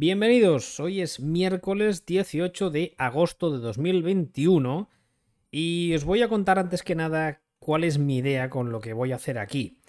Bienvenidos, 0.00 0.78
hoy 0.78 1.00
es 1.00 1.18
miércoles 1.18 2.06
18 2.06 2.70
de 2.70 2.94
agosto 2.98 3.50
de 3.50 3.58
2021 3.58 4.88
y 5.50 5.92
os 5.92 6.04
voy 6.04 6.22
a 6.22 6.28
contar 6.28 6.60
antes 6.60 6.84
que 6.84 6.94
nada 6.94 7.42
cuál 7.58 7.82
es 7.82 7.98
mi 7.98 8.18
idea 8.18 8.48
con 8.48 8.70
lo 8.70 8.80
que 8.80 8.92
voy 8.92 9.10
a 9.10 9.16
hacer 9.16 9.40
aquí. 9.40 9.80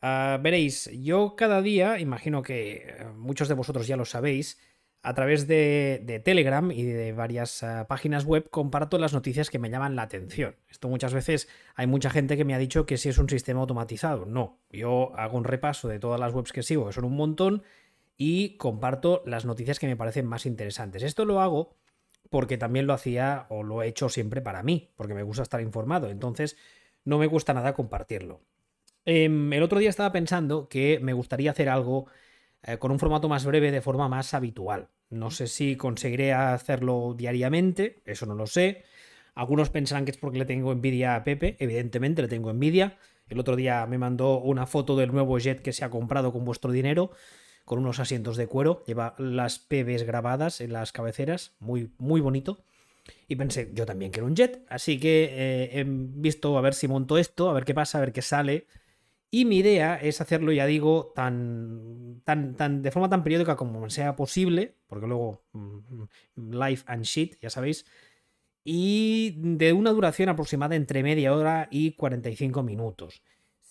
Ah, 0.00 0.40
veréis, 0.42 0.90
yo 1.02 1.36
cada 1.36 1.60
día, 1.60 1.98
imagino 1.98 2.40
que 2.40 2.86
eh, 2.88 3.04
muchos 3.14 3.48
de 3.48 3.54
vosotros 3.54 3.86
ya 3.86 3.98
lo 3.98 4.06
sabéis, 4.06 4.58
a 5.02 5.12
través 5.12 5.46
de, 5.46 6.22
Telegram 6.24 6.70
y 6.70 6.82
de 6.84 7.12
varias 7.12 7.62
ah, 7.62 7.86
páginas 7.86 8.24
web 8.24 8.48
comparto 8.48 8.96
las 8.96 9.12
noticias 9.12 9.50
que 9.50 9.58
me 9.58 9.68
llaman 9.68 9.94
la 9.94 10.02
atención. 10.02 10.56
Esto 10.70 10.88
muchas 10.88 11.12
veces 11.12 11.48
hay 11.74 11.86
mucha 11.86 12.08
gente 12.08 12.38
que 12.38 12.46
me 12.46 12.54
ha 12.54 12.58
dicho 12.58 12.86
que 12.86 12.96
si 12.96 13.10
es 13.10 13.18
un 13.18 13.28
sistema 13.28 13.60
automatizado. 13.60 14.24
No, 14.24 14.58
yo 14.70 15.14
hago 15.16 15.36
un 15.36 15.44
repaso 15.44 15.86
de 15.86 15.98
todas 15.98 16.18
las 16.18 16.32
webs 16.32 16.52
que 16.52 16.62
sigo, 16.62 16.86
que 16.86 16.94
son 16.94 17.04
un 17.04 17.16
montón, 17.16 17.62
y 18.22 18.58
comparto 18.58 19.22
las 19.24 19.46
noticias 19.46 19.78
que 19.78 19.86
me 19.86 19.96
parecen 19.96 20.26
más 20.26 20.44
interesantes. 20.44 21.02
Esto 21.02 21.24
lo 21.24 21.40
hago 21.40 21.74
porque 22.28 22.58
también 22.58 22.86
lo 22.86 22.92
hacía 22.92 23.46
o 23.48 23.62
lo 23.62 23.82
he 23.82 23.88
hecho 23.88 24.10
siempre 24.10 24.42
para 24.42 24.62
mí, 24.62 24.92
porque 24.94 25.14
me 25.14 25.22
gusta 25.22 25.42
estar 25.42 25.62
informado, 25.62 26.10
entonces 26.10 26.58
no 27.06 27.16
me 27.16 27.26
gusta 27.26 27.54
nada 27.54 27.72
compartirlo. 27.72 28.42
Em, 29.06 29.50
el 29.54 29.62
otro 29.62 29.78
día 29.78 29.88
estaba 29.88 30.12
pensando 30.12 30.68
que 30.68 31.00
me 31.00 31.14
gustaría 31.14 31.50
hacer 31.50 31.70
algo 31.70 32.08
eh, 32.62 32.76
con 32.76 32.90
un 32.90 32.98
formato 32.98 33.26
más 33.30 33.46
breve 33.46 33.70
de 33.70 33.80
forma 33.80 34.06
más 34.10 34.34
habitual. 34.34 34.88
No 35.08 35.30
sé 35.30 35.46
si 35.46 35.76
conseguiré 35.76 36.34
hacerlo 36.34 37.14
diariamente, 37.16 38.02
eso 38.04 38.26
no 38.26 38.34
lo 38.34 38.46
sé. 38.46 38.84
Algunos 39.34 39.70
pensarán 39.70 40.04
que 40.04 40.10
es 40.10 40.18
porque 40.18 40.38
le 40.38 40.44
tengo 40.44 40.72
envidia 40.72 41.16
a 41.16 41.24
Pepe, 41.24 41.56
evidentemente 41.58 42.20
le 42.20 42.28
tengo 42.28 42.50
envidia. 42.50 42.98
El 43.30 43.40
otro 43.40 43.56
día 43.56 43.86
me 43.86 43.96
mandó 43.96 44.40
una 44.40 44.66
foto 44.66 44.94
del 44.94 45.10
nuevo 45.10 45.38
jet 45.38 45.62
que 45.62 45.72
se 45.72 45.86
ha 45.86 45.90
comprado 45.90 46.34
con 46.34 46.44
vuestro 46.44 46.70
dinero 46.70 47.12
con 47.64 47.78
unos 47.78 48.00
asientos 48.00 48.36
de 48.36 48.46
cuero, 48.46 48.82
lleva 48.86 49.14
las 49.18 49.58
PBs 49.58 50.02
grabadas 50.04 50.60
en 50.60 50.72
las 50.72 50.92
cabeceras, 50.92 51.54
muy, 51.58 51.92
muy 51.98 52.20
bonito. 52.20 52.64
Y 53.28 53.36
pensé, 53.36 53.70
yo 53.74 53.86
también 53.86 54.10
quiero 54.10 54.26
un 54.26 54.36
jet, 54.36 54.64
así 54.68 54.98
que 54.98 55.24
eh, 55.32 55.80
he 55.80 55.84
visto 55.86 56.56
a 56.58 56.60
ver 56.60 56.74
si 56.74 56.88
monto 56.88 57.18
esto, 57.18 57.48
a 57.48 57.52
ver 57.52 57.64
qué 57.64 57.74
pasa, 57.74 57.98
a 57.98 58.00
ver 58.00 58.12
qué 58.12 58.22
sale. 58.22 58.66
Y 59.30 59.44
mi 59.44 59.58
idea 59.58 59.96
es 59.96 60.20
hacerlo, 60.20 60.50
ya 60.50 60.66
digo, 60.66 61.12
tan, 61.14 62.20
tan, 62.24 62.56
tan, 62.56 62.82
de 62.82 62.90
forma 62.90 63.08
tan 63.08 63.22
periódica 63.22 63.56
como 63.56 63.88
sea 63.88 64.16
posible, 64.16 64.74
porque 64.88 65.06
luego 65.06 65.44
mm, 65.52 65.78
mm, 66.36 66.52
live 66.52 66.82
and 66.86 67.04
shit, 67.04 67.38
ya 67.40 67.50
sabéis, 67.50 67.86
y 68.64 69.36
de 69.36 69.72
una 69.72 69.90
duración 69.90 70.28
aproximada 70.28 70.74
entre 70.74 71.02
media 71.02 71.34
hora 71.34 71.68
y 71.70 71.92
45 71.92 72.62
minutos. 72.62 73.22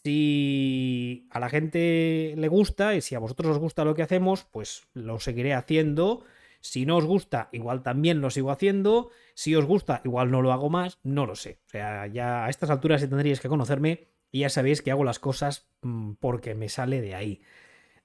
Si 0.04 1.28
a 1.30 1.40
la 1.40 1.50
gente 1.50 2.34
le 2.38 2.48
gusta 2.48 2.96
y 2.96 3.02
si 3.02 3.16
a 3.16 3.20
vosotros 3.20 3.52
os 3.52 3.60
gusta 3.60 3.84
lo 3.84 3.96
que 3.96 4.04
hacemos, 4.04 4.46
pues 4.46 4.88
lo 4.94 5.20
seguiré 5.20 5.54
haciendo. 5.54 6.24
Si 6.62 6.86
no 6.86 6.98
os 6.98 7.06
gusta, 7.06 7.50
igual 7.52 7.84
también 7.84 8.22
lo 8.22 8.30
sigo 8.30 8.52
haciendo. 8.52 9.10
Si 9.34 9.56
os 9.56 9.66
gusta, 9.66 10.02
igual 10.06 10.32
no 10.32 10.42
lo 10.42 10.54
hago 10.54 10.70
más. 10.70 11.00
No 11.04 11.26
lo 11.26 11.36
sé. 11.36 11.60
O 11.68 11.70
sea, 11.70 12.08
ya 12.08 12.46
a 12.46 12.50
estas 12.50 12.70
alturas 12.70 13.02
tendríais 13.02 13.40
que 13.40 13.50
conocerme 13.50 14.08
y 14.32 14.40
ya 14.40 14.50
sabéis 14.50 14.82
que 14.82 14.92
hago 14.92 15.04
las 15.04 15.20
cosas 15.20 15.70
mm, 15.82 16.14
porque 16.20 16.56
me 16.56 16.70
sale 16.70 17.02
de 17.02 17.16
ahí. 17.16 17.42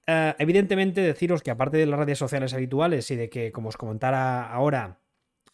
Eh, 0.06 0.34
evidentemente, 0.38 1.00
deciros 1.00 1.42
que 1.42 1.50
aparte 1.50 1.76
de 1.76 1.86
las 1.86 1.98
redes 1.98 2.18
sociales 2.18 2.54
habituales 2.54 3.10
y 3.10 3.16
de 3.16 3.30
que, 3.30 3.52
como 3.52 3.68
os 3.68 3.76
comentara 3.76 4.50
ahora, 4.50 5.00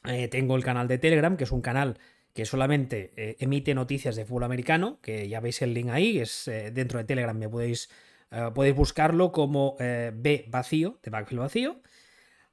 eh, 0.05 0.29
tengo 0.29 0.57
el 0.57 0.65
canal 0.65 0.89
de 0.89 0.99
Telegram, 0.99 1.37
que 1.37 1.45
es 1.45 1.53
un 1.53 1.61
canal 1.61 1.99
que 2.33 2.45
solamente 2.45 3.13
eh, 3.17 3.37
emite 3.41 3.75
noticias 3.75 4.17
de 4.17 4.25
fútbol 4.25 4.45
americano, 4.45 4.99
que 5.03 5.29
ya 5.29 5.41
veis 5.41 5.63
el 5.63 5.75
link 5.75 5.89
ahí, 5.91 6.19
es 6.19 6.47
eh, 6.49 6.71
dentro 6.71 6.99
de 6.99 7.05
Telegram, 7.05 7.37
me 7.37 7.49
podéis, 7.49 7.91
eh, 8.31 8.51
podéis 8.55 8.77
buscarlo 8.77 9.33
como 9.33 9.77
B 9.79 10.47
vacío, 10.49 10.99
de 11.03 11.11
backfield 11.11 11.41
vacío. 11.41 11.81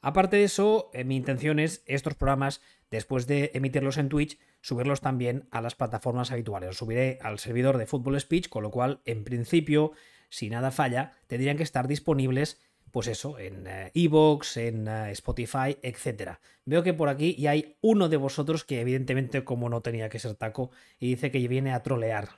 Aparte 0.02 0.38
de 0.38 0.44
eso, 0.44 0.92
mi 1.05 1.16
intención 1.16 1.59
es 1.59 1.83
estos 1.86 2.16
programas, 2.16 2.61
después 2.92 3.28
de 3.28 3.52
emitirlos 3.53 3.98
en 3.98 4.09
Twitch, 4.09 4.39
subirlos 4.61 5.02
también 5.02 5.48
a 5.52 5.59
las 5.59 5.75
plataformas 5.75 6.31
habituales. 6.31 6.67
Los 6.67 6.78
subiré 6.78 7.20
al 7.22 7.39
servidor 7.39 7.77
de 7.77 7.87
Football 7.87 8.20
Speech, 8.20 8.48
con 8.48 8.64
lo 8.64 8.71
cual, 8.71 9.02
en 9.05 9.23
principio, 9.23 9.92
si 10.30 10.49
nada 10.49 10.71
falla, 10.71 11.14
tendrían 11.27 11.58
que 11.58 11.64
estar 11.64 11.87
disponibles 11.87 12.61
pues 12.92 13.08
eso, 13.08 13.37
en 13.39 13.67
eh, 13.67 13.92
Evox, 13.93 14.58
en 14.58 14.87
eh, 14.87 15.11
Spotify, 15.11 15.77
etc. 15.81 16.37
Veo 16.65 16.83
que 16.83 16.93
por 16.93 17.09
aquí 17.09 17.36
ya 17.36 17.52
hay 17.52 17.77
uno 17.81 18.09
de 18.09 18.17
vosotros 18.17 18.64
que 18.64 18.81
evidentemente 18.81 19.43
como 19.43 19.70
no 19.70 19.81
tenía 19.81 20.09
que 20.09 20.20
ser 20.20 20.36
taco 20.36 20.71
y 20.99 21.09
dice 21.09 21.31
que 21.31 21.45
viene 21.48 21.73
a 21.73 21.83
trolear. 21.83 22.30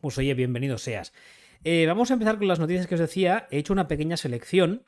Pues 0.00 0.16
oye, 0.18 0.34
bienvenido 0.34 0.78
seas. 0.78 1.12
Eh, 1.64 1.84
vamos 1.86 2.10
a 2.10 2.14
empezar 2.14 2.38
con 2.38 2.48
las 2.48 2.58
noticias 2.58 2.86
que 2.86 2.94
os 2.94 3.00
decía. 3.00 3.46
He 3.50 3.58
hecho 3.58 3.72
una 3.72 3.88
pequeña 3.88 4.16
selección 4.16 4.84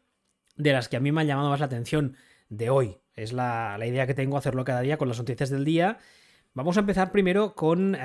de 0.56 0.72
las 0.72 0.88
que 0.88 0.96
a 0.96 1.00
mí 1.00 1.12
me 1.12 1.20
han 1.20 1.26
llamado 1.26 1.50
más 1.50 1.60
la 1.60 1.66
atención 1.66 2.16
de 2.48 2.70
hoy. 2.70 2.98
Es 3.14 3.32
la, 3.32 3.78
idea 3.84 4.06
que 4.06 4.14
tengo 4.14 4.38
hacerlo 4.38 4.64
cada 4.64 4.80
día 4.80 4.96
con 4.96 5.08
las 5.08 5.18
noticias 5.18 5.50
del 5.50 5.64
día. 5.64 5.98
Vamos 6.54 6.76
a 6.76 6.80
empezar 6.80 7.12
primero 7.12 7.54
con 7.54 7.96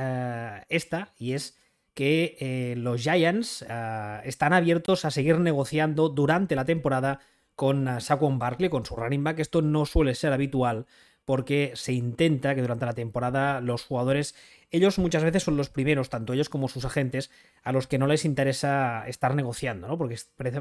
esta 0.70 1.14
y 1.18 1.34
es 1.34 1.58
que 1.98 2.38
eh, 2.40 2.76
los 2.78 3.02
Giants 3.02 3.66
ah, 3.68 4.22
están 4.24 4.54
abiertos 4.54 5.04
a 5.04 5.10
seguir 5.10 5.40
negociando 5.40 6.10
durante 6.10 6.56
la 6.56 6.64
temporada 6.64 7.22
con 7.56 7.88
uh, 7.88 8.00
Saquon 8.00 8.38
Barkley, 8.38 8.70
con 8.70 8.86
su 8.86 8.96
running 8.96 9.24
back. 9.24 9.40
Esto 9.40 9.64
no 9.64 9.88
suele 9.88 10.14
ser 10.14 10.32
habitual 10.32 10.86
porque 11.26 11.72
se 11.74 11.94
intenta 11.94 12.54
que 12.54 12.62
durante 12.62 12.86
la 12.86 12.94
temporada 12.94 13.62
los 13.62 13.84
jugadores, 13.84 14.36
ellos 14.70 15.00
muchas 15.00 15.24
veces 15.24 15.42
son 15.42 15.58
los 15.58 15.70
primeros, 15.70 16.12
tanto 16.12 16.34
ellos 16.34 16.50
como 16.50 16.68
sus 16.68 16.86
agentes, 16.86 17.32
a 17.64 17.72
los 17.72 17.88
que 17.88 17.98
no 17.98 18.06
les 18.06 18.26
interesa 18.26 19.04
estar 19.08 19.34
negociando, 19.34 19.88
¿no? 19.88 19.98
Porque 19.98 20.18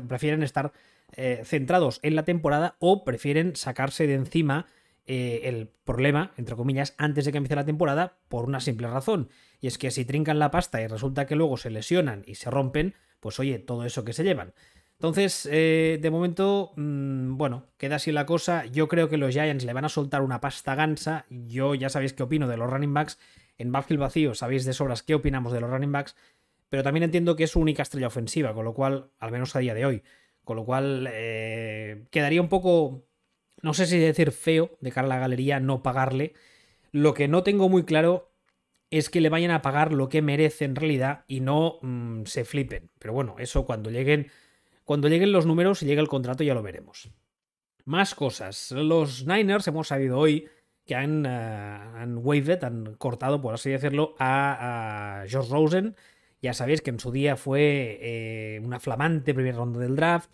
prefieren 0.08 0.42
estar 0.42 0.72
eh, 1.12 1.42
centrados 1.44 2.00
en 2.02 2.16
la 2.16 2.24
temporada 2.24 2.76
o 2.78 3.04
prefieren 3.04 3.56
sacarse 3.56 4.06
de 4.06 4.14
encima 4.14 4.64
eh, 5.06 5.42
el 5.44 5.68
problema, 5.84 6.32
entre 6.36 6.56
comillas, 6.56 6.94
antes 6.98 7.24
de 7.24 7.32
que 7.32 7.38
empiece 7.38 7.54
la 7.54 7.64
temporada, 7.64 8.18
por 8.28 8.44
una 8.44 8.60
simple 8.60 8.88
razón. 8.88 9.28
Y 9.60 9.68
es 9.68 9.78
que 9.78 9.90
si 9.90 10.04
trincan 10.04 10.38
la 10.38 10.50
pasta 10.50 10.82
y 10.82 10.86
resulta 10.86 11.26
que 11.26 11.36
luego 11.36 11.56
se 11.56 11.70
lesionan 11.70 12.22
y 12.26 12.34
se 12.34 12.50
rompen, 12.50 12.94
pues 13.20 13.38
oye, 13.38 13.58
todo 13.58 13.84
eso 13.84 14.04
que 14.04 14.12
se 14.12 14.24
llevan. 14.24 14.52
Entonces, 14.98 15.46
eh, 15.52 15.98
de 16.00 16.10
momento, 16.10 16.72
mm, 16.76 17.36
bueno, 17.36 17.66
queda 17.76 17.96
así 17.96 18.12
la 18.12 18.26
cosa. 18.26 18.64
Yo 18.66 18.88
creo 18.88 19.08
que 19.08 19.18
los 19.18 19.32
Giants 19.32 19.64
le 19.64 19.72
van 19.74 19.84
a 19.84 19.90
soltar 19.90 20.22
una 20.22 20.40
pasta 20.40 20.74
gansa. 20.74 21.26
Yo 21.28 21.74
ya 21.74 21.90
sabéis 21.90 22.14
qué 22.14 22.22
opino 22.22 22.48
de 22.48 22.56
los 22.56 22.70
running 22.70 22.94
backs. 22.94 23.18
En 23.58 23.72
backfield 23.72 24.00
vacío 24.00 24.34
sabéis 24.34 24.64
de 24.64 24.72
sobras 24.72 25.02
qué 25.02 25.14
opinamos 25.14 25.52
de 25.52 25.60
los 25.60 25.70
running 25.70 25.92
backs. 25.92 26.16
Pero 26.68 26.82
también 26.82 27.04
entiendo 27.04 27.36
que 27.36 27.44
es 27.44 27.50
su 27.50 27.60
única 27.60 27.82
estrella 27.82 28.08
ofensiva, 28.08 28.54
con 28.54 28.64
lo 28.64 28.74
cual, 28.74 29.10
al 29.18 29.30
menos 29.30 29.54
a 29.54 29.60
día 29.60 29.74
de 29.74 29.86
hoy, 29.86 30.02
con 30.44 30.56
lo 30.56 30.64
cual 30.64 31.08
eh, 31.12 32.06
quedaría 32.10 32.40
un 32.40 32.48
poco 32.48 33.05
no 33.62 33.74
sé 33.74 33.86
si 33.86 33.98
decir 33.98 34.32
feo 34.32 34.76
de 34.80 34.92
cara 34.92 35.06
a 35.06 35.08
la 35.08 35.18
galería 35.18 35.60
no 35.60 35.82
pagarle. 35.82 36.34
Lo 36.92 37.14
que 37.14 37.28
no 37.28 37.42
tengo 37.42 37.68
muy 37.68 37.84
claro 37.84 38.32
es 38.90 39.10
que 39.10 39.20
le 39.20 39.28
vayan 39.28 39.50
a 39.50 39.62
pagar 39.62 39.92
lo 39.92 40.08
que 40.08 40.22
merece 40.22 40.64
en 40.64 40.76
realidad 40.76 41.24
y 41.26 41.40
no 41.40 41.78
mm, 41.82 42.24
se 42.24 42.44
flipen. 42.44 42.90
Pero 42.98 43.12
bueno, 43.12 43.36
eso 43.38 43.66
cuando 43.66 43.90
lleguen, 43.90 44.30
cuando 44.84 45.08
lleguen 45.08 45.32
los 45.32 45.46
números 45.46 45.82
y 45.82 45.86
llegue 45.86 46.00
el 46.00 46.08
contrato 46.08 46.44
ya 46.44 46.54
lo 46.54 46.62
veremos. 46.62 47.10
Más 47.84 48.14
cosas. 48.14 48.72
Los 48.72 49.26
Niners 49.26 49.66
hemos 49.68 49.88
sabido 49.88 50.18
hoy 50.18 50.48
que 50.84 50.94
han, 50.94 51.26
uh, 51.26 51.98
han 51.98 52.18
waved, 52.18 52.62
han 52.62 52.94
cortado, 52.94 53.40
por 53.40 53.54
así 53.54 53.70
decirlo, 53.70 54.14
a, 54.18 55.22
a 55.22 55.28
Josh 55.28 55.50
Rosen. 55.50 55.96
Ya 56.40 56.54
sabéis 56.54 56.80
que 56.80 56.90
en 56.90 57.00
su 57.00 57.10
día 57.10 57.36
fue 57.36 57.98
eh, 58.00 58.60
una 58.62 58.78
flamante 58.78 59.34
primera 59.34 59.56
ronda 59.56 59.80
del 59.80 59.96
draft 59.96 60.30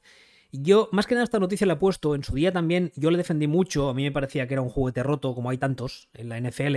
yo, 0.52 0.88
más 0.92 1.06
que 1.06 1.14
nada, 1.14 1.24
esta 1.24 1.38
noticia 1.38 1.66
la 1.66 1.74
he 1.74 1.76
puesto 1.76 2.14
en 2.14 2.24
su 2.24 2.34
día 2.34 2.52
también. 2.52 2.92
Yo 2.94 3.10
le 3.10 3.18
defendí 3.18 3.46
mucho. 3.46 3.88
A 3.88 3.94
mí 3.94 4.02
me 4.02 4.12
parecía 4.12 4.46
que 4.46 4.54
era 4.54 4.60
un 4.60 4.68
juguete 4.68 5.02
roto, 5.02 5.34
como 5.34 5.48
hay 5.50 5.56
tantos 5.56 6.08
en 6.12 6.28
la 6.28 6.38
NFL. 6.38 6.76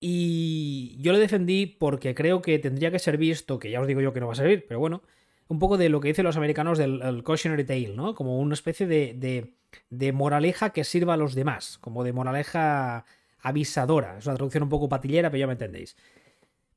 Y 0.00 0.96
yo 1.00 1.12
le 1.12 1.18
defendí 1.18 1.66
porque 1.66 2.14
creo 2.14 2.42
que 2.42 2.58
tendría 2.58 2.90
que 2.90 2.98
ser 2.98 3.16
visto, 3.16 3.58
que 3.58 3.70
ya 3.70 3.80
os 3.80 3.86
digo 3.86 4.00
yo 4.00 4.12
que 4.12 4.20
no 4.20 4.26
va 4.26 4.32
a 4.32 4.36
servir, 4.36 4.64
pero 4.68 4.78
bueno, 4.78 5.02
un 5.48 5.58
poco 5.58 5.76
de 5.76 5.88
lo 5.88 6.00
que 6.00 6.08
dicen 6.08 6.24
los 6.24 6.36
americanos 6.36 6.78
del 6.78 7.22
cautionary 7.24 7.64
tale, 7.64 7.94
¿no? 7.94 8.14
Como 8.14 8.38
una 8.38 8.54
especie 8.54 8.86
de, 8.86 9.14
de, 9.14 9.54
de, 9.90 10.12
moraleja 10.12 10.70
que 10.70 10.84
sirva 10.84 11.14
a 11.14 11.16
los 11.16 11.34
demás, 11.34 11.78
como 11.78 12.04
de 12.04 12.12
moraleja 12.12 13.06
avisadora. 13.40 14.18
Es 14.18 14.26
una 14.26 14.36
traducción 14.36 14.64
un 14.64 14.68
poco 14.68 14.88
patillera, 14.88 15.30
pero 15.30 15.40
ya 15.40 15.46
me 15.46 15.54
entendéis. 15.54 15.96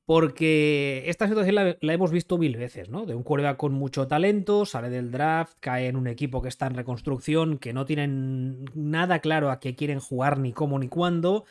Porque 0.05 1.03
esta 1.05 1.27
situación 1.27 1.55
la, 1.55 1.77
hemos 1.93 2.11
visto 2.11 2.37
mil 2.37 2.57
veces, 2.57 2.89
¿no? 2.89 3.05
De 3.05 3.15
un 3.15 3.23
quarterback 3.23 3.57
con 3.57 3.73
mucho 3.73 4.07
talento, 4.07 4.65
sale 4.65 4.89
del 4.89 5.11
draft, 5.11 5.57
cae 5.59 5.87
en 5.87 5.95
un 5.95 6.07
equipo 6.07 6.41
que 6.41 6.49
está 6.49 6.67
en 6.67 6.73
reconstrucción, 6.73 7.59
que 7.59 7.71
no 7.71 7.85
tienen 7.85 8.65
nada 8.73 9.19
claro 9.19 9.51
a 9.51 9.59
qué 9.59 9.75
quieren 9.75 9.99
jugar, 9.99 10.39
ni 10.39 10.53
cómo, 10.53 10.79
ni 10.79 10.87
cuándo, 10.87 11.45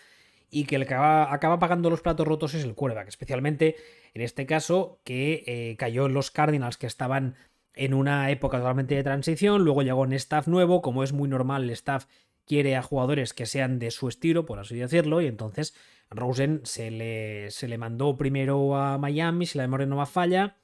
y 0.51 0.65
que 0.65 0.77
el 0.77 0.87
que 0.87 0.95
acaba, 0.95 1.59
pagando 1.59 1.91
los 1.91 2.03
platos 2.03 2.27
rotos 2.27 2.55
es 2.55 2.65
el 2.65 2.75
quarterback, 2.75 3.09
especialmente 3.09 3.77
en 4.15 4.23
este 4.23 4.47
caso 4.47 5.01
que 5.05 5.45
eh, 5.47 5.77
cayó 5.79 6.07
en 6.07 6.15
los 6.15 6.31
Cardinals 6.31 6.77
que 6.77 6.89
estaban 6.89 7.37
en 7.75 7.95
una 7.95 8.31
época 8.31 8.59
totalmente 8.59 8.97
de 8.97 9.05
transición, 9.05 9.65
luego 9.65 9.83
llegó 9.83 10.01
un 10.03 10.13
staff 10.13 10.49
nuevo, 10.49 10.83
como 10.83 11.05
es 11.05 11.13
muy 11.13 11.29
normal, 11.29 11.65
el 11.65 11.71
staff 11.71 12.07
quiere 12.47 12.75
a 12.75 12.83
jugadores 12.83 13.33
que 13.33 13.47
sean 13.47 13.79
de 13.79 13.93
su 13.93 14.09
estilo, 14.09 14.45
por 14.45 14.59
así 14.59 14.75
decirlo, 14.75 15.21
y 15.21 15.27
entonces 15.27 15.75
Rosen 16.11 16.61
se 16.65 16.91
le, 16.91 17.51
se 17.51 17.69
le 17.69 17.79
mandó 17.79 18.17
primero 18.17 18.77
a 18.77 18.99
Miami, 18.99 19.47
si 19.47 19.59
la 19.59 19.65
memoria 19.65 19.87
no 19.87 19.99
me 19.99 20.07
falla. 20.07 20.57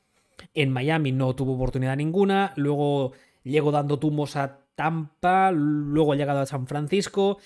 En 0.54 0.70
Miami 0.70 1.12
no 1.12 1.34
tuvo 1.34 1.54
oportunidad 1.54 1.96
ninguna. 1.96 2.52
Luego 2.56 3.12
llegó 3.42 3.70
dando 3.70 3.98
tumbos 3.98 4.36
a 4.36 4.60
Tampa, 4.74 5.50
luego 5.52 6.12
ha 6.12 6.16
llegado 6.16 6.40
a 6.40 6.46
San 6.46 6.66
Francisco 6.66 7.38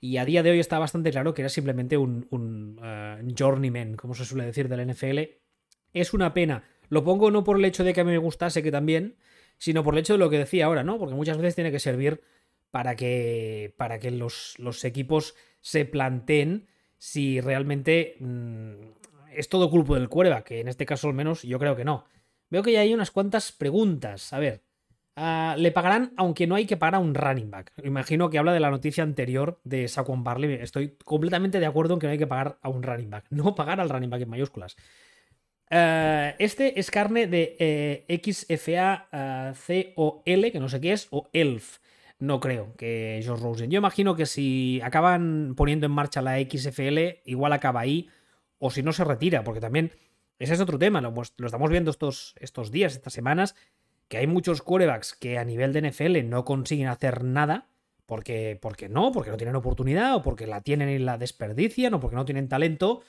y 0.00 0.18
a 0.18 0.24
día 0.24 0.42
de 0.42 0.50
hoy 0.50 0.60
está 0.60 0.78
bastante 0.78 1.10
claro 1.10 1.34
que 1.34 1.42
era 1.42 1.48
simplemente 1.48 1.96
un, 1.96 2.78
eh, 2.82 3.34
journeyman, 3.36 3.96
como 3.96 4.14
se 4.14 4.24
suele 4.24 4.46
decir 4.46 4.68
del 4.68 4.88
NFL. 4.88 5.18
Es 5.92 6.14
una 6.14 6.34
pena. 6.34 6.64
Lo 6.88 7.04
pongo 7.04 7.30
no 7.30 7.44
por 7.44 7.58
el 7.58 7.64
hecho 7.64 7.84
de 7.84 7.92
que 7.92 8.00
a 8.00 8.04
mí 8.04 8.12
me 8.12 8.18
gustase, 8.18 8.62
que 8.62 8.70
también, 8.70 9.16
sino 9.58 9.82
por 9.82 9.94
el 9.94 10.00
hecho 10.00 10.14
de 10.14 10.18
lo 10.18 10.30
que 10.30 10.38
decía 10.38 10.66
ahora, 10.66 10.84
¿no? 10.84 10.98
Porque 10.98 11.14
muchas 11.14 11.36
veces 11.36 11.54
tiene 11.54 11.72
que 11.72 11.80
servir 11.80 12.22
para 12.70 12.96
que, 12.96 13.74
para 13.76 13.98
que 13.98 14.10
los, 14.10 14.56
equipos 14.84 15.34
se 15.60 15.84
planteen 15.84 16.68
si 16.98 17.40
realmente 17.40 18.16
mm, 18.20 18.74
es 19.34 19.48
todo 19.48 19.70
culpa 19.70 19.94
del 19.94 20.08
cuerva, 20.08 20.42
que 20.42 20.60
en 20.60 20.68
este 20.68 20.84
caso 20.84 21.08
al 21.08 21.14
menos 21.14 21.42
yo 21.42 21.58
creo 21.58 21.76
que 21.76 21.84
no. 21.84 22.04
Veo 22.50 22.62
que 22.62 22.72
ya 22.72 22.80
hay 22.80 22.92
unas 22.94 23.10
cuantas 23.10 23.52
preguntas. 23.52 24.32
A 24.32 24.38
ver, 24.38 24.62
ah, 25.16 25.54
le 25.58 25.70
pagarán 25.70 26.12
aunque 26.16 26.46
no 26.46 26.54
hay 26.54 26.66
que 26.66 26.76
pagar 26.76 26.96
a 26.96 26.98
un 26.98 27.14
running 27.14 27.50
back. 27.50 27.72
Imagino 27.84 28.30
que 28.30 28.38
habla 28.38 28.52
de 28.52 28.60
la 28.60 28.70
noticia 28.70 29.04
anterior 29.04 29.60
de 29.64 29.86
Saquon 29.88 30.24
Barley. 30.24 30.54
Estoy 30.54 30.96
completamente 31.04 31.60
de 31.60 31.66
acuerdo 31.66 31.94
en 31.94 32.00
que 32.00 32.06
no 32.06 32.12
hay 32.12 32.18
que 32.18 32.26
pagar 32.26 32.58
a 32.62 32.68
un 32.68 32.82
running 32.82 33.10
back. 33.10 33.26
No 33.30 33.54
pagar 33.54 33.80
al 33.80 33.90
running 33.90 34.10
back 34.10 34.22
en 34.22 34.30
mayúsculas. 34.30 34.76
Eh, 35.70 36.34
este 36.38 36.80
es 36.80 36.90
carne 36.90 37.26
de 37.26 37.56
eh, 37.58 38.20
XFACOL, 38.22 39.12
que 40.24 40.60
no 40.60 40.68
sé 40.68 40.80
qué 40.80 40.92
es, 40.92 41.08
o 41.10 41.28
ELF. 41.32 41.78
No 42.18 42.40
creo 42.40 42.74
que 42.76 43.22
Josh 43.24 43.40
Rosen. 43.40 43.70
Yo 43.70 43.78
imagino 43.78 44.16
que 44.16 44.26
si 44.26 44.80
acaban 44.82 45.54
poniendo 45.56 45.86
en 45.86 45.92
marcha 45.92 46.20
la 46.20 46.38
XFL, 46.40 47.20
igual 47.24 47.52
acaba 47.52 47.80
ahí, 47.80 48.08
o 48.58 48.70
si 48.70 48.82
no 48.82 48.92
se 48.92 49.04
retira, 49.04 49.44
porque 49.44 49.60
también 49.60 49.92
ese 50.38 50.54
es 50.54 50.60
otro 50.60 50.78
tema. 50.78 51.00
Lo, 51.00 51.12
estamos 51.22 51.70
viendo 51.70 51.90
estos, 51.90 52.34
estos 52.40 52.72
días, 52.72 52.94
estas 52.94 53.12
semanas, 53.12 53.54
que 54.08 54.18
hay 54.18 54.26
muchos 54.26 54.62
quarterbacks 54.62 55.14
que 55.14 55.38
a 55.38 55.44
nivel 55.44 55.72
de 55.72 55.90
NFL 55.90 56.28
no 56.28 56.44
consiguen 56.44 56.88
hacer 56.88 57.24
nada. 57.24 57.68
Porque, 58.06 58.58
porque 58.62 58.88
no, 58.88 59.12
porque 59.12 59.30
no 59.30 59.36
tienen 59.36 59.54
oportunidad, 59.54 60.16
o 60.16 60.22
porque 60.22 60.46
la 60.46 60.62
tienen 60.62 60.88
y 60.88 60.98
la 60.98 61.18
desperdician, 61.18 61.92
o 61.92 62.00
porque 62.00 62.16
no 62.16 62.24
tienen 62.24 62.48
talento. 62.48 63.02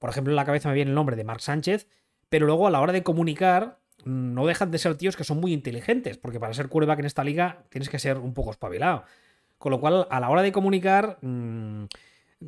Por 0.00 0.10
ejemplo, 0.10 0.32
en 0.32 0.36
la 0.36 0.44
cabeza 0.44 0.68
me 0.68 0.74
viene 0.74 0.90
el 0.90 0.96
nombre 0.96 1.14
de 1.14 1.22
Mark 1.22 1.40
Sánchez, 1.40 1.86
pero 2.28 2.46
luego 2.46 2.66
a 2.66 2.70
la 2.72 2.80
hora 2.80 2.92
de 2.92 3.04
comunicar 3.04 3.78
no 4.04 4.46
dejan 4.46 4.70
de 4.70 4.78
ser 4.78 4.96
tíos 4.96 5.16
que 5.16 5.24
son 5.24 5.40
muy 5.40 5.52
inteligentes, 5.52 6.18
porque 6.18 6.40
para 6.40 6.54
ser 6.54 6.68
quarterback 6.68 7.00
en 7.00 7.04
esta 7.06 7.24
liga 7.24 7.64
tienes 7.68 7.88
que 7.88 7.98
ser 7.98 8.18
un 8.18 8.34
poco 8.34 8.50
espabilado. 8.50 9.04
Con 9.58 9.70
lo 9.70 9.80
cual, 9.80 10.06
a 10.10 10.20
la 10.20 10.28
hora 10.28 10.42
de 10.42 10.52
comunicar, 10.52 11.18
mm, 11.22 11.84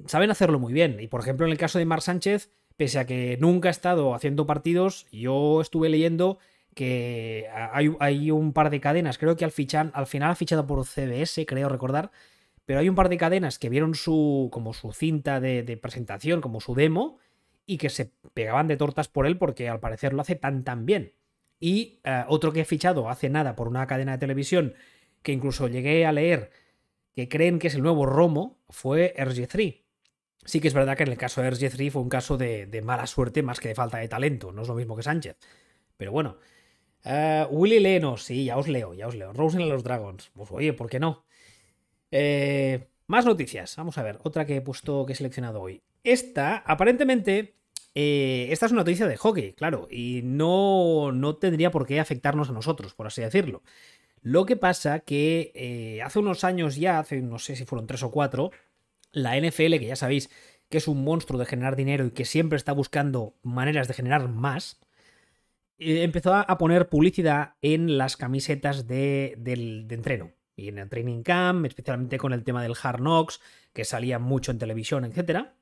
saben 0.06 0.30
hacerlo 0.30 0.58
muy 0.58 0.72
bien. 0.72 0.98
Y 1.00 1.06
por 1.06 1.20
ejemplo, 1.20 1.46
en 1.46 1.52
el 1.52 1.58
caso 1.58 1.78
de 1.78 1.84
Mark 1.84 2.02
Sánchez, 2.02 2.50
pese 2.76 2.98
a 2.98 3.06
que 3.06 3.38
nunca 3.40 3.68
ha 3.68 3.70
estado 3.70 4.14
haciendo 4.14 4.46
partidos, 4.46 5.06
yo 5.12 5.60
estuve 5.60 5.88
leyendo 5.88 6.38
que 6.74 7.48
hay, 7.70 8.30
un 8.32 8.52
par 8.52 8.70
de 8.70 8.80
cadenas, 8.80 9.16
creo 9.16 9.36
que 9.36 9.44
al, 9.44 9.52
al 9.92 10.06
final 10.06 10.30
ha 10.30 10.34
fichado 10.34 10.66
por 10.66 10.84
CBS, 10.84 11.46
creo 11.46 11.68
recordar, 11.68 12.10
pero 12.64 12.80
hay 12.80 12.88
un 12.88 12.96
par 12.96 13.08
de 13.08 13.16
cadenas 13.16 13.60
que 13.60 13.68
vieron 13.68 13.94
su, 13.94 14.48
como 14.52 14.74
su 14.74 14.92
cinta 14.92 15.38
de 15.38 15.78
presentación, 15.80 16.40
como 16.40 16.60
su 16.60 16.74
demo, 16.74 17.18
y 17.66 17.78
que 17.78 17.90
se 17.90 18.10
pegaban 18.34 18.68
de 18.68 18.76
tortas 18.76 19.08
por 19.08 19.26
él 19.26 19.38
porque 19.38 19.68
al 19.68 19.80
parecer 19.80 20.12
lo 20.12 20.22
hace 20.22 20.34
tan 20.34 20.64
tan 20.64 20.86
bien. 20.86 21.12
Y 21.64 22.00
eh, 22.05 22.25
otro 22.28 22.52
que 22.52 22.61
he 22.61 22.64
fichado 22.66 23.08
hace 23.08 23.31
nada 23.31 23.56
por 23.56 23.69
una 23.69 23.87
cadena 23.87 24.12
de 24.12 24.19
televisión 24.19 24.75
que 25.22 25.32
incluso 25.32 25.66
llegué 25.66 26.05
a 26.05 26.12
leer 26.12 26.50
que 27.16 27.26
creen 27.26 27.58
que 27.58 27.69
es 27.69 27.75
el 27.75 27.81
nuevo 27.82 28.05
Romo 28.05 28.58
fue 28.69 29.14
RG3. 29.16 29.81
Sí 30.44 30.61
que 30.61 30.69
es 30.69 30.75
verdad 30.75 30.94
que 30.94 31.05
en 31.05 31.08
el 31.08 31.16
caso 31.16 31.40
de 31.40 31.50
RG3 31.50 31.90
fue 31.90 32.02
un 32.02 32.11
caso 32.11 32.37
de, 32.37 32.82
mala 32.84 33.06
suerte 33.06 33.43
más 33.43 33.61
que 33.61 33.69
de 33.69 33.75
falta 33.75 33.96
de 33.96 34.08
talento, 34.08 34.52
no 34.52 34.61
es 34.61 34.69
lo 34.69 34.75
mismo 34.75 34.94
que 34.94 35.05
Sánchez. 35.05 35.38
Pero 35.96 36.12
bueno. 36.12 36.37
Uh, 37.02 37.46
Willy 37.49 37.81
Leno, 37.81 38.19
sí, 38.19 38.44
ya 38.44 38.58
os 38.58 38.69
leo, 38.69 38.93
ya 38.93 39.06
os 39.06 39.14
leo. 39.14 39.32
Rosen 39.32 39.62
a 39.62 39.67
los 39.67 39.82
Dragons. 39.82 40.32
Pues 40.34 40.50
oye, 40.52 40.75
¿por 40.75 40.90
qué 40.90 41.00
no? 41.00 41.25
Eh, 42.10 42.88
más 43.06 43.25
noticias. 43.25 43.75
Vamos 43.76 43.96
a 43.96 44.02
ver, 44.02 44.19
otra 44.22 44.44
que 44.44 44.56
he 44.56 44.60
puesto, 44.60 45.06
que 45.06 45.14
he 45.14 45.17
seleccionado 45.17 45.62
hoy. 45.62 45.82
Esta, 46.02 46.58
aparentemente, 46.58 47.55
eh, 47.94 48.49
esta 48.50 48.67
es 48.67 48.73
una 48.73 48.81
noticia 48.81 49.06
de 49.06 49.17
hockey, 49.17 49.52
claro, 49.52 49.87
y 49.91 50.23
no, 50.25 51.12
no 51.12 51.37
tendría 51.37 51.70
por 51.70 51.87
qué 51.87 52.00
afectarnos 52.00 52.50
a 52.50 52.52
nosotros, 52.52 52.94
por 52.94 53.06
así 53.06 53.23
decirlo. 53.23 53.62
Lo 54.20 54.46
que 54.46 54.56
pasa 54.56 55.00
que 55.00 55.52
eh, 55.55 56.02
hace 56.02 56.19
unos 56.19 56.44
años 56.44 56.76
ya, 56.76 56.99
hace 56.99 57.20
no 57.20 57.38
sé 57.38 57.56
si 57.56 57.64
fueron 57.64 57.87
tres 57.87 58.02
o 58.02 58.11
cuatro, 58.11 58.50
la 59.12 59.38
NFL, 59.38 59.79
que 59.79 59.87
ya 59.87 59.96
sabéis 59.96 60.31
que 60.69 60.79
es 60.79 60.88
un 60.88 61.05
monstruo 61.05 61.38
de 61.38 61.46
generar 61.46 61.76
dinero 61.76 62.06
y 62.06 62.11
que 62.11 62.25
siempre 62.25 62.56
está 62.56 62.73
buscando 62.73 63.37
maneras 63.43 63.87
de 63.87 63.94
generar 63.94 64.29
más, 64.29 64.81
eh, 65.79 66.02
empezó 66.02 66.35
a 66.35 66.58
poner 66.58 66.88
publicidad 66.88 67.55
en 67.62 67.99
las 67.99 68.17
camisetas 68.17 68.88
de, 68.88 69.35
de 69.38 69.94
entreno 69.94 70.32
y 70.56 70.69
en 70.69 70.79
el 70.79 70.88
training 70.88 71.23
camp, 71.23 71.67
especialmente 71.67 72.19
con 72.19 72.32
el 72.32 72.44
tema 72.44 72.62
del 72.62 72.75
hard 72.81 73.00
knocks, 73.00 73.41
que 73.73 73.85
salía 73.85 74.19
mucho 74.19 74.50
en 74.52 74.58
televisión, 74.58 75.05
etcétera. 75.05 75.55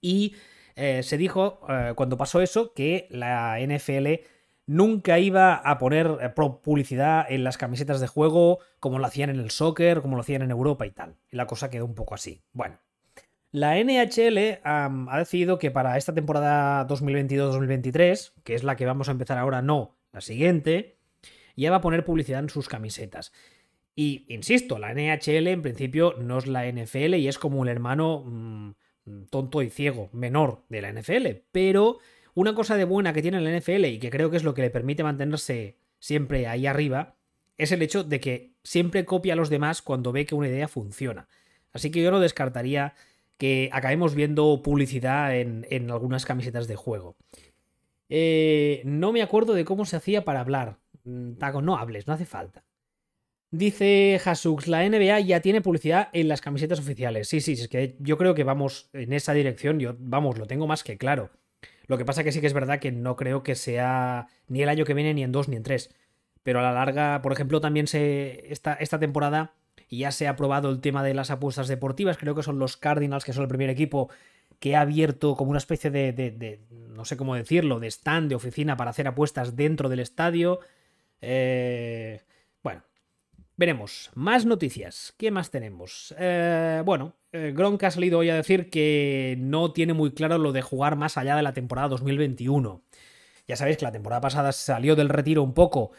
Y 0.00 0.34
eh, 0.78 1.02
se 1.02 1.18
dijo, 1.18 1.60
eh, 1.68 1.92
cuando 1.96 2.16
pasó 2.16 2.40
eso, 2.40 2.72
que 2.72 3.08
la 3.10 3.58
NFL 3.58 4.24
nunca 4.66 5.18
iba 5.18 5.54
a 5.54 5.76
poner 5.76 6.18
eh, 6.20 6.30
publicidad 6.30 7.26
en 7.28 7.42
las 7.42 7.58
camisetas 7.58 8.00
de 8.00 8.06
juego 8.06 8.60
como 8.78 9.00
lo 9.00 9.06
hacían 9.06 9.28
en 9.28 9.40
el 9.40 9.50
soccer, 9.50 10.00
como 10.02 10.14
lo 10.14 10.20
hacían 10.20 10.42
en 10.42 10.52
Europa 10.52 10.86
y 10.86 10.92
tal. 10.92 11.16
Y 11.32 11.36
la 11.36 11.48
cosa 11.48 11.68
quedó 11.68 11.84
un 11.84 11.96
poco 11.96 12.14
así. 12.14 12.42
Bueno, 12.52 12.78
la 13.50 13.76
NHL 13.82 14.60
ha 14.62 15.18
decidido 15.18 15.58
que 15.58 15.72
para 15.72 15.96
esta 15.96 16.14
temporada 16.14 16.86
2022-2023, 16.86 18.34
que 18.44 18.54
es 18.54 18.62
la 18.62 18.76
que 18.76 18.86
vamos 18.86 19.08
a 19.08 19.12
empezar 19.12 19.36
ahora, 19.36 19.62
no, 19.62 19.96
la 20.12 20.20
siguiente, 20.20 20.98
ya 21.56 21.72
va 21.72 21.78
a 21.78 21.80
poner 21.80 22.04
publicidad 22.04 22.40
en 22.40 22.50
sus 22.50 22.68
camisetas. 22.68 23.32
Y 23.96 24.26
insisto, 24.32 24.78
la 24.78 24.94
NHL 24.94 25.48
en 25.48 25.62
principio 25.62 26.14
no 26.18 26.38
es 26.38 26.46
la 26.46 26.70
NFL 26.70 27.14
y 27.14 27.26
es 27.26 27.38
como 27.38 27.58
un 27.58 27.68
hermano 27.68 28.22
Mm, 28.24 28.74
tonto 29.30 29.62
y 29.62 29.70
ciego, 29.70 30.10
menor 30.12 30.64
de 30.68 30.82
la 30.82 30.92
NFL. 30.92 31.26
Pero 31.52 31.98
una 32.34 32.54
cosa 32.54 32.76
de 32.76 32.84
buena 32.84 33.12
que 33.12 33.22
tiene 33.22 33.40
la 33.40 33.56
NFL 33.56 33.84
y 33.86 33.98
que 33.98 34.10
creo 34.10 34.30
que 34.30 34.36
es 34.36 34.44
lo 34.44 34.54
que 34.54 34.62
le 34.62 34.70
permite 34.70 35.02
mantenerse 35.02 35.76
siempre 35.98 36.46
ahí 36.46 36.66
arriba, 36.66 37.16
es 37.56 37.72
el 37.72 37.82
hecho 37.82 38.04
de 38.04 38.20
que 38.20 38.52
siempre 38.62 39.04
copia 39.04 39.32
a 39.32 39.36
los 39.36 39.50
demás 39.50 39.82
cuando 39.82 40.12
ve 40.12 40.26
que 40.26 40.34
una 40.34 40.48
idea 40.48 40.68
funciona. 40.68 41.28
Así 41.72 41.90
que 41.90 42.02
yo 42.02 42.10
no 42.10 42.20
descartaría 42.20 42.94
que 43.36 43.70
acabemos 43.72 44.14
viendo 44.14 44.62
publicidad 44.62 45.36
en, 45.36 45.90
algunas 45.90 46.24
camisetas 46.24 46.66
de 46.68 46.76
juego. 46.76 47.16
Eh, 48.08 48.82
no 48.84 49.12
me 49.12 49.22
acuerdo 49.22 49.54
de 49.54 49.64
cómo 49.64 49.84
se 49.84 49.96
hacía 49.96 50.24
para 50.24 50.40
hablar. 50.40 50.78
Mm, 51.04 51.34
Taco, 51.34 51.62
no 51.62 51.76
hables, 51.76 52.06
no 52.06 52.14
hace 52.14 52.26
falta. 52.26 52.64
Dice 53.50 54.20
Hasux, 54.22 54.68
la 54.68 54.86
NBA 54.86 55.20
ya 55.20 55.40
tiene 55.40 55.62
publicidad 55.62 56.10
en 56.12 56.28
las 56.28 56.42
camisetas 56.42 56.80
oficiales. 56.80 57.28
Sí, 57.28 57.40
sí, 57.40 57.52
es 57.52 57.68
que 57.68 57.96
yo 57.98 58.18
creo 58.18 58.34
que 58.34 58.44
vamos 58.44 58.90
en 58.92 59.14
esa 59.14 59.32
dirección. 59.32 59.78
Yo, 59.80 59.96
vamos, 59.98 60.38
lo 60.38 60.46
tengo 60.46 60.66
más 60.66 60.84
que 60.84 60.98
claro. 60.98 61.30
Lo 61.86 61.96
que 61.96 62.04
pasa 62.04 62.22
que 62.22 62.32
sí 62.32 62.42
que 62.42 62.46
es 62.46 62.52
verdad 62.52 62.78
que 62.78 62.92
no 62.92 63.16
creo 63.16 63.42
que 63.42 63.54
sea 63.54 64.26
ni 64.48 64.62
el 64.62 64.68
año 64.68 64.84
que 64.84 64.92
viene, 64.92 65.14
ni 65.14 65.22
en 65.22 65.32
dos, 65.32 65.48
ni 65.48 65.56
en 65.56 65.62
tres. 65.62 65.94
Pero 66.42 66.60
a 66.60 66.62
la 66.62 66.72
larga, 66.72 67.22
por 67.22 67.32
ejemplo, 67.32 67.60
también 67.60 67.86
se. 67.86 68.52
Esta, 68.52 68.74
esta 68.74 68.98
temporada 68.98 69.54
ya 69.90 70.12
se 70.12 70.26
ha 70.26 70.30
aprobado 70.30 70.68
el 70.68 70.80
tema 70.80 71.02
de 71.02 71.14
las 71.14 71.30
apuestas 71.30 71.68
deportivas. 71.68 72.18
Creo 72.18 72.34
que 72.34 72.42
son 72.42 72.58
los 72.58 72.76
Cardinals, 72.76 73.24
que 73.24 73.32
son 73.32 73.44
el 73.44 73.48
primer 73.48 73.70
equipo 73.70 74.10
que 74.58 74.76
ha 74.76 74.82
abierto 74.82 75.36
como 75.36 75.50
una 75.50 75.58
especie 75.58 75.90
de, 75.90 76.12
de, 76.12 76.30
de 76.32 76.60
no 76.70 77.06
sé 77.06 77.16
cómo 77.16 77.34
decirlo, 77.34 77.80
de 77.80 77.86
stand, 77.86 78.28
de 78.28 78.34
oficina 78.34 78.76
para 78.76 78.90
hacer 78.90 79.08
apuestas 79.08 79.56
dentro 79.56 79.88
del 79.88 80.00
estadio. 80.00 80.60
Eh, 81.22 82.20
Veremos, 83.58 84.12
más 84.14 84.46
noticias. 84.46 85.14
¿Qué 85.18 85.32
más 85.32 85.50
tenemos? 85.50 86.14
Eh, 86.16 86.80
bueno, 86.84 87.16
eh, 87.32 87.52
Gronk 87.52 87.82
ha 87.82 87.90
salido 87.90 88.20
hoy 88.20 88.30
a 88.30 88.36
decir 88.36 88.70
que 88.70 89.34
no 89.40 89.72
tiene 89.72 89.94
muy 89.94 90.12
claro 90.12 90.38
lo 90.38 90.52
de 90.52 90.62
jugar 90.62 90.94
más 90.94 91.16
allá 91.16 91.34
de 91.34 91.42
la 91.42 91.54
temporada 91.54 91.88
2021. 91.88 92.84
Ya 93.48 93.56
sabéis 93.56 93.78
que 93.78 93.84
la 93.84 93.90
temporada 93.90 94.20
pasada 94.20 94.52
salió 94.52 94.94
del 94.94 95.08
retiro 95.08 95.42
un 95.42 95.54
poco 95.54 95.90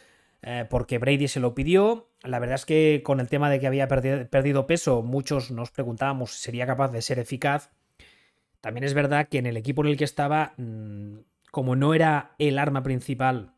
eh, 0.41 0.67
porque 0.69 0.99
Brady 0.99 1.27
se 1.27 1.41
lo 1.41 1.53
pidió. 1.53 2.07
La 2.23 2.39
verdad 2.39 2.55
es 2.55 2.65
que 2.65 3.01
con 3.03 3.19
el 3.19 3.27
tema 3.27 3.49
de 3.49 3.59
que 3.59 3.67
había 3.67 3.89
perdido 3.89 4.65
peso, 4.65 5.01
muchos 5.01 5.51
nos 5.51 5.69
preguntábamos 5.69 6.31
si 6.31 6.39
sería 6.43 6.65
capaz 6.65 6.93
de 6.93 7.01
ser 7.01 7.19
eficaz. 7.19 7.71
También 8.61 8.85
es 8.85 8.93
verdad 8.93 9.27
que 9.27 9.37
en 9.37 9.47
el 9.47 9.57
equipo 9.57 9.81
en 9.81 9.89
el 9.89 9.97
que 9.97 10.05
estaba, 10.05 10.53
mm, 10.55 11.17
como 11.51 11.75
no 11.75 11.93
era 11.93 12.35
el 12.39 12.57
arma 12.57 12.83
principal 12.83 13.51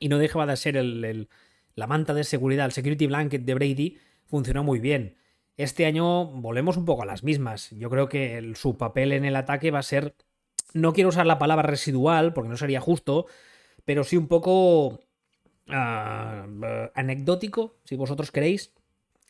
y 0.00 0.10
no 0.10 0.18
dejaba 0.18 0.44
de 0.44 0.56
ser 0.58 0.76
el 0.76 1.30
la 1.74 1.86
manta 1.86 2.14
de 2.14 2.24
seguridad, 2.24 2.66
el 2.66 2.72
security 2.72 3.06
blanket 3.06 3.42
de 3.42 3.54
Brady, 3.54 3.98
funcionó 4.26 4.64
muy 4.64 4.80
bien. 4.80 5.16
Este 5.56 5.86
año 5.86 6.26
volvemos 6.26 6.76
un 6.76 6.84
poco 6.84 7.02
a 7.02 7.06
las 7.06 7.22
mismas. 7.24 7.70
Yo 7.70 7.90
creo 7.90 8.08
que 8.08 8.52
su 8.54 8.76
papel 8.76 9.12
en 9.12 9.24
el 9.24 9.36
ataque 9.36 9.70
va 9.70 9.80
a 9.80 9.82
ser, 9.82 10.14
no 10.72 10.92
quiero 10.92 11.10
usar 11.10 11.26
la 11.26 11.38
palabra 11.38 11.68
residual, 11.68 12.32
porque 12.32 12.48
no 12.48 12.56
sería 12.56 12.80
justo, 12.80 13.26
pero 13.84 14.04
sí 14.04 14.16
un 14.16 14.28
poco 14.28 15.00
ah, 15.68 16.46
anecdótico, 16.94 17.76
si 17.84 17.96
vosotros 17.96 18.30
queréis. 18.30 18.72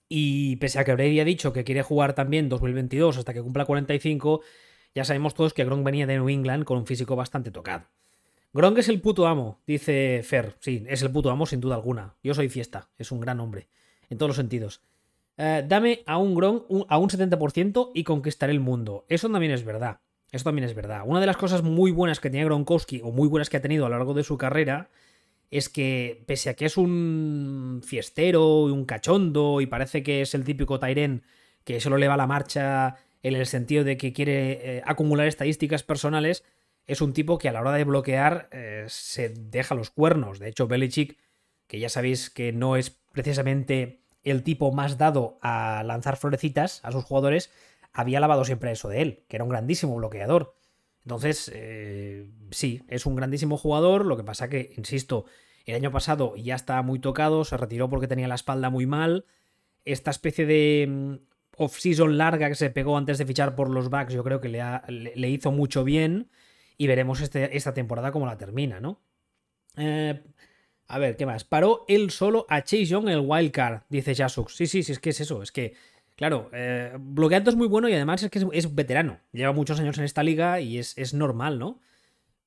Y 0.08 0.56
pese 0.56 0.78
a 0.78 0.84
que 0.84 0.94
Brady 0.94 1.20
ha 1.20 1.24
dicho 1.24 1.52
que 1.52 1.64
quiere 1.64 1.82
jugar 1.82 2.14
también 2.14 2.48
2022 2.48 3.16
hasta 3.18 3.32
que 3.32 3.42
cumpla 3.42 3.64
45, 3.64 4.42
ya 4.94 5.04
sabemos 5.04 5.34
todos 5.34 5.54
que 5.54 5.64
Gronk 5.64 5.84
venía 5.84 6.06
de 6.06 6.16
New 6.16 6.28
England 6.28 6.64
con 6.64 6.78
un 6.78 6.86
físico 6.86 7.16
bastante 7.16 7.50
tocado. 7.50 7.86
Gronk 8.52 8.78
es 8.78 8.88
el 8.88 9.00
puto 9.00 9.26
amo, 9.26 9.60
dice 9.66 10.20
Fer. 10.24 10.56
Sí, 10.60 10.84
es 10.88 11.02
el 11.02 11.10
puto 11.10 11.30
amo 11.30 11.46
sin 11.46 11.60
duda 11.60 11.74
alguna. 11.74 12.16
Yo 12.22 12.34
soy 12.34 12.48
fiesta, 12.48 12.90
es 12.98 13.10
un 13.10 13.20
gran 13.20 13.40
hombre, 13.40 13.68
en 14.10 14.18
todos 14.18 14.30
los 14.30 14.36
sentidos. 14.36 14.82
eh, 15.38 15.64
dame 15.66 16.02
a 16.06 16.18
un 16.18 16.34
Gronk 16.34 16.64
a 16.88 16.98
un 16.98 17.08
70% 17.08 17.92
y 17.94 18.04
conquistaré 18.04 18.52
el 18.52 18.60
mundo. 18.60 19.06
Eso 19.08 19.30
también 19.30 19.52
es 19.52 19.64
verdad. 19.64 20.00
Eso 20.30 20.44
también 20.44 20.64
es 20.66 20.74
verdad. 20.74 21.02
Una 21.04 21.20
de 21.20 21.26
las 21.26 21.36
cosas 21.36 21.62
muy 21.62 21.90
buenas 21.90 22.18
que 22.20 22.30
tenía 22.30 22.44
Gronkowski, 22.46 23.00
o 23.04 23.10
muy 23.12 23.28
buenas 23.28 23.50
que 23.50 23.58
ha 23.58 23.62
tenido 23.62 23.86
a 23.86 23.88
lo 23.90 23.96
largo 23.96 24.14
de 24.14 24.24
su 24.24 24.38
carrera, 24.38 24.88
es 25.50 25.68
que, 25.68 26.24
pese 26.26 26.48
a 26.50 26.54
que 26.54 26.64
es 26.64 26.78
un 26.78 27.82
fiestero 27.84 28.68
y 28.68 28.72
un 28.72 28.86
cachondo, 28.86 29.60
y 29.60 29.66
parece 29.66 30.02
que 30.02 30.22
es 30.22 30.34
el 30.34 30.44
típico 30.44 30.80
Tyren 30.80 31.22
que 31.64 31.80
solo 31.80 31.98
le 31.98 32.08
va 32.08 32.16
la 32.16 32.26
marcha 32.26 32.96
en 33.22 33.34
el 33.34 33.46
sentido 33.46 33.84
de 33.84 33.96
que 33.96 34.12
quiere 34.12 34.78
eh, 34.78 34.82
acumular 34.84 35.26
estadísticas 35.26 35.82
personales, 35.82 36.44
es 36.86 37.00
un 37.00 37.12
tipo 37.12 37.38
que 37.38 37.48
a 37.48 37.52
la 37.52 37.60
hora 37.60 37.72
de 37.72 37.84
bloquear 37.84 38.48
eh, 38.52 38.84
se 38.88 39.28
deja 39.28 39.74
los 39.74 39.90
cuernos. 39.90 40.38
De 40.38 40.48
hecho, 40.48 40.66
Belichick, 40.66 41.18
que 41.66 41.78
ya 41.78 41.88
sabéis 41.88 42.30
que 42.30 42.52
no 42.52 42.76
es 42.76 42.90
precisamente 42.90 44.02
el 44.22 44.42
tipo 44.42 44.72
más 44.72 44.98
dado 44.98 45.38
a 45.42 45.82
lanzar 45.84 46.16
florecitas 46.16 46.80
a 46.84 46.92
sus 46.92 47.04
jugadores, 47.04 47.50
había 47.92 48.20
lavado 48.20 48.44
siempre 48.44 48.72
eso 48.72 48.88
de 48.88 49.02
él, 49.02 49.24
que 49.28 49.36
era 49.36 49.44
un 49.44 49.50
grandísimo 49.50 49.96
bloqueador. 49.96 50.56
Entonces, 51.04 51.50
eh, 51.54 52.30
sí, 52.50 52.82
es 52.88 53.06
un 53.06 53.16
grandísimo 53.16 53.56
jugador, 53.56 54.06
lo 54.06 54.16
que 54.16 54.24
pasa 54.24 54.48
que, 54.48 54.72
insisto, 54.76 55.26
el 55.66 55.76
año 55.76 55.90
pasado 55.90 56.36
ya 56.36 56.54
estaba 56.54 56.82
muy 56.82 56.98
tocado, 56.98 57.44
se 57.44 57.56
retiró 57.56 57.88
porque 57.88 58.08
tenía 58.08 58.28
la 58.28 58.34
espalda 58.34 58.70
muy 58.70 58.86
mal. 58.86 59.26
Esta 59.84 60.10
especie 60.10 60.46
de 60.46 60.86
mm, 60.88 61.14
off-season 61.56 62.18
larga 62.18 62.48
que 62.48 62.54
se 62.54 62.70
pegó 62.70 62.96
antes 62.96 63.18
de 63.18 63.26
fichar 63.26 63.54
por 63.54 63.68
los 63.70 63.90
Bucks, 63.90 64.12
yo 64.12 64.24
creo 64.24 64.40
que 64.40 64.48
le, 64.48 64.62
le, 64.88 65.28
hizo 65.28 65.50
mucho 65.50 65.84
bien. 65.84 66.30
Y 66.76 66.86
veremos 66.86 67.20
este, 67.20 67.56
esta 67.56 67.74
temporada 67.74 68.12
cómo 68.12 68.26
la 68.26 68.38
termina, 68.38 68.80
¿no? 68.80 69.00
Eh, 69.76 70.20
a 70.88 70.98
ver, 70.98 71.16
¿qué 71.16 71.26
más? 71.26 71.44
Paró 71.44 71.84
él 71.88 72.10
solo 72.10 72.44
a 72.48 72.62
Chase 72.62 72.84
Young 72.84 73.04
en 73.04 73.14
el 73.14 73.24
wildcard, 73.26 73.82
dice 73.88 74.14
Jasux. 74.14 74.54
Sí, 74.54 74.66
sí, 74.66 74.82
sí, 74.82 74.92
es 74.92 74.98
que 74.98 75.10
es 75.10 75.20
eso. 75.20 75.42
Es 75.42 75.52
que, 75.52 75.74
claro, 76.16 76.50
eh, 76.52 76.92
bloqueando 76.98 77.50
es 77.50 77.56
muy 77.56 77.66
bueno 77.66 77.88
y 77.88 77.94
además 77.94 78.22
es 78.22 78.30
que 78.30 78.46
es, 78.52 78.74
veterano. 78.74 79.20
Lleva 79.32 79.52
muchos 79.52 79.80
años 79.80 79.96
en 79.98 80.04
esta 80.04 80.22
liga 80.22 80.60
y 80.60 80.78
es, 80.78 80.96
es 80.98 81.14
normal, 81.14 81.58
¿no? 81.58 81.80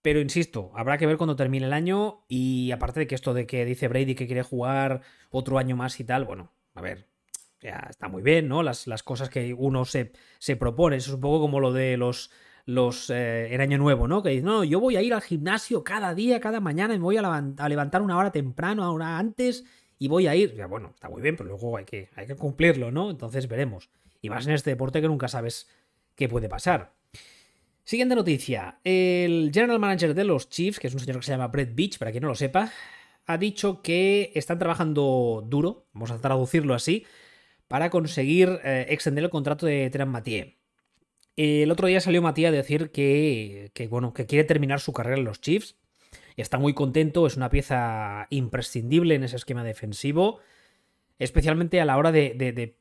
Pero 0.02 0.20
insisto, 0.20 0.72
habrá 0.76 1.00
que 1.00 1.08
ver 1.08 1.18
cuando 1.18 1.36
termine 1.36 1.66
el 1.66 1.74
año. 1.74 2.24
Y 2.28 2.72
aparte 2.72 3.00
de 3.00 3.08
que 3.08 3.16
esto 3.16 3.34
de 3.34 3.48
que 3.48 3.66
dice 3.66 3.88
Brady 3.88 4.14
que 4.14 4.28
quiere 4.28 4.44
jugar 4.44 5.02
otro 5.32 5.58
año 5.58 5.76
más 5.76 6.00
y 6.00 6.04
tal, 6.04 6.26
bueno, 6.26 6.52
a 6.76 6.82
ver, 6.82 7.08
ya 7.60 7.88
está 7.90 8.08
muy 8.08 8.22
bien, 8.22 8.48
¿no? 8.48 8.62
Las, 8.62 8.86
las 8.86 9.02
cosas 9.02 9.30
que 9.30 9.56
uno 9.56 9.86
se, 9.86 10.12
se 10.38 10.56
propone. 10.56 10.98
Eso 10.98 11.10
es 11.10 11.16
un 11.16 11.22
poco 11.22 11.40
como 11.40 11.60
lo 11.60 11.74
de 11.74 11.98
los. 11.98 12.30
Los, 12.66 13.10
eh, 13.10 13.54
en 13.54 13.62
Año 13.62 13.78
Nuevo, 13.78 14.08
¿no? 14.08 14.24
Que 14.24 14.30
dice, 14.30 14.44
no, 14.44 14.64
yo 14.64 14.80
voy 14.80 14.96
a 14.96 15.02
ir 15.02 15.14
al 15.14 15.22
gimnasio 15.22 15.84
cada 15.84 16.16
día, 16.16 16.40
cada 16.40 16.60
mañana, 16.60 16.96
me 16.96 17.00
voy 17.00 17.18
a, 17.18 17.22
levantar 17.68 18.02
una 18.02 18.18
hora 18.18 18.32
temprano, 18.32 18.82
una 18.82 18.92
hora 18.92 19.18
antes, 19.20 19.66
y 20.00 20.08
voy 20.08 20.28
a 20.28 20.36
ir. 20.36 20.56
Ya, 20.56 20.66
bueno, 20.66 20.92
está 20.94 21.10
muy 21.10 21.22
bien, 21.22 21.36
pero 21.38 21.50
luego 21.50 21.78
hay 21.78 21.86
que, 21.86 22.10
hay 22.16 22.26
que 22.26 22.36
cumplirlo, 22.36 22.92
¿no? 22.92 23.12
Entonces 23.12 23.48
veremos. 23.48 23.90
Y 24.22 24.30
más 24.30 24.48
en 24.48 24.54
este 24.54 24.72
deporte 24.72 25.02
que 25.02 25.08
nunca 25.08 25.28
sabes 25.28 25.70
qué 26.16 26.28
puede 26.28 26.50
pasar. 26.50 26.94
Siguiente 27.84 28.16
noticia. 28.16 28.80
El 28.84 29.52
general 29.54 29.80
manager 29.80 30.16
de 30.16 30.24
los 30.24 30.50
Chiefs, 30.50 30.80
que 30.80 30.88
es 30.88 30.94
un 30.96 31.00
señor 31.00 31.20
que 31.20 31.26
se 31.28 31.32
llama 31.34 31.50
Brett 31.50 31.76
Beach, 31.76 32.00
para 32.00 32.10
quien 32.10 32.24
no 32.24 32.30
lo 32.30 32.36
sepa, 32.36 32.72
ha 33.28 33.38
dicho 33.38 33.84
que 33.84 34.32
están 34.34 34.58
trabajando 34.58 35.46
duro, 35.48 35.86
vamos 35.94 36.10
a 36.10 36.20
traducirlo 36.20 36.74
así, 36.74 37.06
para 37.68 37.92
conseguir 37.92 38.60
eh, 38.64 38.88
extender 38.90 39.24
el 39.24 39.30
contrato 39.30 39.68
de 39.68 39.90
Terán 39.92 40.10
Mathieu. 40.10 40.54
El 41.36 41.70
otro 41.72 41.88
día 41.88 42.00
salió 42.00 42.22
Matías 42.22 42.50
a 42.50 42.56
decir 42.56 42.92
que, 42.92 43.72
bueno, 43.90 44.14
que 44.14 44.26
quiere 44.26 44.46
terminar 44.46 44.80
su 44.80 44.94
carrera 44.94 45.18
en 45.18 45.26
los 45.26 45.42
Chiefs. 45.42 45.76
Está 46.38 46.58
muy 46.58 46.74
contento, 46.74 47.28
es 47.28 47.38
una 47.38 47.50
pieza 47.50 48.28
imprescindible 48.30 49.16
en 49.16 49.24
ese 49.24 49.36
esquema 49.36 49.64
defensivo, 49.64 50.40
especialmente 51.20 51.80
a 51.80 51.86
la 51.86 51.98
hora 51.98 52.12
de 52.12 52.76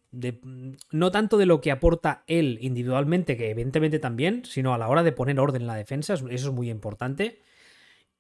no 0.91 1.11
tanto 1.11 1.39
de 1.39 1.47
lo 1.47 1.61
que 1.61 1.71
aporta 1.71 2.25
él 2.27 2.59
individualmente, 2.61 3.37
que 3.37 3.51
evidentemente 3.51 3.99
también, 3.99 4.45
sino 4.45 4.75
a 4.75 4.79
la 4.79 4.89
hora 4.89 5.03
de 5.03 5.13
poner 5.13 5.41
orden 5.41 5.63
en 5.63 5.67
la 5.67 5.75
defensa, 5.75 6.15
eso 6.15 6.29
es 6.31 6.51
muy 6.51 6.71
importante. 6.71 7.41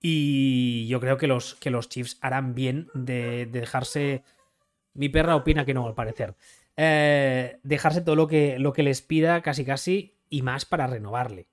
Y 0.00 0.87
yo 0.88 1.00
creo 1.00 1.17
que 1.17 1.26
los, 1.26 1.55
que 1.55 1.71
los 1.71 1.88
Chiefs 1.88 2.19
harán 2.21 2.55
bien 2.55 2.88
de, 2.95 3.47
dejarse... 3.47 4.23
Mi 4.93 5.09
perra 5.09 5.35
opina 5.35 5.64
que 5.64 5.75
no, 5.75 5.87
al 5.87 5.95
parecer. 5.95 6.35
Eh, 6.76 7.57
dejarse 7.62 8.00
todo 8.00 8.14
lo 8.14 8.26
que, 8.26 8.59
lo 8.59 8.73
que 8.73 8.83
les 8.83 9.03
pida 9.03 9.41
casi 9.43 9.64
casi 9.64 10.14
y 10.35 10.43
más 10.43 10.64
para 10.64 10.88
renovarle. 10.88 11.47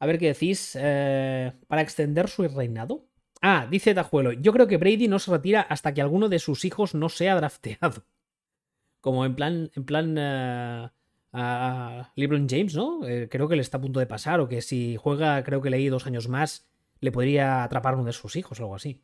A 0.00 0.06
ver 0.06 0.18
qué 0.18 0.26
decís. 0.26 0.76
Eh, 0.78 1.52
¿Para 1.68 1.82
extender 1.82 2.28
su 2.28 2.46
reinado? 2.48 3.06
Ah, 3.40 3.68
dice 3.70 3.94
Tajuelo. 3.94 4.32
Yo 4.32 4.52
creo 4.52 4.66
que 4.66 4.76
Brady 4.76 5.06
no 5.06 5.20
se 5.20 5.30
retira 5.30 5.60
hasta 5.60 5.94
que 5.94 6.02
alguno 6.02 6.28
de 6.28 6.40
sus 6.40 6.64
hijos 6.64 6.96
no 6.96 7.08
sea 7.08 7.36
drafteado 7.36 8.04
como 9.00 9.24
en 9.24 9.36
plan, 9.36 9.70
en 9.76 9.84
plan 9.84 10.16
eh, 10.18 10.88
a 11.32 12.12
LeBron 12.16 12.48
James, 12.48 12.74
¿no? 12.74 13.06
Eh, 13.06 13.28
creo 13.30 13.48
que 13.48 13.54
le 13.54 13.62
está 13.62 13.78
a 13.78 13.80
punto 13.80 14.00
de 14.00 14.06
pasar, 14.06 14.40
o 14.40 14.48
que 14.48 14.62
si 14.62 14.96
juega, 14.96 15.44
creo 15.44 15.62
que 15.62 15.70
leí 15.70 15.88
dos 15.88 16.06
años 16.08 16.28
más, 16.28 16.68
le 16.98 17.12
podría 17.12 17.62
atrapar 17.62 17.94
uno 17.94 18.04
de 18.04 18.12
sus 18.12 18.34
hijos 18.34 18.58
o 18.58 18.64
algo 18.64 18.74
así. 18.74 19.00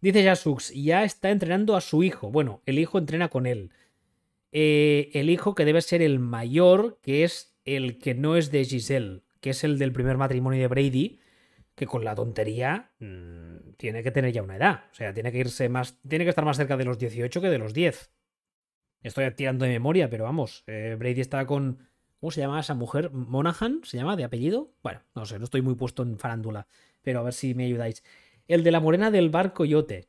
Dice 0.00 0.24
Jasux, 0.24 0.72
ya 0.72 1.04
está 1.04 1.30
entrenando 1.30 1.76
a 1.76 1.82
su 1.82 2.02
hijo. 2.02 2.30
Bueno, 2.30 2.62
el 2.64 2.78
hijo 2.78 2.96
entrena 2.96 3.28
con 3.28 3.46
él. 3.46 3.70
El 4.52 5.28
hijo 5.28 5.54
que 5.54 5.66
debe 5.66 5.82
ser 5.82 6.00
el 6.00 6.18
mayor, 6.18 6.98
que 7.02 7.24
es 7.24 7.55
el 7.66 7.98
que 7.98 8.14
no 8.14 8.36
es 8.36 8.50
de 8.50 8.64
Giselle, 8.64 9.22
que 9.40 9.50
es 9.50 9.64
el 9.64 9.78
del 9.78 9.92
primer 9.92 10.16
matrimonio 10.16 10.60
de 10.60 10.68
Brady, 10.68 11.20
que 11.74 11.86
con 11.86 12.04
la 12.04 12.14
tontería 12.14 12.92
mm, 13.00 13.74
tiene 13.76 14.02
que 14.02 14.10
tener 14.10 14.32
ya 14.32 14.42
una 14.42 14.56
edad. 14.56 14.84
O 14.90 14.94
sea, 14.94 15.12
tiene 15.12 15.30
que 15.30 15.38
irse 15.38 15.68
más. 15.68 15.98
Tiene 16.08 16.24
que 16.24 16.30
estar 16.30 16.44
más 16.44 16.56
cerca 16.56 16.76
de 16.76 16.84
los 16.84 16.98
18 16.98 17.40
que 17.40 17.48
de 17.48 17.58
los 17.58 17.74
10. 17.74 18.10
Estoy 19.02 19.30
tirando 19.32 19.64
de 19.64 19.70
memoria, 19.70 20.08
pero 20.08 20.24
vamos, 20.24 20.64
eh, 20.66 20.96
Brady 20.98 21.20
está 21.20 21.46
con... 21.46 21.86
¿Cómo 22.18 22.30
se 22.30 22.40
llama 22.40 22.58
esa 22.58 22.74
mujer? 22.74 23.10
¿Monahan 23.12 23.82
se 23.84 23.98
llama 23.98 24.16
de 24.16 24.24
apellido? 24.24 24.72
Bueno, 24.82 25.02
no 25.14 25.26
sé, 25.26 25.38
no 25.38 25.44
estoy 25.44 25.60
muy 25.60 25.74
puesto 25.74 26.02
en 26.02 26.18
farándula, 26.18 26.66
pero 27.02 27.20
a 27.20 27.22
ver 27.22 27.34
si 27.34 27.54
me 27.54 27.66
ayudáis. 27.66 28.02
El 28.48 28.64
de 28.64 28.70
la 28.70 28.80
morena 28.80 29.10
del 29.10 29.28
bar 29.28 29.52
Coyote. 29.52 30.08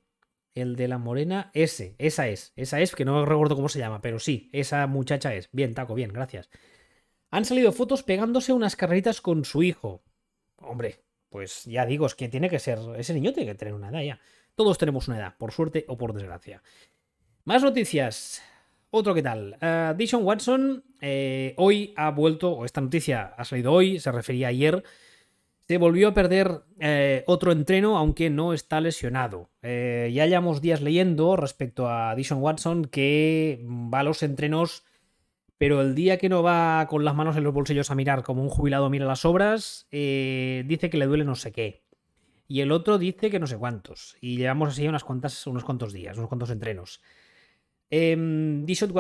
El 0.56 0.76
de 0.76 0.88
la 0.88 0.98
morena, 0.98 1.52
ese, 1.54 1.96
esa 2.00 2.28
es, 2.30 2.54
esa 2.56 2.80
es, 2.80 2.96
que 2.96 3.06
no 3.06 3.24
recuerdo 3.26 3.56
cómo 3.56 3.70
se 3.70 3.78
llama, 3.78 4.02
pero 4.02 4.18
sí, 4.18 4.50
esa 4.52 4.88
muchacha 4.88 5.36
es. 5.36 5.50
Bien, 5.52 5.76
taco, 5.76 5.94
bien, 5.94 6.12
gracias. 6.12 6.50
Han 7.30 7.46
salido 7.46 7.72
fotos 7.72 8.04
pegándose 8.04 8.54
unas 8.54 8.76
carreritas 8.76 9.22
con 9.22 9.46
su 9.46 9.64
hijo. 9.64 10.04
Hombre, 10.58 11.02
pues 11.30 11.66
ya 11.66 11.86
digo, 11.86 12.06
es 12.06 12.16
que 12.16 12.30
tiene 12.30 12.50
que 12.50 12.60
ser, 12.60 12.80
ese 12.98 13.14
niño 13.14 13.34
tiene 13.34 13.52
que 13.52 13.58
tener 13.58 13.74
una 13.74 13.90
edad 13.90 14.02
ya. 14.02 14.20
Todos 14.56 14.78
tenemos 14.78 15.08
una 15.08 15.18
edad, 15.18 15.36
por 15.38 15.52
suerte 15.52 15.86
o 15.88 15.98
por 15.98 16.14
desgracia. 16.14 16.64
Más 17.44 17.62
noticias. 17.64 18.42
Otro 18.90 19.14
que 19.14 19.22
tal. 19.22 19.58
Uh, 19.62 19.96
Dishon 19.96 20.24
Watson 20.24 20.84
eh, 21.02 21.54
hoy 21.58 21.94
ha 21.96 22.10
vuelto, 22.12 22.52
o 22.52 22.66
esta 22.66 22.82
noticia 22.82 23.34
ha 23.38 23.46
salido 23.46 23.74
hoy, 23.74 24.00
se 24.00 24.12
refería 24.12 24.48
ayer. 24.48 24.84
Se 25.68 25.78
volvió 25.78 26.08
a 26.08 26.14
perder 26.14 26.64
eh, 26.80 27.24
otro 27.28 27.52
entreno, 27.52 27.98
aunque 27.98 28.30
no 28.30 28.54
está 28.54 28.80
lesionado. 28.80 29.50
ya 29.62 30.26
llevamos 30.26 30.62
días 30.62 30.82
leyendo 30.82 31.36
respecto 31.36 31.90
a 31.90 32.16
Dishon 32.16 32.42
Watson 32.42 32.86
que 32.86 33.64
va 33.64 34.00
a 34.00 34.04
los 34.04 34.24
entrenos, 34.24 34.86
pero 35.58 35.82
el 35.82 35.96
día 35.96 36.18
que 36.18 36.30
no 36.30 36.44
va 36.44 36.86
con 36.88 37.04
las 37.04 37.16
manos 37.16 37.36
en 37.38 37.44
los 37.44 37.54
bolsillos 37.54 37.92
a 37.92 37.96
mirar 37.96 38.24
como 38.24 38.44
un 38.44 38.50
jubilado 38.50 38.90
mira 38.90 39.06
las 39.06 39.26
obras, 39.26 39.88
dice 39.92 40.90
que 40.90 40.98
le 40.98 41.06
duele 41.06 41.26
no 41.26 41.36
sé 41.36 41.52
qué. 41.52 41.84
Y 42.48 42.62
el 42.62 42.72
otro 42.72 42.98
dice 42.98 43.30
que 43.30 43.40
no 43.40 43.48
sé 43.48 43.58
cuántos. 43.58 44.16
Y 44.22 44.38
llevamos 44.38 44.70
así 44.70 44.88
unas 44.88 45.04
cuantas, 45.04 45.46
unos 45.48 45.66
cuantos 45.66 45.92
días, 45.92 46.18
unos 46.18 46.30
cuantos 46.30 46.50
entrenos. 46.50 47.02
Eh, 47.90 48.16
Dishon 48.66 48.92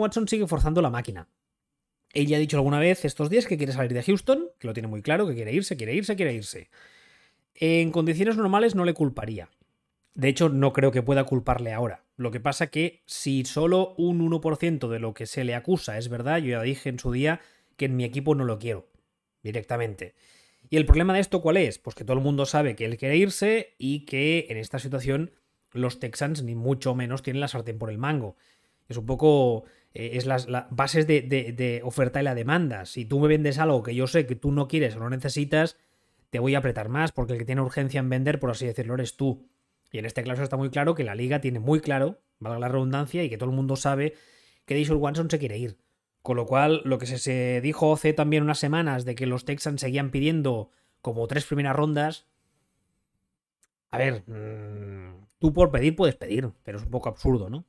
Watson, 0.00 0.28
sigue 0.28 0.46
forzando 0.46 0.80
la 0.80 0.90
máquina. 0.90 1.28
Ella 2.12 2.36
ha 2.36 2.40
dicho 2.40 2.56
alguna 2.56 2.78
vez 2.78 3.04
estos 3.04 3.30
días 3.30 3.46
que 3.46 3.58
quiere 3.58 3.72
salir 3.72 3.92
de 3.92 4.02
Houston, 4.02 4.48
que 4.58 4.66
lo 4.66 4.72
tiene 4.72 4.88
muy 4.88 5.02
claro, 5.02 5.26
que 5.26 5.34
quiere 5.34 5.52
irse, 5.52 5.76
quiere 5.76 5.94
irse, 5.94 6.16
quiere 6.16 6.34
irse. 6.34 6.70
En 7.54 7.90
condiciones 7.90 8.36
normales 8.36 8.74
no 8.74 8.84
le 8.84 8.94
culparía. 8.94 9.50
De 10.14 10.28
hecho, 10.28 10.48
no 10.48 10.72
creo 10.72 10.90
que 10.90 11.02
pueda 11.02 11.24
culparle 11.24 11.72
ahora. 11.72 12.04
Lo 12.18 12.32
que 12.32 12.40
pasa 12.40 12.66
que 12.66 13.04
si 13.06 13.44
solo 13.44 13.94
un 13.96 14.28
1% 14.28 14.88
de 14.88 14.98
lo 14.98 15.14
que 15.14 15.24
se 15.24 15.44
le 15.44 15.54
acusa 15.54 15.98
es 15.98 16.08
verdad, 16.08 16.38
yo 16.38 16.48
ya 16.48 16.62
dije 16.62 16.88
en 16.88 16.98
su 16.98 17.12
día 17.12 17.40
que 17.76 17.84
en 17.84 17.94
mi 17.94 18.02
equipo 18.02 18.34
no 18.34 18.44
lo 18.44 18.58
quiero 18.58 18.88
directamente. 19.44 20.16
¿Y 20.68 20.78
el 20.78 20.84
problema 20.84 21.14
de 21.14 21.20
esto 21.20 21.40
cuál 21.40 21.58
es? 21.58 21.78
Pues 21.78 21.94
que 21.94 22.04
todo 22.04 22.16
el 22.16 22.22
mundo 22.24 22.44
sabe 22.44 22.74
que 22.74 22.86
él 22.86 22.96
quiere 22.98 23.16
irse 23.16 23.76
y 23.78 24.04
que 24.04 24.46
en 24.50 24.56
esta 24.56 24.80
situación 24.80 25.30
los 25.72 26.00
Texans 26.00 26.42
ni 26.42 26.56
mucho 26.56 26.92
menos 26.96 27.22
tienen 27.22 27.40
la 27.40 27.46
sartén 27.46 27.78
por 27.78 27.88
el 27.88 27.98
mango. 27.98 28.36
Es 28.88 28.96
un 28.96 29.06
poco... 29.06 29.64
Eh, 29.94 30.10
es 30.14 30.26
las, 30.26 30.48
bases 30.70 31.06
de, 31.06 31.80
oferta 31.84 32.20
y 32.20 32.24
la 32.24 32.34
demanda. 32.34 32.84
Si 32.84 33.04
tú 33.04 33.20
me 33.20 33.28
vendes 33.28 33.58
algo 33.58 33.84
que 33.84 33.94
yo 33.94 34.08
sé 34.08 34.26
que 34.26 34.34
tú 34.34 34.50
no 34.50 34.66
quieres 34.66 34.96
o 34.96 34.98
no 34.98 35.08
necesitas, 35.08 35.76
te 36.30 36.40
voy 36.40 36.56
a 36.56 36.58
apretar 36.58 36.88
más, 36.88 37.12
porque 37.12 37.34
el 37.34 37.38
que 37.38 37.44
tiene 37.44 37.60
urgencia 37.60 38.00
en 38.00 38.08
vender, 38.08 38.40
por 38.40 38.50
así 38.50 38.66
decirlo, 38.66 38.94
eres 38.94 39.16
tú. 39.16 39.46
Y 39.90 39.98
en 39.98 40.04
este 40.04 40.22
caso 40.22 40.42
está 40.42 40.56
muy 40.56 40.70
claro 40.70 40.94
que 40.94 41.04
la 41.04 41.14
liga 41.14 41.40
tiene 41.40 41.60
muy 41.60 41.80
claro, 41.80 42.20
valga 42.38 42.58
la 42.58 42.68
redundancia, 42.68 43.22
y 43.24 43.30
que 43.30 43.38
todo 43.38 43.50
el 43.50 43.56
mundo 43.56 43.76
sabe 43.76 44.14
que 44.64 44.74
Dishon 44.74 44.98
Watson 44.98 45.30
se 45.30 45.38
quiere 45.38 45.58
ir. 45.58 45.78
Con 46.22 46.36
lo 46.36 46.46
cual, 46.46 46.82
lo 46.84 46.98
que 46.98 47.06
se, 47.06 47.60
dijo 47.60 47.94
hace 47.94 48.12
también 48.12 48.42
unas 48.42 48.58
semanas 48.58 49.04
de 49.04 49.14
que 49.14 49.26
los 49.26 49.44
Texans 49.44 49.80
seguían 49.80 50.10
pidiendo 50.10 50.70
como 51.00 51.26
tres 51.26 51.46
primeras 51.46 51.74
rondas. 51.74 52.26
A 53.90 53.98
ver, 53.98 54.24
mm, 54.26 55.18
Tú 55.38 55.52
por 55.52 55.70
pedir 55.70 55.94
puedes 55.94 56.16
pedir, 56.16 56.50
pero 56.64 56.78
es 56.78 56.84
un 56.84 56.90
poco 56.90 57.08
absurdo, 57.08 57.48
¿no? 57.48 57.64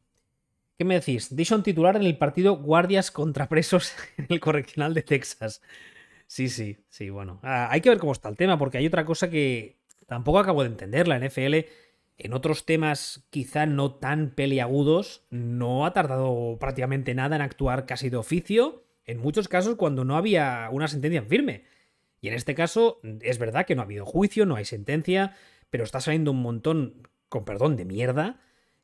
¿Qué 0.78 0.86
me 0.86 0.96
decís? 0.96 1.36
Dishon 1.36 1.62
titular 1.62 1.96
en 1.96 2.04
el 2.04 2.18
partido 2.18 2.58
Guardias 2.58 3.12
contra 3.12 3.48
Presos 3.48 3.94
en 4.18 4.28
el 4.30 4.40
Correccional 4.40 4.94
de 4.94 5.04
Texas. 5.04 5.62
Sí, 6.26 6.50
sí, 6.50 6.78
sí, 6.90 7.10
bueno. 7.10 7.40
Ah, 7.44 7.68
hay 7.72 7.82
que 7.82 7.90
ver 7.90 8.00
cómo 8.00 8.12
está 8.12 8.30
el 8.30 8.38
tema, 8.38 8.58
porque 8.58 8.78
hay 8.78 8.88
otra 8.88 9.06
cosa 9.06 9.30
que 9.30 9.78
tampoco 10.08 10.40
acabo 10.40 10.64
de 10.64 10.70
entender. 10.70 11.08
La 11.08 11.20
NFL, 11.20 11.66
en 12.20 12.34
otros 12.34 12.66
temas 12.66 13.26
quizá 13.32 13.66
no 13.66 13.96
tan 13.96 14.30
peliagudos, 14.36 15.26
no 15.32 15.86
ha 15.86 15.94
tardado 15.94 16.58
prácticamente 16.60 17.16
nada 17.16 17.38
en 17.38 17.42
actuar 17.42 17.88
casi 17.88 18.10
de 18.10 18.18
oficio, 18.18 18.86
en 19.06 19.18
muchos 19.18 19.48
casos 19.48 19.76
cuando 19.76 20.06
no 20.06 20.16
había 20.16 20.70
una 20.72 20.88
sentencia 20.88 21.24
firme. 21.24 21.64
Y 22.22 22.28
en 22.28 22.36
este 22.36 22.54
caso, 22.54 23.00
es 23.22 23.40
verdad 23.40 23.66
que 23.66 23.74
no 23.74 23.82
ha 23.82 23.86
habido 23.86 24.06
juicio, 24.06 24.46
no 24.46 24.56
hay 24.56 24.66
sentencia, 24.66 25.36
pero 25.72 25.84
está 25.84 26.00
saliendo 26.00 26.32
un 26.32 26.42
montón, 26.44 27.08
con 27.30 27.46
perdón, 27.46 27.76
de 27.76 27.86
mierda 27.86 28.40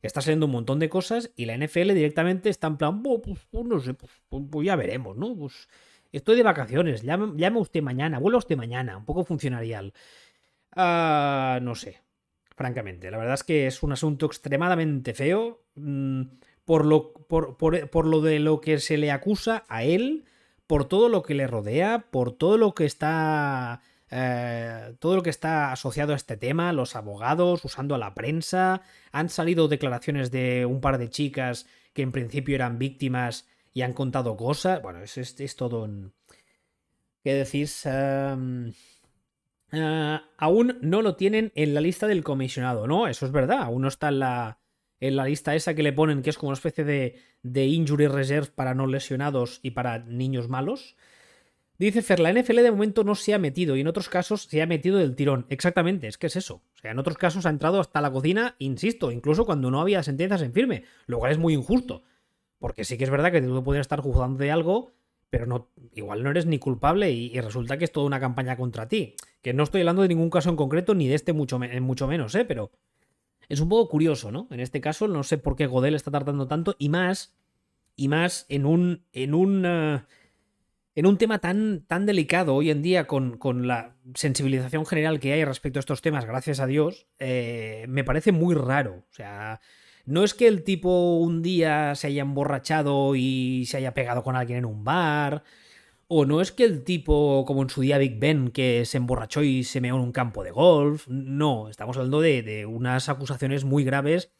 está 0.06 0.20
saliendo 0.20 0.46
un 0.46 0.52
montón 0.52 0.78
de 0.78 0.88
cosas 0.88 1.30
y 1.36 1.44
la 1.44 1.56
NFL 1.56 1.92
directamente 1.92 2.48
está 2.48 2.66
en 2.68 2.76
plan, 2.76 3.02
pues, 3.02 3.20
pues, 3.50 3.64
no 3.64 3.80
sé, 3.80 3.94
pues, 3.94 4.12
pues, 4.28 4.44
pues, 4.50 4.66
ya 4.66 4.76
veremos, 4.76 5.16
¿no? 5.16 5.36
Estoy 6.12 6.36
de 6.36 6.42
vacaciones, 6.42 7.02
llame, 7.02 7.58
usted 7.58 7.82
mañana, 7.82 8.18
vuelva 8.18 8.38
usted 8.38 8.56
mañana, 8.56 8.96
un 8.96 9.04
poco 9.04 9.24
funcionarial. 9.24 9.92
Ah, 10.74 11.58
no 11.62 11.74
sé, 11.74 12.00
francamente, 12.56 13.10
la 13.10 13.18
verdad 13.18 13.34
es 13.34 13.44
que 13.44 13.66
es 13.66 13.82
un 13.82 13.92
asunto 13.92 14.26
extremadamente 14.26 15.14
feo 15.14 15.62
mm, 15.76 16.22
por, 16.64 16.84
lo, 16.84 17.12
por, 17.12 17.56
por 17.56 18.06
lo 18.06 18.20
de 18.20 18.40
lo 18.40 18.60
que 18.60 18.80
se 18.80 18.96
le 18.96 19.12
acusa 19.12 19.64
a 19.68 19.84
él, 19.84 20.24
por 20.66 20.86
todo 20.86 21.08
lo 21.08 21.22
que 21.22 21.34
le 21.34 21.46
rodea, 21.46 22.06
por 22.10 22.32
todo 22.32 22.58
lo 22.58 22.74
que 22.74 22.86
está 22.86 23.82
eh, 24.10 24.94
todo 25.00 25.16
lo 25.16 25.22
que 25.22 25.30
está 25.30 25.72
asociado 25.72 26.12
a 26.12 26.16
este 26.16 26.36
tema, 26.36 26.72
los 26.72 26.94
abogados, 26.94 27.64
usando 27.64 27.94
a 27.94 27.98
la 27.98 28.14
prensa. 28.14 28.82
Han 29.12 29.28
salido 29.28 29.68
declaraciones 29.68 30.30
de 30.30 30.66
un 30.66 30.80
par 30.80 30.98
de 30.98 31.10
chicas 31.10 31.66
que 31.92 32.02
en 32.02 32.12
principio 32.12 32.54
eran 32.54 32.78
víctimas 32.78 33.48
y 33.72 33.82
han 33.82 33.92
contado 33.92 34.36
cosas. 34.36 34.80
Bueno, 34.82 35.02
es, 35.02 35.16
es, 35.18 35.56
todo. 35.56 35.88
¿Qué 37.22 37.34
decís? 37.34 37.84
Em, 37.86 38.72
eh, 39.72 40.20
aún 40.38 40.78
no 40.80 41.02
lo 41.02 41.16
tienen 41.16 41.52
en 41.54 41.74
la 41.74 41.80
lista 41.80 42.06
del 42.06 42.24
comisionado, 42.24 42.86
¿no? 42.86 43.08
Eso 43.08 43.26
es 43.26 43.32
verdad, 43.32 43.62
aún 43.62 43.82
no 43.82 43.88
está 43.88 44.08
en 44.08 44.20
la, 44.20 44.58
en 45.00 45.16
la 45.16 45.24
lista 45.24 45.54
esa 45.54 45.74
que 45.74 45.82
le 45.82 45.92
ponen, 45.92 46.22
que 46.22 46.30
es 46.30 46.38
como 46.38 46.50
una 46.50 46.56
especie 46.56 46.84
de, 46.84 47.18
de 47.42 47.66
injury 47.66 48.06
reserve 48.06 48.50
para 48.54 48.74
no 48.74 48.86
lesionados 48.86 49.60
y 49.62 49.72
para 49.72 49.98
niños 49.98 50.48
malos. 50.48 50.96
Dice 51.78 52.00
Fer, 52.00 52.20
la 52.20 52.32
NFL 52.32 52.62
de 52.62 52.70
momento 52.70 53.04
no 53.04 53.14
se 53.14 53.34
ha 53.34 53.38
metido 53.38 53.76
y 53.76 53.82
en 53.82 53.86
otros 53.86 54.08
casos 54.08 54.44
se 54.44 54.62
ha 54.62 54.66
metido 54.66 54.96
del 54.96 55.14
tirón. 55.14 55.44
Exactamente, 55.50 56.06
es 56.06 56.16
que 56.16 56.28
es 56.28 56.36
eso. 56.36 56.62
O 56.74 56.78
sea, 56.80 56.92
en 56.92 56.98
otros 56.98 57.18
casos 57.18 57.44
ha 57.44 57.50
entrado 57.50 57.80
hasta 57.80 58.00
la 58.00 58.10
cocina, 58.10 58.56
insisto, 58.58 59.12
incluso 59.12 59.44
cuando 59.44 59.70
no 59.70 59.80
había 59.80 60.02
sentencias 60.02 60.40
en 60.40 60.54
firme, 60.54 60.84
lo 61.06 61.18
cual 61.18 61.32
es 61.32 61.38
muy 61.38 61.52
injusto. 61.52 62.02
Porque 62.58 62.84
sí 62.84 62.96
que 62.96 63.04
es 63.04 63.10
verdad 63.10 63.30
que 63.30 63.42
tú 63.42 63.62
podrías 63.62 63.84
estar 63.84 64.00
juzgando 64.00 64.38
de 64.38 64.50
algo, 64.50 64.94
pero 65.30 65.46
no, 65.46 65.70
igual 65.94 66.22
no 66.22 66.30
eres 66.30 66.46
ni 66.46 66.58
culpable 66.58 67.10
y, 67.10 67.38
resulta 67.40 67.78
que 67.78 67.84
es 67.84 67.92
toda 67.92 68.06
una 68.06 68.20
campaña 68.20 68.56
contra 68.56 68.88
ti. 68.88 69.14
Que 69.42 69.52
no 69.52 69.64
estoy 69.64 69.80
hablando 69.82 70.02
de 70.02 70.08
ningún 70.08 70.30
caso 70.30 70.50
en 70.50 70.56
concreto 70.56 70.94
ni 70.94 71.08
de 71.08 71.14
este 71.14 71.32
mucho, 71.32 71.58
mucho 71.58 72.06
menos, 72.06 72.34
¿eh? 72.34 72.44
Pero 72.44 72.70
es 73.48 73.60
un 73.60 73.68
poco 73.68 73.88
curioso, 73.88 74.30
¿no? 74.30 74.48
En 74.50 74.60
este 74.60 74.80
caso 74.80 75.08
no 75.08 75.22
sé 75.22 75.38
por 75.38 75.56
qué 75.56 75.66
Godel 75.66 75.94
está 75.94 76.10
tardando 76.10 76.48
tanto 76.48 76.76
y 76.78 76.88
más, 76.88 77.36
y 77.96 78.08
más 78.08 78.46
en 78.48 78.66
un... 78.66 79.04
En 79.12 79.34
un 79.34 79.64
eh, 79.66 80.02
en 80.96 81.04
un 81.04 81.18
tema 81.18 81.38
tan, 81.38 81.84
tan 81.86 82.06
delicado 82.06 82.54
hoy 82.54 82.70
en 82.70 82.80
día 82.80 83.06
con, 83.06 83.38
la 83.66 83.94
sensibilización 84.14 84.86
general 84.86 85.20
que 85.20 85.34
hay 85.34 85.44
respecto 85.44 85.78
a 85.78 85.80
estos 85.80 86.00
temas, 86.00 86.24
gracias 86.24 86.58
a 86.58 86.66
Dios, 86.66 87.06
eh, 87.18 87.84
me 87.86 88.02
parece 88.02 88.32
muy 88.32 88.54
raro. 88.54 89.04
O 89.10 89.12
sea, 89.12 89.60
no 90.06 90.24
es 90.24 90.34
que 90.34 90.48
el 90.48 90.64
tipo 90.64 91.16
un 91.16 91.42
día 91.42 91.94
se 91.94 92.08
haya 92.08 92.22
emborrachado 92.22 93.14
y 93.16 93.64
se 93.66 93.78
haya 93.78 93.94
pegado 93.94 94.22
con 94.22 94.36
alguien 94.36 94.58
en 94.58 94.64
un 94.64 94.84
bar, 94.84 95.44
o 96.08 96.24
no 96.24 96.40
es 96.40 96.52
que 96.52 96.64
el 96.64 96.84
tipo, 96.84 97.44
como 97.46 97.62
en 97.62 97.70
su 97.70 97.80
día 97.80 97.98
Big 97.98 98.18
Ben, 98.18 98.50
que 98.50 98.84
se 98.84 98.96
emborrachó 98.98 99.42
y 99.42 99.64
se 99.64 99.80
meó 99.80 99.96
en 99.96 100.02
un 100.02 100.12
campo 100.12 100.44
de 100.44 100.52
golf. 100.52 101.08
No, 101.08 101.68
estamos 101.68 101.96
hablando 101.96 102.20
de, 102.20 102.42
de 102.42 102.64
unas 102.66 103.08
acusaciones 103.08 103.64
muy 103.64 103.84
graves 103.84 104.32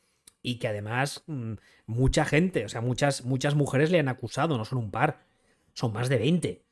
y 0.43 0.59
que 0.61 0.69
además 0.69 1.25
mm, 1.27 1.55
mucha 1.87 2.25
gente, 2.25 2.65
o 2.65 2.69
sea, 2.69 2.81
muchas, 2.81 3.25
muchas 3.25 3.57
mujeres 3.57 3.91
le 3.91 3.99
han 3.99 4.09
acusado, 4.09 4.57
no 4.57 4.65
son 4.65 4.79
un 4.79 4.91
par 4.93 5.27
son 5.77 5.93
más 5.93 6.09
de 6.09 6.19
20. 6.19 6.63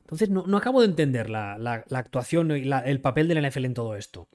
Entonces 0.00 0.30
no, 0.30 0.56
acabo 0.56 0.80
de 0.80 0.86
entender 0.86 1.30
la, 1.30 1.84
actuación 1.90 2.50
y 2.50 2.70
el 2.70 3.00
papel 3.00 3.28
de 3.28 3.34
la 3.34 3.48
NFL 3.48 3.66
en 3.66 3.74
todo 3.74 3.94
esto. 3.96 4.28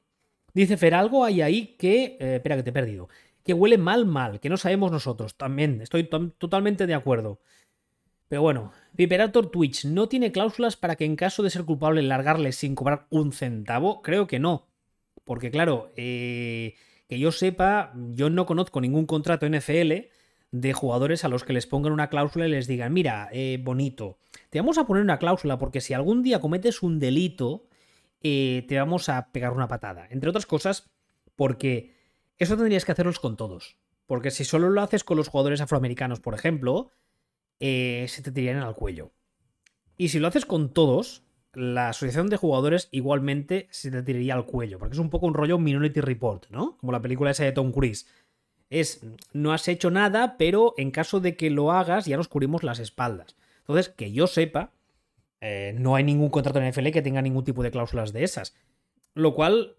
Dice 0.54 0.78
Fer, 0.78 0.96
algo 0.96 1.26
hay 1.26 1.42
ahí 1.42 1.76
que... 1.78 2.18
Eh, 2.20 2.36
espera 2.36 2.56
que 2.56 2.64
te 2.64 2.70
he 2.70 2.74
perdido. 2.74 3.10
Que 3.50 3.56
huele 3.56 3.80
mal, 3.80 4.06
mal, 4.06 4.40
que 4.40 4.48
no 4.48 4.58
sabemos 4.58 4.92
nosotros. 4.92 5.36
También, 5.36 5.82
estoy 5.82 6.04
totalmente 6.04 6.86
de 6.86 6.94
acuerdo. 6.94 7.40
Pero 8.28 8.44
bueno, 8.44 8.72
Viperator 8.94 9.50
Twitch, 9.50 9.86
¿no 9.86 10.08
tiene 10.08 10.32
cláusulas 10.32 10.76
para 10.78 10.96
que 10.96 11.06
en 11.06 11.16
caso 11.16 11.42
de 11.42 11.50
ser 11.50 11.66
culpable 11.66 12.04
largarle 12.04 12.52
sin 12.52 12.76
cobrar 12.76 13.08
un 13.10 13.32
centavo? 13.32 14.04
Creo 14.04 14.28
que 14.28 14.38
no. 14.38 14.68
Porque 15.26 15.50
claro, 15.50 15.92
eh, 15.96 16.76
que 17.08 17.18
yo 17.18 17.32
sepa, 17.32 17.92
yo 18.12 18.30
no 18.30 18.46
conozco 18.46 18.82
ningún 18.82 19.08
contrato 19.08 19.48
NFL 19.48 19.94
de 20.52 20.74
jugadores 20.74 21.24
a 21.24 21.28
los 21.28 21.44
que 21.44 21.54
les 21.54 21.66
pongan 21.66 21.92
una 21.94 22.12
cláusula 22.12 22.46
y 22.46 22.52
les 22.52 22.68
digan, 22.68 22.94
mira, 22.94 23.30
eh, 23.32 23.60
bonito, 23.60 24.20
te 24.52 24.60
vamos 24.60 24.78
a 24.78 24.86
poner 24.86 25.02
una 25.02 25.18
cláusula 25.18 25.58
porque 25.58 25.82
si 25.82 25.96
algún 25.96 26.22
día 26.22 26.40
cometes 26.40 26.84
un 26.84 27.00
delito, 27.00 27.66
eh, 28.22 28.64
te 28.68 28.78
vamos 28.78 29.10
a 29.10 29.32
pegar 29.32 29.54
una 29.54 29.68
patada. 29.68 30.06
Entre 30.12 30.30
otras 30.30 30.46
cosas, 30.46 30.92
porque 31.36 31.98
eso 32.40 32.58
tendrías 32.58 32.86
que 32.86 32.92
hacerlos 32.92 33.20
con 33.20 33.38
todos. 33.38 33.78
Porque 34.06 34.32
si 34.32 34.44
solo 34.44 34.70
lo 34.70 34.82
haces 34.82 35.04
con 35.04 35.18
los 35.18 35.28
jugadores 35.28 35.62
afroamericanos, 35.62 36.20
por 36.20 36.34
ejemplo, 36.34 36.92
eh, 37.60 38.06
se 38.08 38.24
te 38.24 38.32
tirarían 38.32 38.64
al 38.64 38.76
cuello. 38.76 39.12
Y 39.98 40.10
si 40.10 40.20
lo 40.20 40.28
haces 40.28 40.46
con 40.46 40.74
todos, 40.74 41.24
la 41.54 41.90
asociación 41.90 42.28
de 42.28 42.38
jugadores 42.38 42.90
igualmente 42.92 43.68
se 43.70 43.92
te 43.92 44.02
tiraría 44.02 44.34
al 44.34 44.46
cuello. 44.46 44.80
Porque 44.80 44.94
es 44.94 45.00
un 45.00 45.10
poco 45.10 45.28
un 45.28 45.34
rollo 45.34 45.60
Minority 45.60 46.02
Report, 46.02 46.50
¿no? 46.50 46.78
Como 46.78 46.92
la 46.92 47.02
película 47.02 47.32
esa 47.32 47.44
de 47.44 47.52
Tom 47.52 47.72
Cruise 47.72 48.08
es 48.70 49.02
no 49.34 49.52
has 49.52 49.68
hecho 49.68 49.92
nada, 49.92 50.38
pero 50.38 50.74
en 50.78 50.92
caso 50.92 51.20
de 51.20 51.36
que 51.36 51.50
lo 51.50 51.72
hagas 51.72 52.06
ya 52.06 52.18
nos 52.18 52.28
cubrimos 52.28 52.64
las 52.64 52.80
espaldas. 52.80 53.36
Entonces, 53.60 53.90
que 53.90 54.12
yo 54.12 54.28
sepa, 54.28 54.72
eh, 55.42 55.76
no 55.78 55.96
hay 55.96 56.04
ningún 56.04 56.30
contrato 56.30 56.60
en 56.60 56.72
NFL 56.72 56.90
que 56.90 57.02
tenga 57.02 57.22
ningún 57.22 57.44
tipo 57.44 57.64
de 57.64 57.72
cláusulas 57.72 58.14
de 58.14 58.24
esas. 58.24 58.56
Lo 59.14 59.34
cual, 59.34 59.76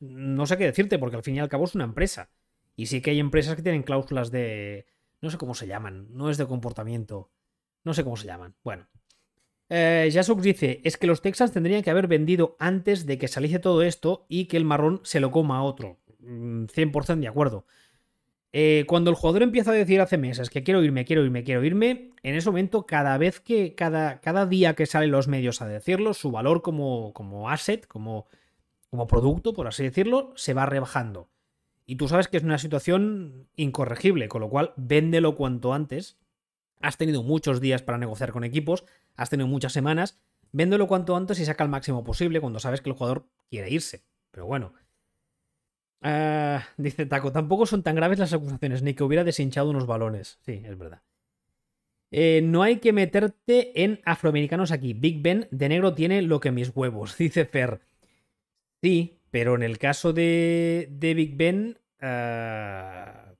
no 0.00 0.46
sé 0.46 0.56
qué 0.56 0.64
decirte, 0.64 0.98
porque 0.98 1.16
al 1.16 1.22
fin 1.22 1.36
y 1.36 1.40
al 1.40 1.48
cabo 1.48 1.64
es 1.64 1.74
una 1.74 1.84
empresa. 1.84 2.30
Y 2.76 2.86
sí 2.86 3.00
que 3.00 3.10
hay 3.10 3.20
empresas 3.20 3.56
que 3.56 3.62
tienen 3.62 3.82
cláusulas 3.82 4.30
de... 4.30 4.86
No 5.20 5.30
sé 5.30 5.38
cómo 5.38 5.54
se 5.54 5.66
llaman, 5.66 6.08
no 6.10 6.30
es 6.30 6.36
de 6.36 6.46
comportamiento. 6.46 7.30
No 7.82 7.94
sé 7.94 8.04
cómo 8.04 8.16
se 8.16 8.26
llaman. 8.26 8.54
Bueno. 8.62 8.88
Eh, 9.70 10.10
dice, 10.42 10.80
es 10.84 10.96
que 10.96 11.06
los 11.06 11.22
Texans 11.22 11.52
tendrían 11.52 11.82
que 11.82 11.90
haber 11.90 12.08
vendido 12.08 12.56
antes 12.58 13.06
de 13.06 13.16
que 13.18 13.28
saliese 13.28 13.58
todo 13.58 13.82
esto 13.82 14.26
y 14.28 14.46
que 14.46 14.56
el 14.56 14.64
marrón 14.64 15.00
se 15.04 15.20
lo 15.20 15.30
coma 15.30 15.58
a 15.58 15.62
otro. 15.62 15.98
100% 16.20 17.16
mm, 17.16 17.20
de 17.20 17.28
acuerdo. 17.28 17.66
Eh, 18.56 18.84
cuando 18.86 19.10
el 19.10 19.16
jugador 19.16 19.42
empieza 19.42 19.72
a 19.72 19.74
decir 19.74 20.00
hace 20.00 20.16
meses 20.16 20.48
que 20.48 20.62
quiero 20.62 20.82
irme, 20.84 21.04
quiero 21.04 21.24
irme, 21.24 21.42
quiero 21.42 21.64
irme, 21.64 22.12
en 22.22 22.34
ese 22.36 22.48
momento, 22.48 22.86
cada 22.86 23.18
vez 23.18 23.40
que, 23.40 23.74
cada, 23.74 24.20
cada 24.20 24.46
día 24.46 24.74
que 24.74 24.86
salen 24.86 25.10
los 25.10 25.26
medios 25.26 25.60
a 25.60 25.66
decirlo, 25.66 26.14
su 26.14 26.30
valor 26.30 26.62
como, 26.62 27.12
como 27.14 27.50
asset, 27.50 27.84
como, 27.88 28.28
como 28.94 29.08
producto, 29.08 29.52
por 29.54 29.66
así 29.66 29.82
decirlo, 29.82 30.32
se 30.36 30.54
va 30.54 30.66
rebajando. 30.66 31.28
Y 31.84 31.96
tú 31.96 32.06
sabes 32.06 32.28
que 32.28 32.36
es 32.36 32.44
una 32.44 32.58
situación 32.58 33.48
incorregible, 33.56 34.28
con 34.28 34.40
lo 34.40 34.48
cual 34.48 34.72
véndelo 34.76 35.34
cuanto 35.34 35.74
antes. 35.74 36.16
Has 36.80 36.96
tenido 36.96 37.24
muchos 37.24 37.60
días 37.60 37.82
para 37.82 37.98
negociar 37.98 38.30
con 38.30 38.44
equipos, 38.44 38.84
has 39.16 39.30
tenido 39.30 39.48
muchas 39.48 39.72
semanas, 39.72 40.20
véndelo 40.52 40.86
cuanto 40.86 41.16
antes 41.16 41.40
y 41.40 41.44
saca 41.44 41.64
el 41.64 41.70
máximo 41.70 42.04
posible 42.04 42.40
cuando 42.40 42.60
sabes 42.60 42.80
que 42.80 42.90
el 42.90 42.96
jugador 42.96 43.26
quiere 43.50 43.68
irse. 43.68 44.04
Pero 44.30 44.46
bueno, 44.46 44.74
Ah, 46.06 46.62
dice 46.76 47.06
Taco, 47.06 47.32
tampoco 47.32 47.64
son 47.64 47.82
tan 47.82 47.96
graves 47.96 48.18
las 48.18 48.34
acusaciones, 48.34 48.82
ni 48.82 48.92
que 48.92 49.02
hubiera 49.02 49.24
deshinchado 49.24 49.70
unos 49.70 49.86
balones. 49.86 50.38
Sí, 50.44 50.62
es 50.62 50.76
verdad. 50.76 51.02
Eh, 52.10 52.42
no 52.44 52.62
hay 52.62 52.76
que 52.76 52.92
meterte 52.92 53.82
en 53.82 54.02
afroamericanos 54.04 54.70
aquí. 54.70 54.92
Big 54.92 55.22
Ben 55.22 55.48
de 55.50 55.70
negro 55.70 55.94
tiene 55.94 56.20
lo 56.20 56.40
que 56.40 56.52
mis 56.52 56.70
huevos, 56.76 57.16
dice 57.18 57.46
Fer. 57.46 57.80
Sí, 58.84 59.22
pero 59.30 59.54
en 59.54 59.62
el 59.62 59.78
caso 59.78 60.12
de, 60.12 60.88
de 60.90 61.14
Big 61.14 61.38
Ben, 61.38 61.78
ah, 62.02 63.32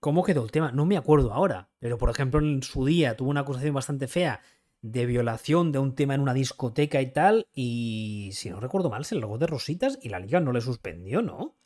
¿cómo 0.00 0.22
quedó 0.22 0.44
el 0.44 0.50
tema? 0.50 0.70
No 0.70 0.84
me 0.84 0.98
acuerdo 0.98 1.32
ahora, 1.32 1.70
pero 1.78 1.96
por 1.96 2.10
ejemplo 2.10 2.40
en 2.40 2.62
su 2.62 2.84
día 2.84 3.16
tuvo 3.16 3.30
una 3.30 3.40
acusación 3.40 3.72
bastante 3.72 4.06
fea 4.06 4.42
de 4.82 5.06
violación 5.06 5.72
de 5.72 5.78
un 5.78 5.94
tema 5.94 6.14
en 6.14 6.20
una 6.20 6.34
discoteca 6.34 7.00
y 7.00 7.10
tal, 7.10 7.46
y 7.54 8.32
si 8.34 8.50
no 8.50 8.60
recuerdo 8.60 8.90
mal, 8.90 9.06
se 9.06 9.14
largó 9.14 9.38
de 9.38 9.46
rositas 9.46 9.98
y 10.02 10.10
la 10.10 10.20
liga 10.20 10.40
no 10.40 10.52
le 10.52 10.60
suspendió, 10.60 11.22
¿no? 11.22 11.56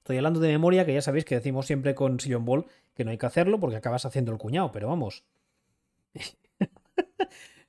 Estoy 0.00 0.18
hablando 0.18 0.40
de 0.40 0.48
memoria, 0.48 0.84
que 0.86 0.94
ya 0.94 1.02
sabéis 1.02 1.24
que 1.24 1.36
decimos 1.36 1.66
siempre 1.66 1.94
con 1.94 2.20
Sillon 2.20 2.44
Ball 2.44 2.66
que 2.94 3.04
no 3.06 3.12
hay 3.12 3.18
que 3.18 3.26
hacerlo 3.26 3.60
porque 3.60 3.76
acabas 3.76 4.04
haciendo 4.04 4.32
el 4.32 4.38
cuñado, 4.38 4.72
pero 4.72 4.88
vamos. 4.88 5.24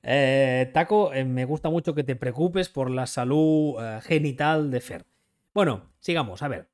Eh, 0.02 0.70
Taco, 0.72 1.12
eh, 1.12 1.24
me 1.24 1.44
gusta 1.44 1.70
mucho 1.70 1.94
que 1.94 2.04
te 2.04 2.16
preocupes 2.16 2.68
por 2.68 2.90
la 2.90 3.06
salud 3.06 3.76
eh, 3.80 4.00
genital 4.02 4.70
de 4.70 4.80
Fer. 4.80 5.04
Bueno, 5.52 5.92
sigamos, 5.98 6.42
a 6.42 6.48
ver. 6.48 6.68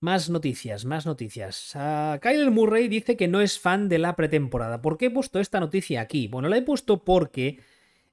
Más 0.00 0.28
noticias, 0.28 0.84
más 0.84 1.06
noticias. 1.06 1.74
Uh, 1.74 2.18
Kyler 2.20 2.50
Murray 2.50 2.88
dice 2.88 3.16
que 3.16 3.26
no 3.26 3.40
es 3.40 3.58
fan 3.58 3.88
de 3.88 3.98
la 3.98 4.16
pretemporada. 4.16 4.82
¿Por 4.82 4.98
qué 4.98 5.06
he 5.06 5.10
puesto 5.10 5.40
esta 5.40 5.60
noticia 5.60 6.02
aquí? 6.02 6.28
Bueno, 6.28 6.48
la 6.48 6.58
he 6.58 6.62
puesto 6.62 7.04
porque 7.04 7.60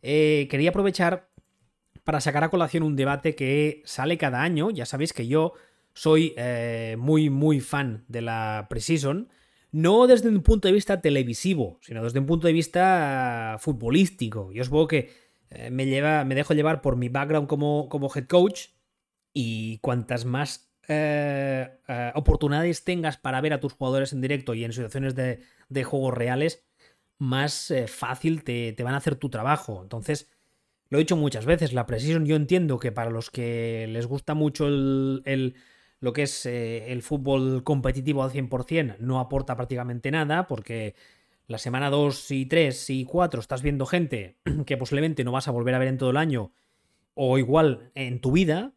eh, 0.01 0.47
quería 0.49 0.69
aprovechar 0.69 1.29
para 2.05 2.21
sacar 2.21 2.45
a 2.45 2.49
colación 2.49 2.83
un 2.83 2.95
debate 2.95 3.35
que 3.35 3.81
sale 3.83 4.17
cada 4.17 4.41
año. 4.41 4.71
Ya 4.71 4.85
sabéis 4.85 5.11
que 5.11 5.27
yo 5.27 5.53
soy 5.93 6.33
muy, 6.97 7.29
muy 7.29 7.59
fan 7.59 8.05
de 8.07 8.21
la 8.21 8.67
Precision. 8.69 9.29
No 9.71 10.05
desde 10.07 10.27
un 10.27 10.41
punto 10.43 10.67
de 10.67 10.73
vista 10.73 11.01
televisivo, 11.01 11.79
sino 11.81 12.03
desde 12.03 12.19
un 12.19 12.25
punto 12.25 12.47
de 12.47 12.53
vista 12.53 13.55
futbolístico. 13.59 14.51
Yo 14.51 14.63
supongo 14.63 14.87
que 14.87 15.11
eh, 15.49 15.69
me, 15.71 15.85
lleva, 15.85 16.25
me 16.25 16.35
dejo 16.35 16.53
llevar 16.53 16.81
por 16.81 16.97
mi 16.97 17.07
background 17.07 17.47
como, 17.47 17.87
como 17.87 18.11
head 18.13 18.25
coach 18.25 18.67
y 19.33 19.77
cuantas 19.79 20.25
más 20.25 20.73
eh, 20.89 21.69
oportunidades 22.15 22.83
tengas 22.83 23.17
para 23.17 23.39
ver 23.39 23.53
a 23.53 23.61
tus 23.61 23.73
jugadores 23.73 24.11
en 24.11 24.19
directo 24.19 24.53
y 24.53 24.65
en 24.65 24.73
situaciones 24.73 25.15
de, 25.15 25.39
de 25.69 25.83
juegos 25.85 26.13
reales, 26.13 26.65
más 27.17 27.73
fácil 27.87 28.43
te, 28.43 28.73
te, 28.73 28.83
van 28.83 28.93
a 28.93 28.97
hacer 28.97 29.15
tu 29.15 29.29
trabajo. 29.29 29.81
Entonces, 29.83 30.29
lo 30.89 30.97
he 30.97 31.01
dicho 31.01 31.15
muchas 31.15 31.45
veces, 31.45 31.71
la 31.71 31.85
Precision 31.85 32.25
yo 32.25 32.35
entiendo 32.35 32.77
que 32.77 32.91
para 32.91 33.09
los 33.09 33.29
que 33.29 33.87
les 33.89 34.05
gusta 34.05 34.33
mucho 34.33 34.67
el 34.67 35.55
lo 36.01 36.13
que 36.13 36.23
es 36.23 36.45
eh, 36.45 36.91
el 36.91 37.03
fútbol 37.03 37.63
competitivo 37.63 38.23
al 38.23 38.31
100% 38.31 38.97
no 38.99 39.19
aporta 39.19 39.55
prácticamente 39.55 40.11
nada 40.11 40.47
porque 40.47 40.95
la 41.47 41.59
semana 41.59 41.89
2 41.89 42.31
y 42.31 42.45
3 42.47 42.89
y 42.89 43.05
4 43.05 43.39
estás 43.39 43.61
viendo 43.61 43.85
gente 43.85 44.37
que 44.65 44.77
posiblemente 44.77 45.23
no 45.23 45.31
vas 45.31 45.47
a 45.47 45.51
volver 45.51 45.75
a 45.75 45.79
ver 45.79 45.87
en 45.87 45.97
todo 45.97 46.09
el 46.09 46.17
año 46.17 46.51
o 47.13 47.37
igual 47.37 47.91
en 47.93 48.19
tu 48.19 48.31
vida, 48.31 48.73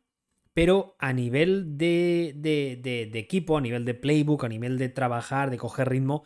pero 0.53 0.97
a 0.99 1.13
nivel 1.13 1.79
de, 1.79 2.35
de, 2.37 3.19
equipo, 3.19 3.57
a 3.57 3.61
nivel 3.61 3.85
de 3.85 3.95
playbook, 3.95 4.45
a 4.45 4.49
nivel 4.49 4.77
de 4.77 4.89
trabajar, 4.89 5.51
de 5.51 5.57
coger 5.57 5.89
ritmo, 5.89 6.25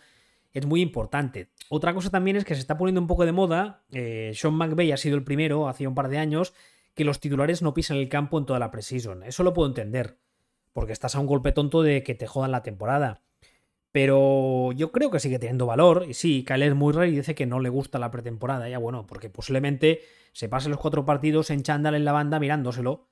es 0.53 0.67
muy 0.67 0.81
importante. 0.81 1.51
Otra 1.69 1.95
cosa 1.95 2.11
también 2.11 2.37
es 2.37 2.45
que 2.45 2.55
se 2.55 2.61
está 2.61 2.77
poniendo 2.77 3.01
un 3.01 3.07
poco 3.07 3.25
de 3.25 3.33
moda, 3.33 3.85
eh, 3.93 4.33
Sean 4.35 4.55
McVeigh 4.55 4.93
ha 4.93 4.97
sido 4.97 5.17
el 5.17 5.23
primero 5.23 5.69
hace 5.69 5.87
un 5.87 5.95
par 5.95 6.09
de 6.09 6.19
años, 6.19 6.55
que 6.95 7.05
los 7.05 7.21
titulares 7.21 7.63
no 7.63 7.75
pisan 7.75 7.99
el 7.99 8.09
campo 8.09 8.39
en 8.39 8.47
toda 8.47 8.59
la 8.59 8.71
preseason. 8.71 9.23
Eso 9.23 9.45
lo 9.45 9.53
puedo 9.53 9.69
entender 9.69 10.19
porque 10.73 10.93
estás 10.93 11.15
a 11.15 11.21
un 11.21 11.27
golpe 11.27 11.53
tonto 11.53 11.83
de 11.83 12.03
que 12.03 12.15
te 12.15 12.27
jodan 12.27 12.53
la 12.53 12.63
temporada. 12.63 13.23
Pero 13.93 14.73
yo 14.73 14.93
creo 14.93 15.11
que 15.11 15.21
sigue 15.21 15.39
teniendo 15.39 15.67
valor. 15.67 16.07
Y 16.09 16.15
sí, 16.15 16.45
Kyler 16.45 16.75
Murray 16.75 17.11
dice 17.11 17.35
que 17.35 17.47
no 17.47 17.61
le 17.61 17.69
gusta 17.69 17.99
la 17.99 18.11
pretemporada. 18.11 18.69
Ya 18.69 18.79
bueno, 18.79 19.07
porque 19.07 19.31
posiblemente 19.31 20.03
se 20.33 20.49
pase 20.49 20.69
los 20.69 20.79
cuatro 20.79 21.05
partidos 21.05 21.51
en 21.51 21.63
chándal 21.63 21.95
en 21.95 22.05
la 22.05 22.13
banda 22.13 22.39
mirándoselo. 22.39 23.09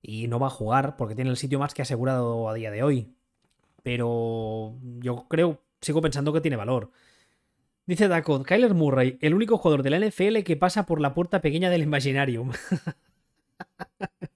Y 0.00 0.28
no 0.28 0.38
va 0.38 0.48
a 0.48 0.50
jugar 0.50 0.96
porque 0.96 1.14
tiene 1.14 1.30
el 1.30 1.36
sitio 1.36 1.58
más 1.58 1.74
que 1.74 1.82
asegurado 1.82 2.48
a 2.48 2.54
día 2.54 2.70
de 2.70 2.82
hoy. 2.82 3.14
Pero 3.82 4.76
yo 5.00 5.26
creo, 5.28 5.60
sigo 5.80 6.00
pensando 6.00 6.32
que 6.32 6.40
tiene 6.40 6.56
valor. 6.56 6.90
Dice 7.86 8.08
Dakot, 8.08 8.46
Kyler 8.46 8.72
Murray, 8.72 9.18
el 9.20 9.34
único 9.34 9.58
jugador 9.58 9.82
de 9.82 9.90
la 9.90 9.98
NFL 9.98 10.42
que 10.42 10.56
pasa 10.56 10.86
por 10.86 11.00
la 11.00 11.12
puerta 11.12 11.42
pequeña 11.42 11.68
del 11.70 11.82
Imaginarium. 11.82 12.52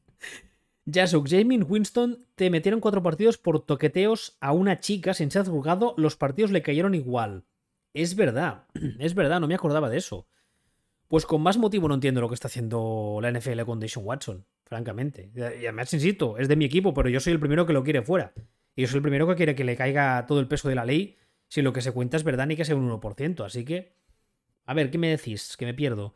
Jasuk, 0.92 1.28
Jamie 1.28 1.62
Winston 1.62 2.24
te 2.34 2.50
metieron 2.50 2.80
cuatro 2.80 3.02
partidos 3.02 3.36
por 3.36 3.64
toqueteos 3.64 4.36
a 4.40 4.52
una 4.52 4.80
chica 4.80 5.12
sin 5.12 5.30
ser 5.30 5.46
juzgado, 5.46 5.94
los 5.96 6.16
partidos 6.16 6.50
le 6.50 6.62
cayeron 6.62 6.94
igual. 6.94 7.44
Es 7.92 8.14
verdad, 8.16 8.66
es 8.98 9.14
verdad, 9.14 9.40
no 9.40 9.48
me 9.48 9.54
acordaba 9.54 9.90
de 9.90 9.98
eso. 9.98 10.26
Pues 11.08 11.26
con 11.26 11.42
más 11.42 11.56
motivo 11.58 11.88
no 11.88 11.94
entiendo 11.94 12.20
lo 12.20 12.28
que 12.28 12.34
está 12.34 12.48
haciendo 12.48 13.18
la 13.20 13.30
NFL 13.30 13.62
con 13.62 13.80
Deshaun 13.80 14.06
Watson, 14.06 14.46
francamente. 14.64 15.30
Y 15.34 15.40
además, 15.40 15.92
insisto, 15.94 16.36
es 16.38 16.48
de 16.48 16.56
mi 16.56 16.66
equipo, 16.66 16.92
pero 16.92 17.08
yo 17.08 17.18
soy 17.20 17.32
el 17.32 17.40
primero 17.40 17.66
que 17.66 17.72
lo 17.72 17.82
quiere 17.82 18.02
fuera. 18.02 18.32
Y 18.76 18.82
yo 18.82 18.88
soy 18.88 18.98
el 18.98 19.02
primero 19.02 19.26
que 19.26 19.34
quiere 19.34 19.54
que 19.54 19.64
le 19.64 19.76
caiga 19.76 20.24
todo 20.26 20.40
el 20.40 20.48
peso 20.48 20.68
de 20.68 20.74
la 20.74 20.84
ley 20.84 21.16
si 21.48 21.62
lo 21.62 21.72
que 21.72 21.80
se 21.80 21.92
cuenta 21.92 22.18
es 22.18 22.24
verdad 22.24 22.46
ni 22.46 22.56
que 22.56 22.64
sea 22.64 22.76
un 22.76 22.90
1%. 22.90 23.44
Así 23.44 23.64
que, 23.64 23.94
a 24.66 24.74
ver, 24.74 24.90
¿qué 24.90 24.98
me 24.98 25.08
decís? 25.08 25.56
Que 25.56 25.64
me 25.64 25.72
pierdo 25.72 26.14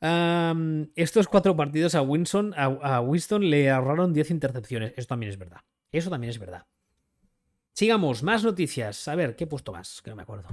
estos 0.00 1.28
cuatro 1.28 1.56
partidos 1.56 1.94
a 1.94 2.02
Winston, 2.02 2.54
a, 2.56 3.00
Winston 3.00 3.48
le 3.48 3.70
ahorraron 3.70 4.12
10 4.12 4.30
intercepciones. 4.30 4.92
Eso 4.96 5.08
también 5.08 5.30
es 5.30 5.38
verdad. 5.38 5.60
Eso 5.90 6.10
también 6.10 6.30
es 6.30 6.38
verdad. 6.38 6.66
Sigamos, 7.72 8.22
más 8.22 8.44
noticias. 8.44 9.08
A 9.08 9.14
ver, 9.14 9.36
¿qué 9.36 9.44
he 9.44 9.46
puesto 9.46 9.72
más? 9.72 10.00
Que 10.02 10.10
no 10.10 10.16
me 10.16 10.22
acuerdo. 10.22 10.48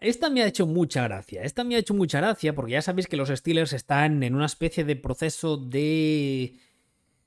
Esta 0.00 0.30
me 0.30 0.42
ha 0.42 0.46
hecho 0.46 0.66
mucha 0.66 1.02
gracia. 1.02 1.42
Esta 1.42 1.64
me 1.64 1.74
ha 1.74 1.78
hecho 1.78 1.94
mucha 1.94 2.20
gracia 2.20 2.54
porque 2.54 2.72
ya 2.72 2.82
sabéis 2.82 3.08
que 3.08 3.16
los 3.16 3.30
Steelers 3.30 3.72
están 3.72 4.22
en 4.22 4.34
una 4.34 4.46
especie 4.46 4.84
de 4.84 4.94
proceso 4.94 5.56
de 5.56 6.56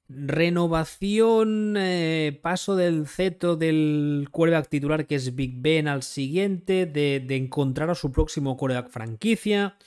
renovación, 0.08 1.76
eh, 1.78 2.38
paso 2.42 2.76
del 2.76 3.08
ceto 3.08 3.56
del 3.56 4.28
quarterback 4.32 4.70
titular 4.70 5.08
que 5.08 5.16
es 5.16 5.36
Big 5.36 5.56
Ben 5.58 5.88
al 5.88 6.04
siguiente, 6.04 6.86
de, 6.86 7.22
de 7.26 7.36
encontrar 7.36 7.90
a 7.90 7.96
su 7.96 8.12
próximo 8.12 8.58
quarterback 8.58 8.90
franquicia. 8.90 9.78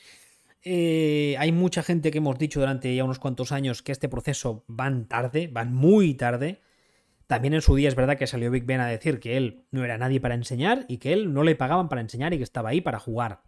Eh, 0.66 1.36
hay 1.38 1.52
mucha 1.52 1.82
gente 1.82 2.10
que 2.10 2.18
hemos 2.18 2.38
dicho 2.38 2.58
durante 2.58 2.94
ya 2.94 3.04
unos 3.04 3.18
cuantos 3.18 3.52
años 3.52 3.82
que 3.82 3.92
este 3.92 4.08
proceso 4.08 4.64
van 4.66 5.06
tarde, 5.06 5.48
van 5.52 5.74
muy 5.74 6.14
tarde. 6.14 6.62
También 7.26 7.54
en 7.54 7.62
su 7.62 7.74
día 7.76 7.88
es 7.88 7.94
verdad 7.94 8.16
que 8.16 8.26
salió 8.26 8.50
Big 8.50 8.64
Ben 8.64 8.80
a 8.80 8.88
decir 8.88 9.20
que 9.20 9.36
él 9.36 9.66
no 9.70 9.84
era 9.84 9.98
nadie 9.98 10.20
para 10.20 10.34
enseñar 10.34 10.86
y 10.88 10.98
que 10.98 11.12
él 11.12 11.32
no 11.34 11.42
le 11.42 11.54
pagaban 11.54 11.88
para 11.88 12.00
enseñar 12.00 12.32
y 12.32 12.38
que 12.38 12.42
estaba 12.42 12.70
ahí 12.70 12.80
para 12.80 12.98
jugar. 12.98 13.42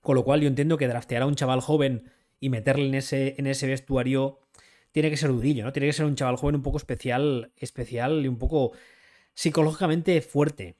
Con 0.00 0.14
lo 0.16 0.24
cual 0.24 0.40
yo 0.40 0.48
entiendo 0.48 0.78
que 0.78 0.88
draftear 0.88 1.22
a 1.22 1.26
un 1.26 1.34
chaval 1.34 1.60
joven 1.60 2.10
y 2.40 2.48
meterle 2.48 2.86
en 2.86 2.94
ese, 2.94 3.34
en 3.38 3.46
ese 3.48 3.66
vestuario 3.66 4.40
tiene 4.92 5.10
que 5.10 5.16
ser 5.16 5.30
durillo, 5.30 5.64
¿no? 5.64 5.72
Tiene 5.72 5.88
que 5.88 5.92
ser 5.92 6.06
un 6.06 6.14
chaval 6.14 6.36
joven 6.36 6.56
un 6.56 6.62
poco 6.62 6.76
especial, 6.78 7.52
especial 7.56 8.24
y 8.24 8.28
un 8.28 8.38
poco 8.38 8.72
psicológicamente 9.34 10.20
fuerte. 10.20 10.76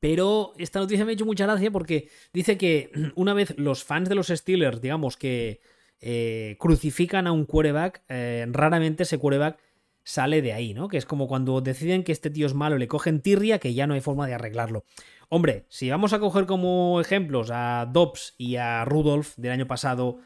Pero 0.00 0.54
esta 0.56 0.80
noticia 0.80 1.04
me 1.04 1.12
ha 1.12 1.14
hecho 1.14 1.26
mucha 1.26 1.44
gracia 1.44 1.70
porque 1.70 2.08
dice 2.32 2.58
que 2.58 2.90
una 3.14 3.34
vez 3.34 3.54
los 3.58 3.84
fans 3.84 4.08
de 4.08 4.14
los 4.14 4.28
Steelers, 4.28 4.80
digamos 4.80 5.16
que 5.16 5.60
eh, 6.00 6.56
crucifican 6.58 7.26
a 7.26 7.32
un 7.32 7.44
quarterback, 7.44 8.02
eh, 8.08 8.46
raramente 8.50 9.02
ese 9.02 9.18
quarterback 9.18 9.58
sale 10.02 10.40
de 10.42 10.54
ahí, 10.54 10.72
¿no? 10.72 10.88
Que 10.88 10.96
es 10.96 11.04
como 11.04 11.28
cuando 11.28 11.60
deciden 11.60 12.02
que 12.02 12.12
este 12.12 12.30
tío 12.30 12.46
es 12.46 12.54
malo, 12.54 12.78
le 12.78 12.88
cogen 12.88 13.20
tirria, 13.20 13.58
que 13.58 13.74
ya 13.74 13.86
no 13.86 13.94
hay 13.94 14.00
forma 14.00 14.26
de 14.26 14.34
arreglarlo. 14.34 14.84
Hombre, 15.28 15.66
si 15.68 15.90
vamos 15.90 16.12
a 16.12 16.18
coger 16.18 16.46
como 16.46 17.00
ejemplos 17.00 17.50
a 17.52 17.86
Dobbs 17.92 18.34
y 18.38 18.56
a 18.56 18.84
Rudolph 18.84 19.36
del 19.36 19.52
año 19.52 19.66
pasado, 19.66 20.18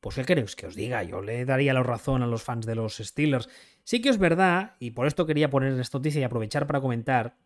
pues 0.00 0.16
¿qué 0.16 0.24
queréis 0.24 0.54
que 0.54 0.66
os 0.66 0.74
diga? 0.74 1.02
Yo 1.02 1.22
le 1.22 1.44
daría 1.44 1.74
la 1.74 1.82
razón 1.82 2.22
a 2.22 2.26
los 2.26 2.42
fans 2.42 2.66
de 2.66 2.74
los 2.74 2.98
Steelers. 2.98 3.48
Sí 3.84 4.00
que 4.00 4.10
es 4.10 4.18
verdad, 4.18 4.76
y 4.78 4.90
por 4.92 5.06
esto 5.06 5.26
quería 5.26 5.50
poner 5.50 5.78
esta 5.80 5.98
noticia 5.98 6.20
y 6.20 6.24
aprovechar 6.24 6.66
para 6.66 6.80
comentar, 6.80 7.36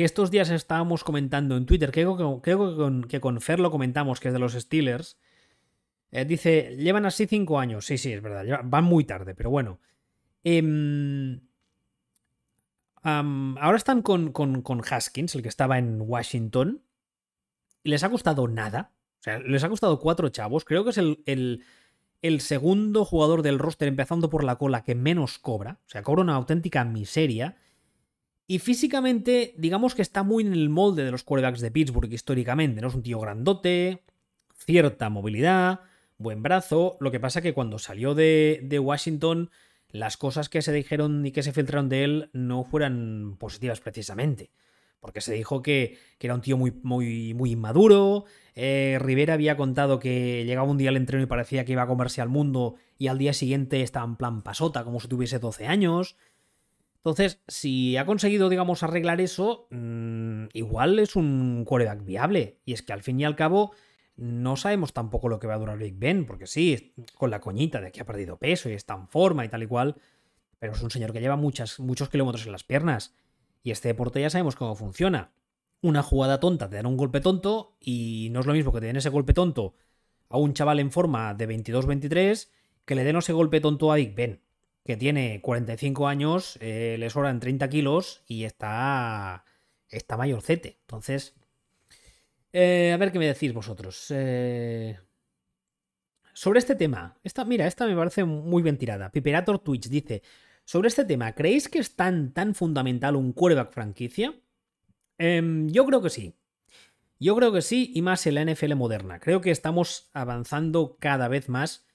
que 0.00 0.06
estos 0.06 0.30
días 0.30 0.48
estábamos 0.48 1.04
comentando 1.04 1.58
en 1.58 1.66
Twitter, 1.66 1.92
creo 1.92 2.16
que, 2.16 2.54
con, 2.56 3.04
que 3.04 3.20
con 3.20 3.38
Fer 3.42 3.60
lo 3.60 3.70
comentamos, 3.70 4.18
que 4.18 4.28
es 4.28 4.32
de 4.32 4.40
los 4.40 4.54
Steelers. 4.54 5.18
Eh, 6.10 6.24
dice, 6.24 6.74
llevan 6.78 7.04
así 7.04 7.26
cinco 7.26 7.58
años. 7.58 7.84
Sí, 7.84 7.98
sí, 7.98 8.14
es 8.14 8.22
verdad, 8.22 8.62
van 8.64 8.84
muy 8.84 9.04
tarde, 9.04 9.34
pero 9.34 9.50
bueno. 9.50 9.78
Em, 10.42 11.42
ahora 13.02 13.76
están 13.76 14.00
con, 14.00 14.32
con, 14.32 14.82
Haskins, 14.90 15.34
el 15.34 15.42
que 15.42 15.50
estaba 15.50 15.76
en 15.76 16.00
Washington. 16.00 16.82
Y 17.82 17.90
les 17.90 18.02
ha 18.02 18.08
costado 18.08 18.48
nada. 18.48 18.92
O 19.18 19.22
sea, 19.22 19.38
les 19.40 19.62
ha 19.64 19.68
costado 19.68 20.00
cuatro 20.00 20.30
chavos. 20.30 20.64
Creo 20.64 20.82
que 20.82 20.90
es 20.90 20.98
el, 20.98 21.22
el, 21.26 21.62
el 22.22 22.40
segundo 22.40 23.04
jugador 23.04 23.42
del 23.42 23.58
roster, 23.58 23.86
empezando 23.86 24.30
por 24.30 24.44
la 24.44 24.56
cola, 24.56 24.82
que 24.82 24.94
menos 24.94 25.38
cobra. 25.38 25.78
O 25.84 25.90
sea, 25.90 26.02
cobra 26.02 26.22
una 26.22 26.36
auténtica 26.36 26.86
miseria. 26.86 27.58
Y 28.50 28.58
físicamente, 28.58 29.54
digamos 29.58 29.94
que 29.94 30.02
está 30.02 30.24
muy 30.24 30.44
en 30.44 30.52
el 30.52 30.70
molde 30.70 31.04
de 31.04 31.12
los 31.12 31.22
quarterbacks 31.22 31.60
de 31.60 31.70
Pittsburgh 31.70 32.12
históricamente, 32.12 32.80
¿no? 32.80 32.88
Es 32.88 32.96
un 32.96 33.04
tío 33.04 33.20
grandote, 33.20 34.02
cierta 34.56 35.08
movilidad, 35.08 35.82
buen 36.18 36.42
brazo. 36.42 36.96
Lo 36.98 37.12
que 37.12 37.20
pasa 37.20 37.42
que 37.42 37.54
cuando 37.54 37.78
salió 37.78 38.16
de, 38.16 38.80
Washington, 38.82 39.50
las 39.90 40.16
cosas 40.16 40.48
que 40.48 40.62
se 40.62 40.72
dijeron 40.72 41.24
y 41.24 41.30
que 41.30 41.44
se 41.44 41.52
filtraron 41.52 41.88
de 41.88 42.02
él 42.02 42.30
no 42.32 42.64
fueran 42.64 43.36
positivas 43.38 43.78
precisamente. 43.78 44.50
Porque 44.98 45.20
se 45.20 45.32
dijo 45.32 45.62
que, 45.62 45.98
era 46.18 46.34
un 46.34 46.40
tío 46.40 46.56
muy, 46.56 46.72
muy, 46.82 47.34
muy 47.34 47.52
inmaduro. 47.52 48.24
Eh, 48.56 48.98
Rivera 49.00 49.34
había 49.34 49.56
contado 49.56 50.00
que 50.00 50.44
llegaba 50.44 50.68
un 50.68 50.76
día 50.76 50.90
al 50.90 50.96
entreno 50.96 51.22
y 51.22 51.28
parecía 51.28 51.64
que 51.64 51.70
iba 51.70 51.82
a 51.82 51.86
comerse 51.86 52.20
al 52.20 52.28
mundo 52.28 52.74
y 52.98 53.06
al 53.06 53.16
día 53.16 53.32
siguiente 53.32 53.82
estaba 53.82 54.06
en 54.06 54.16
plan 54.16 54.42
pasota, 54.42 54.82
como 54.82 54.98
si 54.98 55.06
tuviese 55.06 55.38
12 55.38 55.68
años. 55.68 56.16
Entonces, 57.02 57.40
si 57.48 57.96
ha 57.96 58.04
conseguido, 58.04 58.50
digamos, 58.50 58.82
arreglar 58.82 59.22
eso, 59.22 59.68
mm, 59.70 60.48
igual 60.52 60.98
es 60.98 61.16
un 61.16 61.64
quarterback 61.64 62.04
viable. 62.04 62.60
Y 62.66 62.74
es 62.74 62.82
que 62.82 62.92
al 62.92 63.02
fin 63.02 63.18
y 63.18 63.24
al 63.24 63.36
cabo, 63.36 63.72
no 64.16 64.56
sabemos 64.56 64.92
tampoco 64.92 65.30
lo 65.30 65.38
que 65.38 65.46
va 65.46 65.54
a 65.54 65.58
durar 65.58 65.78
Big 65.78 65.96
Ben, 65.96 66.26
porque 66.26 66.46
sí, 66.46 66.94
con 67.16 67.30
la 67.30 67.40
coñita 67.40 67.80
de 67.80 67.90
que 67.90 68.02
ha 68.02 68.06
perdido 68.06 68.38
peso 68.38 68.68
y 68.68 68.74
está 68.74 68.94
en 68.94 69.08
forma 69.08 69.46
y 69.46 69.48
tal 69.48 69.62
y 69.62 69.66
cual, 69.66 69.96
pero 70.58 70.74
es 70.74 70.82
un 70.82 70.90
señor 70.90 71.14
que 71.14 71.20
lleva 71.20 71.36
muchas, 71.36 71.80
muchos 71.80 72.10
kilómetros 72.10 72.44
en 72.44 72.52
las 72.52 72.64
piernas. 72.64 73.14
Y 73.62 73.70
este 73.70 73.88
deporte 73.88 74.20
ya 74.20 74.28
sabemos 74.28 74.56
cómo 74.56 74.74
funciona. 74.74 75.32
Una 75.80 76.02
jugada 76.02 76.38
tonta 76.38 76.68
te 76.68 76.76
dan 76.76 76.84
un 76.84 76.98
golpe 76.98 77.22
tonto 77.22 77.78
y 77.80 78.28
no 78.30 78.40
es 78.40 78.46
lo 78.46 78.52
mismo 78.52 78.72
que 78.72 78.80
te 78.80 78.86
den 78.86 78.96
ese 78.96 79.08
golpe 79.08 79.32
tonto 79.32 79.74
a 80.28 80.36
un 80.36 80.52
chaval 80.52 80.80
en 80.80 80.90
forma 80.90 81.32
de 81.32 81.48
22-23 81.48 82.50
que 82.84 82.94
le 82.94 83.04
den 83.04 83.16
ese 83.16 83.32
golpe 83.32 83.60
tonto 83.60 83.90
a 83.90 83.96
Big 83.96 84.14
Ben. 84.14 84.42
Que 84.84 84.96
tiene 84.96 85.40
45 85.40 86.08
años, 86.08 86.58
eh, 86.60 86.96
le 86.98 87.10
sobran 87.10 87.40
30 87.40 87.68
kilos 87.68 88.22
y 88.26 88.44
está, 88.44 89.44
está 89.88 90.16
mayorcete. 90.16 90.78
Entonces, 90.82 91.34
eh, 92.52 92.92
a 92.92 92.96
ver 92.96 93.12
qué 93.12 93.18
me 93.18 93.26
decís 93.26 93.52
vosotros. 93.52 94.06
Eh, 94.10 94.98
sobre 96.32 96.58
este 96.58 96.74
tema, 96.74 97.18
esta, 97.22 97.44
mira, 97.44 97.66
esta 97.66 97.86
me 97.86 97.96
parece 97.96 98.24
muy 98.24 98.62
bien 98.62 98.78
tirada. 98.78 99.10
Piperator 99.10 99.58
Twitch 99.58 99.88
dice, 99.88 100.22
sobre 100.64 100.88
este 100.88 101.04
tema, 101.04 101.34
¿creéis 101.34 101.68
que 101.68 101.78
es 101.78 101.96
tan, 101.96 102.32
tan 102.32 102.54
fundamental 102.54 103.16
un 103.16 103.32
quarterback 103.32 103.72
franquicia? 103.72 104.34
Em, 105.18 105.68
yo 105.68 105.84
creo 105.84 106.00
que 106.00 106.10
sí. 106.10 106.34
Yo 107.18 107.36
creo 107.36 107.52
que 107.52 107.60
sí, 107.60 107.92
y 107.94 108.00
más 108.00 108.26
en 108.26 108.36
la 108.36 108.44
NFL 108.44 108.74
moderna. 108.74 109.20
Creo 109.20 109.42
que 109.42 109.50
estamos 109.50 110.08
avanzando 110.14 110.96
cada 110.98 111.28
vez 111.28 111.50
más 111.50 111.86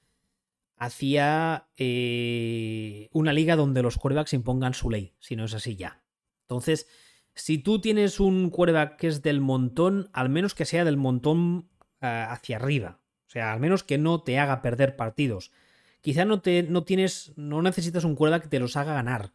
hacia 0.77 1.67
eh, 1.77 3.09
una 3.11 3.33
liga 3.33 3.55
donde 3.55 3.81
los 3.81 3.97
quarterbacks 3.97 4.33
impongan 4.33 4.73
su 4.73 4.89
ley, 4.89 5.13
si 5.19 5.35
no 5.35 5.45
es 5.45 5.53
así 5.53 5.75
ya. 5.75 6.03
Entonces, 6.41 6.87
si 7.33 7.57
tú 7.57 7.79
tienes 7.79 8.19
un 8.19 8.49
quarterback 8.49 8.97
que 8.97 9.07
es 9.07 9.21
del 9.21 9.41
montón, 9.41 10.09
al 10.13 10.29
menos 10.29 10.53
que 10.53 10.65
sea 10.65 10.85
del 10.85 10.97
montón 10.97 11.69
eh, 12.01 12.25
hacia 12.29 12.57
arriba. 12.57 13.01
O 13.27 13.29
sea, 13.29 13.53
al 13.53 13.59
menos 13.59 13.83
que 13.83 13.97
no 13.97 14.21
te 14.21 14.39
haga 14.39 14.61
perder 14.61 14.95
partidos. 14.95 15.51
Quizá 16.01 16.23
no, 16.25 16.41
te, 16.41 16.63
no 16.63 16.83
tienes, 16.83 17.33
no 17.35 17.61
necesitas 17.61 18.03
un 18.03 18.15
quarterback 18.15 18.43
que 18.43 18.49
te 18.49 18.59
los 18.59 18.77
haga 18.77 18.93
ganar. 18.93 19.33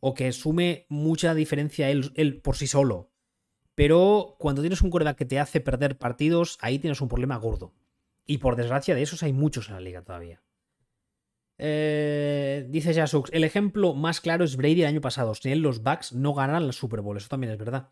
O 0.00 0.14
que 0.14 0.30
sume 0.32 0.86
mucha 0.88 1.34
diferencia 1.34 1.88
él 1.90 2.40
por 2.42 2.56
sí 2.56 2.66
solo. 2.66 3.10
Pero 3.74 4.36
cuando 4.38 4.62
tienes 4.62 4.82
un 4.82 4.90
quarterback 4.90 5.16
que 5.16 5.24
te 5.24 5.40
hace 5.40 5.60
perder 5.60 5.98
partidos, 5.98 6.58
ahí 6.60 6.78
tienes 6.78 7.00
un 7.00 7.08
problema 7.08 7.36
gordo. 7.36 7.74
Y 8.26 8.38
por 8.38 8.56
desgracia 8.56 8.94
de 8.94 9.02
esos 9.02 9.22
hay 9.22 9.32
muchos 9.32 9.68
en 9.68 9.74
la 9.74 9.80
liga 9.80 10.02
todavía. 10.02 10.43
Eh, 11.58 12.66
dice 12.68 12.94
Jasux, 12.94 13.30
el 13.32 13.44
ejemplo 13.44 13.94
más 13.94 14.20
claro 14.20 14.44
es 14.44 14.56
Brady 14.56 14.82
el 14.82 14.88
año 14.88 15.00
pasado. 15.00 15.34
Sin 15.34 15.52
él 15.52 15.60
los 15.60 15.82
Bucks 15.82 16.12
no 16.12 16.34
ganan 16.34 16.66
la 16.66 16.72
Super 16.72 17.00
Bowl. 17.00 17.16
Eso 17.16 17.28
también 17.28 17.52
es 17.52 17.58
verdad. 17.58 17.90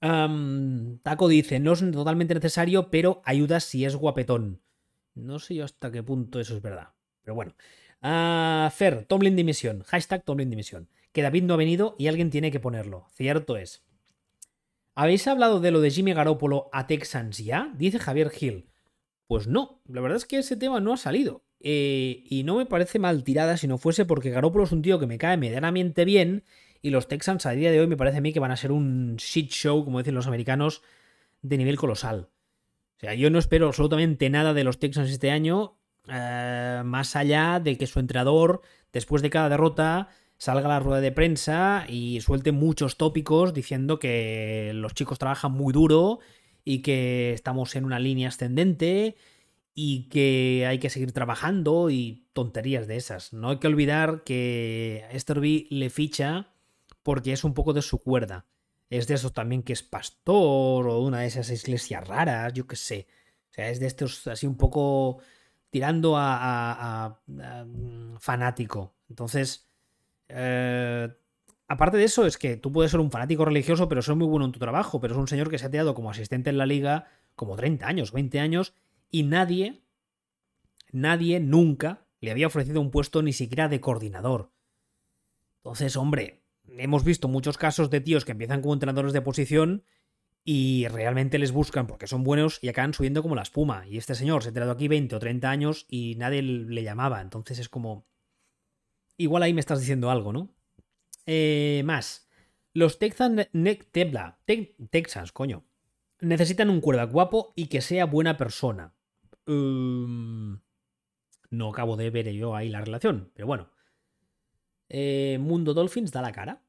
Taco 0.00 1.28
dice, 1.28 1.58
no 1.58 1.72
es 1.72 1.80
totalmente 1.90 2.34
necesario, 2.34 2.90
pero 2.90 3.22
ayuda 3.24 3.60
si 3.60 3.84
es 3.84 3.96
guapetón. 3.96 4.60
No 5.14 5.38
sé 5.38 5.54
yo 5.54 5.64
hasta 5.64 5.90
qué 5.90 6.02
punto 6.02 6.38
eso 6.40 6.54
es 6.54 6.62
verdad. 6.62 6.90
Pero 7.22 7.34
bueno. 7.34 7.54
Uh, 8.02 8.70
Fer, 8.70 9.04
Tomlin 9.06 9.34
dimisión. 9.34 9.82
Hashtag 9.84 10.22
Tomlin 10.24 10.50
dimisión. 10.50 10.88
Que 11.12 11.22
David 11.22 11.44
no 11.44 11.54
ha 11.54 11.56
venido 11.56 11.96
y 11.98 12.08
alguien 12.08 12.30
tiene 12.30 12.52
que 12.52 12.60
ponerlo. 12.60 13.06
Cierto 13.14 13.56
es. 13.56 13.84
¿Habéis 14.94 15.26
hablado 15.26 15.60
de 15.60 15.70
lo 15.70 15.80
de 15.80 15.90
Jimmy 15.90 16.12
Garoppolo 16.12 16.68
a 16.72 16.86
Texans 16.86 17.38
ya? 17.38 17.72
Dice 17.76 17.98
Javier 17.98 18.30
Gil. 18.30 18.68
Pues 19.26 19.48
no, 19.48 19.80
la 19.86 20.00
verdad 20.02 20.18
es 20.18 20.26
que 20.26 20.38
ese 20.38 20.56
tema 20.56 20.80
no 20.80 20.92
ha 20.92 20.96
salido. 20.96 21.42
Eh, 21.60 22.22
y 22.28 22.44
no 22.44 22.56
me 22.56 22.66
parece 22.66 22.98
mal 22.98 23.24
tirada 23.24 23.56
si 23.56 23.66
no 23.66 23.78
fuese 23.78 24.04
porque 24.04 24.30
Garoppolo 24.30 24.64
es 24.64 24.72
un 24.72 24.82
tío 24.82 24.98
que 24.98 25.06
me 25.06 25.18
cae 25.18 25.36
medianamente 25.36 26.04
bien 26.04 26.44
y 26.82 26.90
los 26.90 27.08
Texans 27.08 27.46
a 27.46 27.52
día 27.52 27.70
de 27.70 27.80
hoy 27.80 27.86
me 27.86 27.96
parece 27.96 28.18
a 28.18 28.20
mí 28.20 28.32
que 28.32 28.40
van 28.40 28.50
a 28.50 28.56
ser 28.56 28.72
un 28.72 29.16
shit 29.16 29.50
show, 29.50 29.84
como 29.84 29.98
dicen 29.98 30.14
los 30.14 30.26
americanos, 30.26 30.82
de 31.42 31.58
nivel 31.58 31.76
colosal. 31.76 32.28
O 32.96 33.00
sea, 33.00 33.14
yo 33.14 33.30
no 33.30 33.38
espero 33.38 33.66
absolutamente 33.66 34.30
nada 34.30 34.54
de 34.54 34.64
los 34.64 34.78
Texans 34.78 35.10
este 35.10 35.30
año, 35.30 35.78
eh, 36.08 36.82
más 36.84 37.16
allá 37.16 37.60
de 37.60 37.76
que 37.76 37.86
su 37.86 37.98
entrenador, 37.98 38.62
después 38.92 39.22
de 39.22 39.30
cada 39.30 39.48
derrota, 39.48 40.08
salga 40.38 40.66
a 40.66 40.74
la 40.74 40.80
rueda 40.80 41.00
de 41.00 41.12
prensa 41.12 41.86
y 41.88 42.20
suelte 42.20 42.52
muchos 42.52 42.96
tópicos 42.96 43.52
diciendo 43.52 43.98
que 43.98 44.72
los 44.74 44.94
chicos 44.94 45.18
trabajan 45.18 45.52
muy 45.52 45.72
duro 45.72 46.20
y 46.64 46.82
que 46.82 47.32
estamos 47.32 47.74
en 47.76 47.84
una 47.84 47.98
línea 47.98 48.28
ascendente 48.28 49.16
y 49.78 50.08
que 50.08 50.64
hay 50.66 50.78
que 50.78 50.88
seguir 50.88 51.12
trabajando 51.12 51.90
y 51.90 52.26
tonterías 52.32 52.86
de 52.86 52.96
esas. 52.96 53.34
No 53.34 53.50
hay 53.50 53.58
que 53.58 53.66
olvidar 53.66 54.24
que 54.24 55.04
B 55.28 55.66
le 55.68 55.90
ficha 55.90 56.48
porque 57.02 57.32
es 57.34 57.44
un 57.44 57.52
poco 57.52 57.74
de 57.74 57.82
su 57.82 57.98
cuerda. 58.02 58.46
Es 58.88 59.06
de 59.06 59.14
esos 59.14 59.34
también 59.34 59.62
que 59.62 59.74
es 59.74 59.82
pastor 59.82 60.88
o 60.88 61.00
una 61.02 61.20
de 61.20 61.26
esas 61.26 61.50
iglesias 61.50 62.08
raras, 62.08 62.54
yo 62.54 62.66
qué 62.66 62.76
sé. 62.76 63.06
O 63.50 63.52
sea, 63.52 63.68
es 63.68 63.78
de 63.78 63.86
estos 63.86 64.26
así 64.28 64.46
un 64.46 64.56
poco 64.56 65.18
tirando 65.68 66.14
a 66.16 67.20
mm, 67.26 68.16
fanático. 68.18 68.94
Entonces, 69.10 69.68
eh, 70.30 71.08
aparte 71.68 71.98
de 71.98 72.04
eso, 72.04 72.24
es 72.26 72.38
que 72.38 72.56
tú 72.56 72.72
puedes 72.72 72.90
ser 72.90 73.00
un 73.00 73.10
fanático 73.10 73.44
religioso, 73.44 73.88
pero 73.88 74.00
ser 74.00 74.14
muy 74.14 74.26
bueno 74.26 74.46
en 74.46 74.52
tu 74.52 74.58
trabajo. 74.58 75.00
Pero 75.00 75.14
es 75.14 75.20
un 75.20 75.28
señor 75.28 75.50
que 75.50 75.58
se 75.58 75.66
ha 75.66 75.70
quedado 75.70 75.94
como 75.94 76.10
asistente 76.10 76.48
en 76.48 76.56
la 76.56 76.64
liga 76.64 77.08
como 77.34 77.56
30 77.56 77.86
años, 77.86 78.12
20 78.12 78.40
años, 78.40 78.72
y 79.10 79.22
nadie, 79.22 79.82
nadie 80.92 81.40
nunca 81.40 82.06
le 82.20 82.30
había 82.30 82.46
ofrecido 82.46 82.80
un 82.80 82.90
puesto 82.90 83.22
ni 83.22 83.32
siquiera 83.32 83.68
de 83.68 83.80
coordinador. 83.80 84.52
Entonces, 85.58 85.96
hombre, 85.96 86.44
hemos 86.66 87.04
visto 87.04 87.28
muchos 87.28 87.58
casos 87.58 87.90
de 87.90 88.00
tíos 88.00 88.24
que 88.24 88.32
empiezan 88.32 88.62
como 88.62 88.74
entrenadores 88.74 89.12
de 89.12 89.22
posición 89.22 89.84
y 90.44 90.86
realmente 90.88 91.38
les 91.38 91.52
buscan 91.52 91.86
porque 91.86 92.06
son 92.06 92.22
buenos 92.22 92.58
y 92.62 92.68
acaban 92.68 92.94
subiendo 92.94 93.22
como 93.22 93.34
la 93.34 93.42
espuma. 93.42 93.86
Y 93.86 93.96
este 93.96 94.14
señor 94.14 94.42
se 94.42 94.48
ha 94.48 94.50
entrenado 94.50 94.72
aquí 94.72 94.88
20 94.88 95.16
o 95.16 95.18
30 95.18 95.50
años 95.50 95.86
y 95.88 96.14
nadie 96.16 96.42
le 96.42 96.82
llamaba. 96.82 97.20
Entonces 97.20 97.58
es 97.58 97.68
como 97.68 98.06
Igual 99.18 99.42
ahí 99.42 99.54
me 99.54 99.60
estás 99.60 99.80
diciendo 99.80 100.10
algo, 100.10 100.32
¿no? 100.32 100.54
Eh, 101.26 101.82
más. 101.84 102.28
Los 102.74 102.98
Texans, 102.98 103.48
Tebla, 103.90 104.38
Texans, 104.90 105.32
coño. 105.32 105.64
Necesitan 106.20 106.68
un 106.68 106.80
cuerda 106.80 107.04
guapo 107.04 107.52
y 107.56 107.66
que 107.66 107.80
sea 107.80 108.04
buena 108.04 108.36
persona. 108.36 108.94
Um, 109.46 110.60
no 111.50 111.70
acabo 111.70 111.96
de 111.96 112.10
ver 112.10 112.32
yo 112.32 112.54
ahí 112.54 112.68
la 112.68 112.80
relación, 112.80 113.30
pero 113.34 113.46
bueno. 113.46 113.70
Eh, 114.88 115.38
Mundo 115.40 115.74
Dolphins 115.74 116.12
da 116.12 116.22
la 116.22 116.32
cara. 116.32 116.62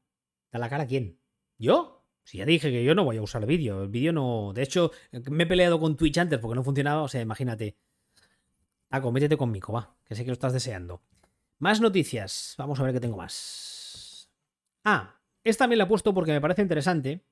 ¿Da 0.50 0.58
la 0.58 0.68
cara 0.68 0.86
quién? 0.86 1.18
¿Yo? 1.58 2.04
Si 2.24 2.38
ya 2.38 2.44
dije 2.44 2.70
que 2.70 2.84
yo 2.84 2.94
no 2.94 3.04
voy 3.04 3.16
a 3.16 3.22
usar 3.22 3.46
vídeo. 3.46 3.84
El 3.84 3.88
vídeo 3.88 4.12
no. 4.12 4.52
De 4.54 4.62
hecho, 4.62 4.92
me 5.30 5.44
he 5.44 5.46
peleado 5.46 5.80
con 5.80 5.96
Twitch 5.96 6.18
antes 6.18 6.38
porque 6.38 6.56
no 6.56 6.62
funcionaba. 6.62 7.02
O 7.02 7.08
sea, 7.08 7.20
imagínate. 7.20 7.76
Taco, 8.88 9.12
métete 9.12 9.36
conmigo, 9.36 9.72
va. 9.72 9.96
Que 10.04 10.14
sé 10.14 10.24
que 10.24 10.28
lo 10.28 10.34
estás 10.34 10.52
deseando. 10.52 11.02
Más 11.58 11.80
noticias. 11.80 12.54
Vamos 12.58 12.80
a 12.80 12.84
ver 12.84 12.92
qué 12.92 13.00
tengo 13.00 13.16
más. 13.16 14.30
Ah, 14.84 15.20
esta 15.42 15.64
también 15.64 15.78
la 15.78 15.84
he 15.84 15.88
puesto 15.88 16.14
porque 16.14 16.32
me 16.32 16.40
parece 16.40 16.62
interesante. 16.62 17.24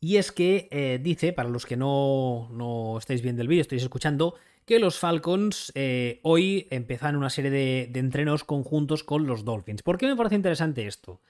Y 0.00 0.16
es 0.16 0.30
que 0.32 0.68
eh, 0.70 1.00
dice, 1.02 1.32
para 1.32 1.48
los 1.48 1.66
que 1.66 1.76
no, 1.76 2.48
no 2.52 2.98
estáis 2.98 3.22
viendo 3.22 3.42
el 3.42 3.48
vídeo, 3.48 3.62
estáis 3.62 3.82
escuchando, 3.82 4.34
que 4.64 4.78
los 4.78 4.98
Falcons 4.98 5.72
eh, 5.74 6.20
hoy 6.22 6.68
empezan 6.70 7.16
una 7.16 7.30
serie 7.30 7.50
de, 7.50 7.90
entrenos 7.94 8.44
conjuntos 8.44 9.02
con 9.02 9.26
los 9.26 9.44
Dolphins. 9.44 9.82
¿Por 9.82 9.96
qué 9.96 10.06
me 10.06 10.14
parece 10.14 10.36
interesante 10.36 10.86
esto? 10.86 11.20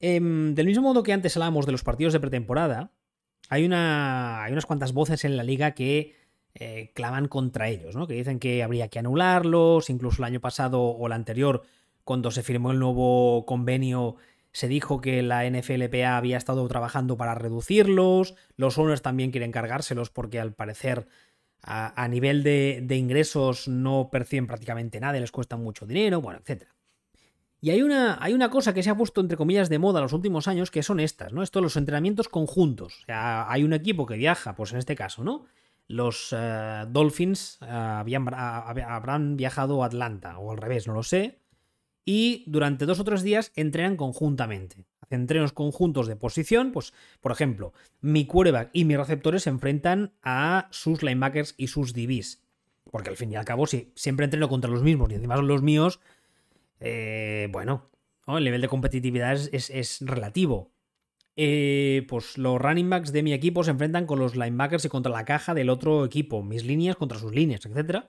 Em, 0.00 0.54
del 0.54 0.66
mismo 0.66 0.82
modo 0.82 1.02
que 1.02 1.12
antes 1.12 1.36
hablábamos 1.36 1.64
de 1.64 1.72
los 1.72 1.84
partidos 1.84 2.12
de 2.12 2.20
pretemporada, 2.20 2.90
hay, 3.48 3.64
una, 3.64 4.42
hay 4.42 4.52
unas 4.52 4.66
cuantas 4.66 4.92
voces 4.92 5.24
en 5.24 5.36
la 5.36 5.44
liga 5.44 5.70
que 5.70 6.16
eh, 6.56 6.90
claman 6.94 7.28
contra 7.28 7.68
ellos, 7.68 7.94
¿no? 7.94 8.06
Que 8.06 8.14
dicen 8.14 8.40
que 8.40 8.62
habría 8.62 8.88
que 8.88 8.98
anularlos, 8.98 9.88
incluso 9.88 10.22
el 10.22 10.24
año 10.24 10.40
pasado 10.40 10.82
o 10.82 11.06
el 11.06 11.12
anterior, 11.12 11.62
cuando 12.02 12.30
se 12.32 12.42
firmó 12.42 12.72
el 12.72 12.80
nuevo 12.80 13.46
convenio, 13.46 14.16
se 14.56 14.68
dijo 14.68 15.02
que 15.02 15.22
la 15.22 15.44
NFLPA 15.50 16.16
había 16.16 16.38
estado 16.38 16.66
trabajando 16.66 17.18
para 17.18 17.34
reducirlos, 17.34 18.36
los 18.56 18.78
owners 18.78 19.02
también 19.02 19.30
quieren 19.30 19.52
cargárselos 19.52 20.08
porque 20.08 20.40
al 20.40 20.54
parecer 20.54 21.08
a, 21.60 22.08
nivel 22.08 22.42
de, 22.42 22.96
ingresos 22.96 23.68
no 23.68 24.08
perciben 24.10 24.46
prácticamente 24.46 24.98
nada, 24.98 25.20
les 25.20 25.30
cuesta 25.30 25.58
mucho 25.58 25.84
dinero, 25.84 26.22
bueno, 26.22 26.40
etc. 26.42 26.68
Y 27.60 27.68
hay 27.68 27.82
una, 27.82 28.16
hay 28.18 28.32
una 28.32 28.48
cosa 28.48 28.72
que 28.72 28.82
se 28.82 28.88
ha 28.88 28.96
puesto 28.96 29.20
entre 29.20 29.36
comillas 29.36 29.68
de 29.68 29.78
moda 29.78 29.98
en 29.98 30.04
los 30.04 30.14
últimos 30.14 30.48
años 30.48 30.70
que 30.70 30.82
son 30.82 31.00
estas, 31.00 31.34
¿no? 31.34 31.42
Esto, 31.42 31.60
los 31.60 31.76
entrenamientos 31.76 32.30
conjuntos. 32.30 33.02
O 33.02 33.04
sea, 33.04 33.52
hay 33.52 33.62
un 33.62 33.74
equipo 33.74 34.06
que 34.06 34.16
viaja, 34.16 34.54
pues 34.54 34.72
en 34.72 34.78
este 34.78 34.96
caso, 34.96 35.22
¿no? 35.22 35.44
los 35.88 36.34
eh, 36.36 36.84
Dolphins 36.88 37.58
eh, 37.60 37.66
habían, 37.68 38.26
habrán 38.32 39.36
viajado 39.36 39.82
a 39.82 39.86
Atlanta, 39.86 40.38
o 40.38 40.50
al 40.50 40.56
revés, 40.56 40.88
no 40.88 40.94
lo 40.94 41.02
sé. 41.02 41.42
Y 42.06 42.44
durante 42.46 42.86
dos 42.86 43.00
o 43.00 43.04
tres 43.04 43.22
días 43.22 43.52
entrenan 43.56 43.96
conjuntamente. 43.96 44.86
Hacen 45.00 45.20
entrenos 45.20 45.52
conjuntos 45.52 46.06
de 46.06 46.16
posición. 46.16 46.72
Pues, 46.72 46.94
por 47.20 47.32
ejemplo, 47.32 47.74
mi 48.00 48.24
quarterback 48.24 48.70
y 48.72 48.86
mis 48.86 48.96
receptores 48.96 49.42
se 49.42 49.50
enfrentan 49.50 50.14
a 50.22 50.68
sus 50.70 51.02
linebackers 51.02 51.54
y 51.58 51.66
sus 51.66 51.92
DBs. 51.92 52.42
Porque 52.90 53.10
al 53.10 53.16
fin 53.16 53.32
y 53.32 53.36
al 53.36 53.44
cabo, 53.44 53.66
si 53.66 53.92
siempre 53.94 54.24
entreno 54.24 54.48
contra 54.48 54.70
los 54.70 54.82
mismos 54.82 55.10
y 55.10 55.16
encima 55.16 55.36
son 55.36 55.48
los 55.48 55.62
míos, 55.62 56.00
eh, 56.80 57.48
bueno, 57.50 57.90
el 58.28 58.44
nivel 58.44 58.62
de 58.62 58.68
competitividad 58.68 59.36
es 59.52 59.98
relativo. 60.00 60.72
Eh, 61.38 62.06
pues 62.08 62.38
los 62.38 62.58
running 62.58 62.88
backs 62.88 63.12
de 63.12 63.22
mi 63.22 63.34
equipo 63.34 63.62
se 63.62 63.70
enfrentan 63.70 64.06
con 64.06 64.18
los 64.18 64.36
linebackers 64.36 64.86
y 64.86 64.88
contra 64.88 65.12
la 65.12 65.26
caja 65.26 65.52
del 65.52 65.68
otro 65.68 66.06
equipo, 66.06 66.42
mis 66.42 66.64
líneas 66.64 66.96
contra 66.96 67.18
sus 67.18 67.34
líneas, 67.34 67.66
etc. 67.66 68.04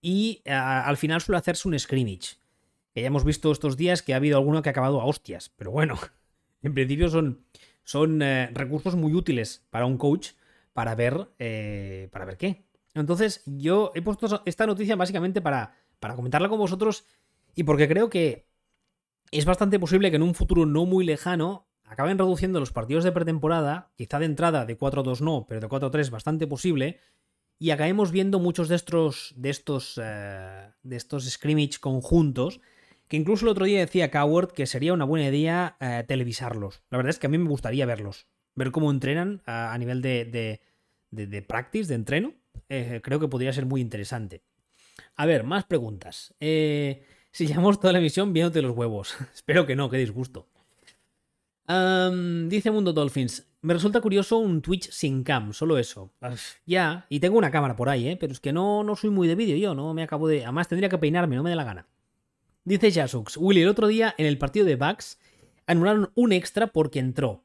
Y 0.00 0.42
al 0.46 0.96
final 0.96 1.20
suele 1.20 1.38
hacerse 1.38 1.66
un 1.66 1.76
scrimmage. 1.78 2.36
Que 2.98 3.06
hemos 3.06 3.22
visto 3.22 3.52
estos 3.52 3.76
días 3.76 4.02
que 4.02 4.12
ha 4.12 4.16
habido 4.16 4.38
alguno 4.38 4.60
que 4.60 4.70
ha 4.70 4.72
acabado 4.72 5.00
a 5.00 5.04
hostias, 5.04 5.50
pero 5.54 5.70
bueno, 5.70 5.96
en 6.62 6.74
principio 6.74 7.08
son, 7.08 7.44
son 7.84 8.20
eh, 8.22 8.50
recursos 8.52 8.96
muy 8.96 9.14
útiles 9.14 9.64
para 9.70 9.86
un 9.86 9.98
coach 9.98 10.30
para 10.72 10.96
ver, 10.96 11.28
eh, 11.38 12.08
para 12.10 12.24
ver 12.24 12.36
qué. 12.36 12.64
Entonces 12.94 13.44
yo 13.46 13.92
he 13.94 14.02
puesto 14.02 14.42
esta 14.46 14.66
noticia 14.66 14.96
básicamente 14.96 15.40
para, 15.40 15.76
para 16.00 16.16
comentarla 16.16 16.48
con 16.48 16.58
vosotros 16.58 17.04
y 17.54 17.62
porque 17.62 17.86
creo 17.86 18.10
que 18.10 18.48
es 19.30 19.44
bastante 19.44 19.78
posible 19.78 20.10
que 20.10 20.16
en 20.16 20.22
un 20.22 20.34
futuro 20.34 20.66
no 20.66 20.84
muy 20.84 21.04
lejano 21.04 21.68
acaben 21.84 22.18
reduciendo 22.18 22.58
los 22.58 22.72
partidos 22.72 23.04
de 23.04 23.12
pretemporada, 23.12 23.92
quizá 23.94 24.18
de 24.18 24.26
entrada 24.26 24.66
de 24.66 24.76
4-2 24.76 25.20
no, 25.20 25.46
pero 25.48 25.60
de 25.60 25.68
4-3 25.68 26.10
bastante 26.10 26.48
posible, 26.48 26.98
y 27.60 27.70
acabemos 27.70 28.10
viendo 28.10 28.40
muchos 28.40 28.68
de 28.68 28.74
estos, 28.74 29.34
de 29.36 29.50
estos, 29.50 30.00
eh, 30.02 30.72
de 30.82 30.96
estos 30.96 31.30
scrimmage 31.30 31.78
conjuntos, 31.80 32.60
que 33.08 33.16
incluso 33.16 33.44
el 33.44 33.50
otro 33.50 33.64
día 33.64 33.80
decía 33.80 34.10
Coward 34.10 34.52
que 34.52 34.66
sería 34.66 34.92
una 34.92 35.04
buena 35.04 35.28
idea 35.28 35.76
eh, 35.80 36.04
televisarlos. 36.06 36.82
La 36.90 36.98
verdad 36.98 37.10
es 37.10 37.18
que 37.18 37.26
a 37.26 37.30
mí 37.30 37.38
me 37.38 37.48
gustaría 37.48 37.86
verlos, 37.86 38.26
ver 38.54 38.70
cómo 38.70 38.90
entrenan 38.90 39.42
a, 39.46 39.76
nivel 39.78 40.02
de, 40.02 40.24
de, 40.24 40.60
de, 41.10 41.26
de, 41.26 41.42
practice, 41.42 41.88
de 41.88 41.94
entreno. 41.94 42.34
Eh, 42.68 43.00
creo 43.02 43.20
que 43.20 43.28
podría 43.28 43.52
ser 43.52 43.66
muy 43.66 43.80
interesante. 43.80 44.42
A 45.16 45.26
ver, 45.26 45.44
más 45.44 45.64
preguntas. 45.64 46.34
si 46.38 47.46
llamamos 47.46 47.80
toda 47.80 47.92
la 47.92 47.98
emisión 47.98 48.32
viéndote 48.32 48.62
los 48.62 48.76
huevos. 48.76 49.16
Espero 49.34 49.66
que 49.66 49.76
no, 49.76 49.90
qué 49.90 49.98
disgusto 49.98 50.48
dice 52.48 52.70
Mundo 52.70 52.92
Dolphins, 52.92 53.46
me 53.60 53.74
resulta 53.74 54.00
curioso 54.00 54.38
un 54.38 54.62
Twitch 54.62 54.90
sin 54.90 55.22
cam, 55.22 55.52
solo 55.52 55.76
eso. 55.78 56.10
Ya, 56.64 57.06
y 57.10 57.20
tengo 57.20 57.36
una 57.36 57.50
cámara 57.50 57.76
por 57.76 57.88
ahí, 57.88 58.08
¿eh? 58.08 58.16
pero 58.18 58.32
es 58.32 58.40
que 58.40 58.52
no, 58.52 58.82
no 58.84 58.96
soy 58.96 59.10
muy 59.10 59.28
de 59.28 59.34
vídeo 59.34 59.56
yo, 59.56 59.74
no 59.74 59.92
me 59.92 60.02
acabo 60.02 60.28
de... 60.28 60.44
Además 60.44 60.68
tendría 60.68 60.88
que 60.88 60.98
peinarme, 60.98 61.36
no 61.36 61.42
me 61.42 61.50
da 61.50 61.56
la 61.56 61.64
gana. 61.64 61.86
Dice 62.64 62.92
Jasux, 62.92 63.36
Willy, 63.36 63.62
el 63.62 63.68
otro 63.68 63.86
día 63.86 64.14
en 64.18 64.26
el 64.26 64.38
partido 64.38 64.66
de 64.66 64.76
Bucks 64.76 65.18
anularon 65.66 66.12
un 66.14 66.32
extra 66.32 66.68
porque 66.68 66.98
entró. 66.98 67.44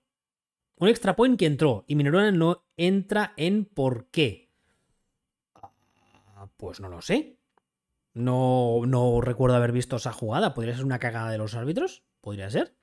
Un 0.77 0.89
extra 0.89 1.15
point 1.15 1.39
que 1.39 1.45
entró 1.45 1.85
y 1.87 1.95
mi 1.95 2.03
neurona 2.03 2.31
no 2.31 2.65
entra 2.77 3.33
en 3.37 3.65
por 3.65 4.07
qué. 4.07 4.51
Ah, 5.55 6.49
pues 6.57 6.79
no 6.79 6.89
lo 6.89 7.01
sé. 7.01 7.37
No, 8.13 8.81
no 8.85 9.21
recuerdo 9.21 9.55
haber 9.55 9.71
visto 9.71 9.95
esa 9.95 10.11
jugada. 10.11 10.53
¿Podría 10.53 10.75
ser 10.75 10.85
una 10.85 10.99
cagada 10.99 11.31
de 11.31 11.37
los 11.37 11.55
árbitros? 11.55 12.03
¿Podría 12.21 12.49
ser? 12.49 12.75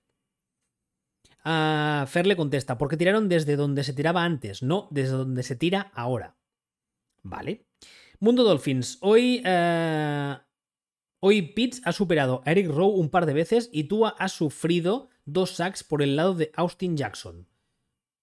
A 1.44 2.04
Fer 2.08 2.26
le 2.26 2.36
contesta, 2.36 2.76
porque 2.76 2.96
tiraron 2.96 3.28
desde 3.28 3.56
donde 3.56 3.84
se 3.84 3.94
tiraba 3.94 4.24
antes, 4.24 4.62
no 4.62 4.88
desde 4.90 5.12
donde 5.12 5.42
se 5.42 5.56
tira 5.56 5.90
ahora. 5.94 6.36
Vale. 7.22 7.66
Mundo 8.18 8.44
Dolphins, 8.44 8.98
hoy... 9.00 9.42
Eh, 9.44 10.36
hoy 11.20 11.42
Pitts 11.42 11.83
ha 11.85 11.92
superado 11.92 12.42
a 12.44 12.50
Eric 12.50 12.68
Rowe 12.68 12.98
un 12.98 13.11
par 13.11 13.26
de 13.26 13.35
veces 13.35 13.68
y 13.72 13.85
Tua 13.85 14.16
ha 14.18 14.28
sufrido 14.28 15.11
dos 15.24 15.52
sacks 15.52 15.85
por 15.85 16.02
el 16.02 16.16
lado 16.16 16.35
de 16.35 16.50
Austin 16.54 16.96
Jackson. 16.96 17.46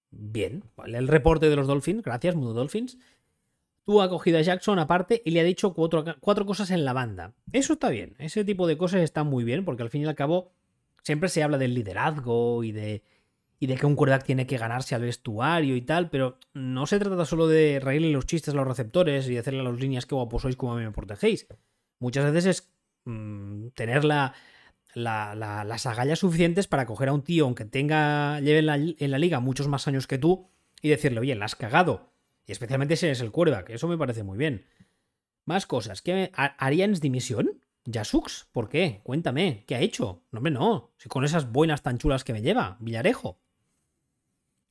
Bien, 0.09 0.63
el 0.85 1.07
reporte 1.07 1.49
de 1.49 1.55
los 1.55 1.67
Dolphins, 1.67 2.03
gracias 2.03 2.35
Mundo 2.35 2.53
Dolphins. 2.53 2.97
Tua 3.85 4.05
ha 4.05 4.09
cogido 4.09 4.39
a 4.39 4.41
Jackson 4.41 4.79
aparte 4.79 5.21
y 5.23 5.31
le 5.31 5.39
ha 5.39 5.45
dicho 5.45 5.73
cuatro, 5.73 6.03
cosas 6.45 6.71
en 6.71 6.83
la 6.83 6.93
banda. 6.93 7.35
Eso 7.53 7.73
está 7.73 7.89
bien, 7.89 8.15
ese 8.19 8.43
tipo 8.43 8.67
de 8.67 8.77
cosas 8.77 9.01
están 9.01 9.27
muy 9.27 9.43
bien 9.43 9.63
porque 9.63 9.83
al 9.83 9.89
fin 9.89 10.01
y 10.01 10.05
al 10.05 10.15
cabo 10.15 10.51
siempre 11.03 11.29
se 11.29 11.43
habla 11.43 11.57
del 11.57 11.73
liderazgo 11.73 12.63
y 12.63 12.71
de, 12.73 13.03
y 13.59 13.67
de 13.67 13.75
que 13.75 13.85
un 13.85 13.95
quarterback 13.95 14.25
tiene 14.25 14.47
que 14.47 14.57
ganarse 14.57 14.95
al 14.95 15.03
vestuario 15.03 15.75
y 15.75 15.81
tal, 15.81 16.09
pero 16.09 16.37
no 16.53 16.85
se 16.85 16.99
trata 16.99 17.25
solo 17.25 17.47
de 17.47 17.79
reírle 17.79 18.11
los 18.11 18.25
chistes 18.25 18.53
a 18.53 18.57
los 18.57 18.67
receptores 18.67 19.29
y 19.29 19.37
hacerle 19.37 19.61
a 19.61 19.63
las 19.63 19.79
líneas 19.79 20.05
que 20.05 20.15
guapos 20.15 20.41
sois 20.41 20.57
como 20.57 20.73
a 20.73 20.77
mí 20.77 20.83
me 20.83 20.91
protegéis. 20.91 21.47
Muchas 21.99 22.31
veces 22.31 22.45
es 22.45 22.76
mm, 23.07 23.69
tener 23.69 24.03
la, 24.03 24.33
las 24.93 25.85
agallas 25.85 26.19
suficientes 26.19 26.67
para 26.67 26.85
coger 26.85 27.09
a 27.09 27.13
un 27.13 27.23
tío, 27.23 27.45
aunque 27.45 27.65
tenga, 27.65 28.39
lleve 28.39 28.59
en 28.59 29.11
la, 29.11 29.17
liga 29.17 29.39
muchos 29.39 29.67
más 29.67 29.87
años 29.87 30.07
que 30.07 30.17
tú, 30.17 30.49
y 30.81 30.89
decirle, 30.89 31.19
oye, 31.19 31.35
la 31.35 31.45
has 31.45 31.55
cagado. 31.55 32.11
Y 32.45 32.51
especialmente 32.51 32.95
si 32.95 33.05
eres 33.05 33.21
el 33.21 33.31
quarterback, 33.31 33.69
eso 33.71 33.87
me 33.87 33.97
parece 33.97 34.23
muy 34.23 34.37
bien. 34.37 34.65
Más 35.45 35.65
cosas. 35.65 36.01
¿Qué, 36.01 36.31
¿Haríans 36.33 37.01
dimisión? 37.01 37.61
Yasux, 37.85 38.47
¿por 38.51 38.69
qué? 38.69 39.01
Cuéntame, 39.03 39.63
¿qué 39.65 39.75
ha 39.75 39.79
hecho? 39.79 40.23
No, 40.31 40.39
hombre, 40.39 40.51
no. 40.51 40.91
Si 40.97 41.07
con 41.07 41.23
esas 41.23 41.51
buenas 41.51 41.83
tan 41.83 41.97
chulas 41.97 42.23
que 42.23 42.33
me 42.33 42.41
lleva, 42.41 42.77
Villarejo. 42.79 43.39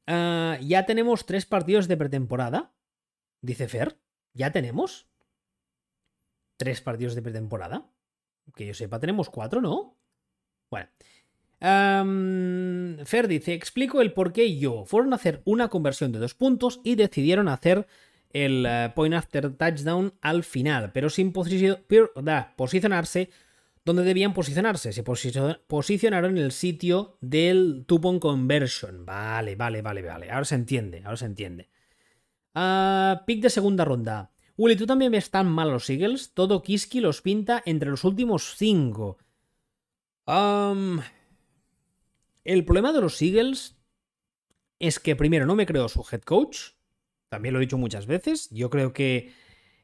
Ah, 0.07 0.59
ya 0.61 0.87
tenemos 0.87 1.27
tres 1.27 1.46
partidos 1.46 1.88
de 1.88 1.96
pretemporada, 1.96 2.72
dice 3.40 3.68
Fer. 3.68 3.99
¿Ya 4.35 4.53
tenemos? 4.53 5.09
Tres 6.59 6.83
partidos 6.83 7.14
de 7.14 7.22
pretemporada. 7.22 7.90
Que 8.55 8.67
yo 8.67 8.75
sepa, 8.75 8.99
tenemos 9.01 9.31
cuatro, 9.31 9.61
¿no? 9.61 9.97
Bueno. 10.71 10.89
Fer 13.05 13.29
dice, 13.29 13.55
explico 13.55 14.01
el 14.01 14.13
por 14.13 14.33
qué 14.33 14.59
yo. 14.59 14.85
Fueron 14.85 15.13
a 15.13 15.17
hacer 15.17 15.43
una 15.45 15.69
conversión 15.69 16.13
de 16.13 16.19
dos 16.19 16.35
puntos 16.35 16.81
y 16.85 16.95
decidieron 16.95 17.49
hacer 17.49 17.87
el 18.31 18.67
eh, 18.67 18.93
point 18.95 19.15
after 19.15 19.51
touchdown 19.57 20.15
al 20.21 20.45
final, 20.45 20.93
pero 20.93 21.09
sin 21.09 21.33
posicionarse 21.33 23.31
donde 23.87 24.03
debían 24.03 24.35
posicionarse. 24.35 24.93
Se 24.93 25.03
posicionaron 25.03 26.37
en 26.37 26.45
el 26.45 26.53
sitio 26.53 27.17
del 27.21 27.85
two-point 27.87 28.21
conversion. 28.21 29.07
Vale, 29.07 29.55
vale, 29.55 29.81
vale, 29.81 30.03
vale. 30.03 30.31
Ahora 30.31 30.45
se 30.45 30.57
entiende, 30.57 31.03
ahora 31.05 31.17
se 31.17 31.27
entiende. 31.27 31.71
Uh, 32.55 33.25
pick 33.27 33.41
de 33.43 33.51
segunda 33.51 33.85
ronda. 33.85 34.33
Willy, 34.57 34.77
¿tú 34.77 34.87
también 34.87 35.12
ves 35.12 35.31
tan 35.31 35.51
mal 35.51 35.71
los 35.71 35.90
Eagles? 35.90 36.33
Todo 36.33 36.62
Kiski 36.62 37.01
los 37.01 37.21
pinta 37.21 37.62
entre 37.66 37.90
los 37.90 38.05
últimos 38.05 38.55
cinco. 38.57 39.19
el 42.45 42.64
problema 42.64 42.92
de 42.92 43.01
los 43.01 43.21
Eagles 43.21 43.77
es 44.79 44.99
que 44.99 45.16
primero 45.16 45.47
no 45.47 45.55
me 45.55 45.66
creo 45.66 45.88
su 45.88 46.07
head 46.11 46.23
coach. 46.23 46.71
También 47.29 47.53
lo 47.53 47.61
he 47.61 47.66
dicho 47.66 47.79
muchas 47.79 48.07
veces. 48.07 48.49
Yo 48.51 48.71
creo 48.71 48.92
que 48.92 49.33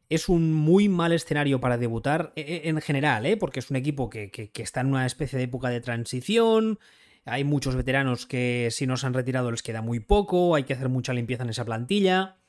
es 0.08 0.28
un 0.28 0.52
muy 0.52 0.88
mal 0.88 1.12
escenario 1.12 1.60
para 1.60 1.78
debutar 1.78 2.32
e, 2.36 2.40
e, 2.42 2.68
en 2.68 2.80
general, 2.80 3.26
¿eh? 3.26 3.36
porque 3.36 3.60
es 3.60 3.70
un 3.70 3.76
equipo 3.76 4.10
que, 4.10 4.50
está 4.54 4.80
en 4.80 4.88
una 4.88 5.06
especie 5.06 5.38
de 5.38 5.44
época 5.44 5.68
de 5.68 5.80
transición. 5.80 6.78
Hay 7.24 7.44
muchos 7.44 7.76
veteranos 7.76 8.26
que 8.26 8.68
si 8.70 8.86
no 8.86 8.96
se 8.96 9.06
han 9.06 9.14
retirado 9.14 9.50
les 9.50 9.62
queda 9.62 9.82
muy 9.82 10.00
poco, 10.00 10.54
hay 10.54 10.64
que 10.64 10.72
hacer 10.74 10.88
mucha 10.88 11.12
limpieza 11.12 11.44
en 11.44 11.50
esa 11.50 11.64
plantilla. 11.64 12.41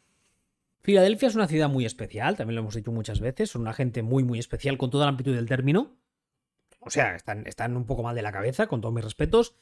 Filadelfia 0.84 1.30
es 1.30 1.36
una 1.36 1.48
ciudad 1.48 1.70
muy 1.70 1.86
especial, 1.86 2.36
también 2.36 2.56
lo 2.56 2.62
hemos 2.62 2.76
dicho 2.76 2.92
muchas 2.92 3.22
veces, 3.22 3.50
son 3.50 3.62
una 3.62 3.74
gente 3.74 4.04
muy 4.04 4.24
muy 4.26 4.38
especial 4.38 4.78
con 4.78 4.90
toda 4.90 5.06
la 5.06 5.12
amplitud 5.12 5.34
del 5.34 5.48
término. 5.48 5.96
O 6.82 6.90
sea, 6.90 7.16
están, 7.16 7.48
están 7.48 7.78
un 7.78 7.86
poco 7.86 8.04
mal 8.04 8.16
de 8.16 8.22
la 8.22 8.34
cabeza, 8.34 8.68
con 8.68 8.82
todos 8.82 8.94
mis 8.94 9.04
respetos, 9.04 9.56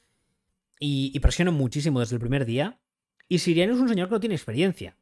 y, 0.79 1.17
presionan 1.19 1.53
muchísimo 1.53 1.99
desde 1.99 2.15
el 2.15 2.19
primer 2.19 2.45
día. 2.45 2.79
Y 3.27 3.37
Siriano 3.37 3.73
es 3.73 3.79
un 3.79 3.87
señor 3.87 4.07
que 4.07 4.15
no 4.15 4.19
tiene 4.19 4.33
experiencia. 4.33 4.97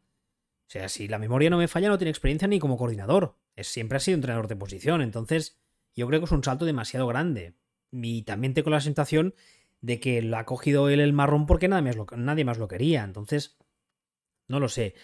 O 0.67 0.71
sea, 0.71 0.89
si 0.89 1.07
la 1.07 1.19
memoria 1.19 1.49
no 1.49 1.57
me 1.57 1.69
falla, 1.69 1.87
no 1.87 1.97
tiene 1.97 2.11
experiencia 2.11 2.49
ni 2.49 2.59
como 2.59 2.77
coordinador. 2.77 3.37
Es, 3.55 3.69
siempre 3.69 3.95
ha 3.95 4.01
sido 4.01 4.15
entrenador 4.15 4.49
de 4.49 4.57
posición. 4.57 5.01
Entonces, 5.01 5.57
yo 5.95 6.05
creo 6.07 6.19
que 6.19 6.25
es 6.25 6.31
un 6.31 6.43
salto 6.43 6.65
demasiado 6.65 7.07
grande. 7.07 7.55
Y 7.93 8.23
también 8.23 8.53
tengo 8.53 8.69
la 8.69 8.81
sensación 8.81 9.33
de 9.79 10.01
que 10.01 10.21
lo 10.21 10.37
ha 10.37 10.45
cogido 10.45 10.89
él 10.89 10.99
el 10.99 11.13
marrón 11.13 11.45
porque 11.45 11.69
nadie 11.69 11.93
más 11.95 12.11
nadie 12.17 12.43
más 12.43 12.57
lo 12.57 12.67
quería. 12.67 13.05
Entonces, 13.05 13.57
no 14.49 14.59
lo 14.59 14.67
sé. 14.67 14.95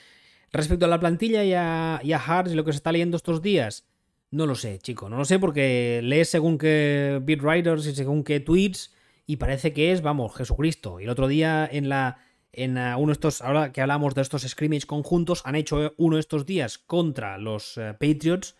Respecto 0.55 0.85
a 0.85 0.87
la 0.87 0.99
plantilla 0.99 1.43
y 1.43 1.53
a, 1.53 1.99
y 2.01 2.11
y 2.11 2.55
lo 2.55 2.63
que 2.63 2.71
se 2.71 2.77
está 2.77 2.91
leyendo 2.91 3.17
estos 3.17 3.41
días, 3.41 3.85
no 4.31 4.45
lo 4.45 4.55
sé, 4.55 4.79
chico. 4.79 5.09
No 5.09 5.17
lo 5.17 5.25
sé 5.25 5.37
porque 5.37 5.99
lees 6.01 6.29
según 6.29 6.57
qué 6.57 7.19
beat 7.21 7.85
y 7.85 7.95
según 7.95 8.23
qué 8.23 8.39
tweets 8.39 8.93
y 9.25 9.35
parece 9.35 9.73
que 9.73 9.91
es, 9.91 10.01
vamos, 10.01 10.33
Jesucristo. 10.35 10.99
Y 10.99 11.03
el 11.03 11.09
otro 11.09 11.27
día 11.27 11.67
en 11.69 11.89
la 11.89 12.19
en 12.53 12.77
eh, 12.77 12.95
uno 12.95 13.07
de 13.07 13.13
estos, 13.13 13.41
ahora 13.41 13.73
que 13.73 13.81
hablamos 13.81 14.15
de 14.15 14.21
estos 14.21 14.43
scrimmage 14.43 14.85
conjuntos, 14.85 15.41
han 15.45 15.55
hecho 15.55 15.93
uno 15.97 16.15
de 16.15 16.21
estos 16.21 16.45
días 16.45 16.77
contra 16.77 17.37
los 17.37 17.77
eh, 17.77 17.91
Patriots 17.99 18.55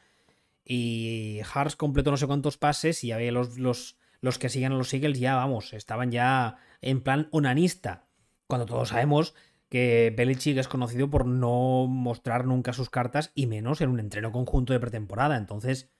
y 0.65 1.39
Hars 1.53 1.77
completó 1.77 2.11
no 2.11 2.17
sé 2.17 2.27
cuántos 2.27 2.57
pases 2.57 3.05
y 3.05 3.13
había 3.13 3.31
los, 3.31 3.57
los, 3.57 3.97
los 4.19 4.37
que 4.37 4.49
siguen 4.49 4.73
a 4.73 4.77
los 4.77 4.93
Eagles 4.93 5.19
ya, 5.19 5.35
vamos, 5.35 5.71
estaban 5.73 6.11
ya 6.11 6.57
en 6.81 7.01
plan 7.01 7.29
onanista. 7.31 8.07
Cuando 8.47 8.65
todos 8.65 8.89
sabemos 8.89 9.33
que 9.69 10.13
Belichick 10.15 10.57
es 10.57 10.67
conocido 10.67 11.09
por 11.09 11.25
no 11.25 11.87
mostrar 11.87 12.45
nunca 12.45 12.73
sus 12.73 12.89
cartas 12.89 13.31
y 13.35 13.47
menos 13.47 13.81
en 13.81 13.89
un 13.89 13.99
entreno 13.99 14.31
conjunto 14.31 14.73
de 14.73 14.79
pretemporada. 14.79 15.37
Entonces, 15.37 15.91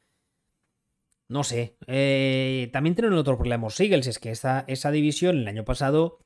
no 1.28 1.44
sé. 1.44 1.78
Eh, 1.88 2.70
también 2.72 2.96
tienen 2.96 3.14
otro 3.14 3.38
problema 3.38 3.66
los 3.66 3.80
Eagles, 3.80 4.08
es 4.08 4.20
que 4.20 4.32
esa, 4.32 4.64
esa 4.68 4.92
división 4.92 5.38
el 5.38 5.48
año 5.48 5.66
pasado 5.66 6.20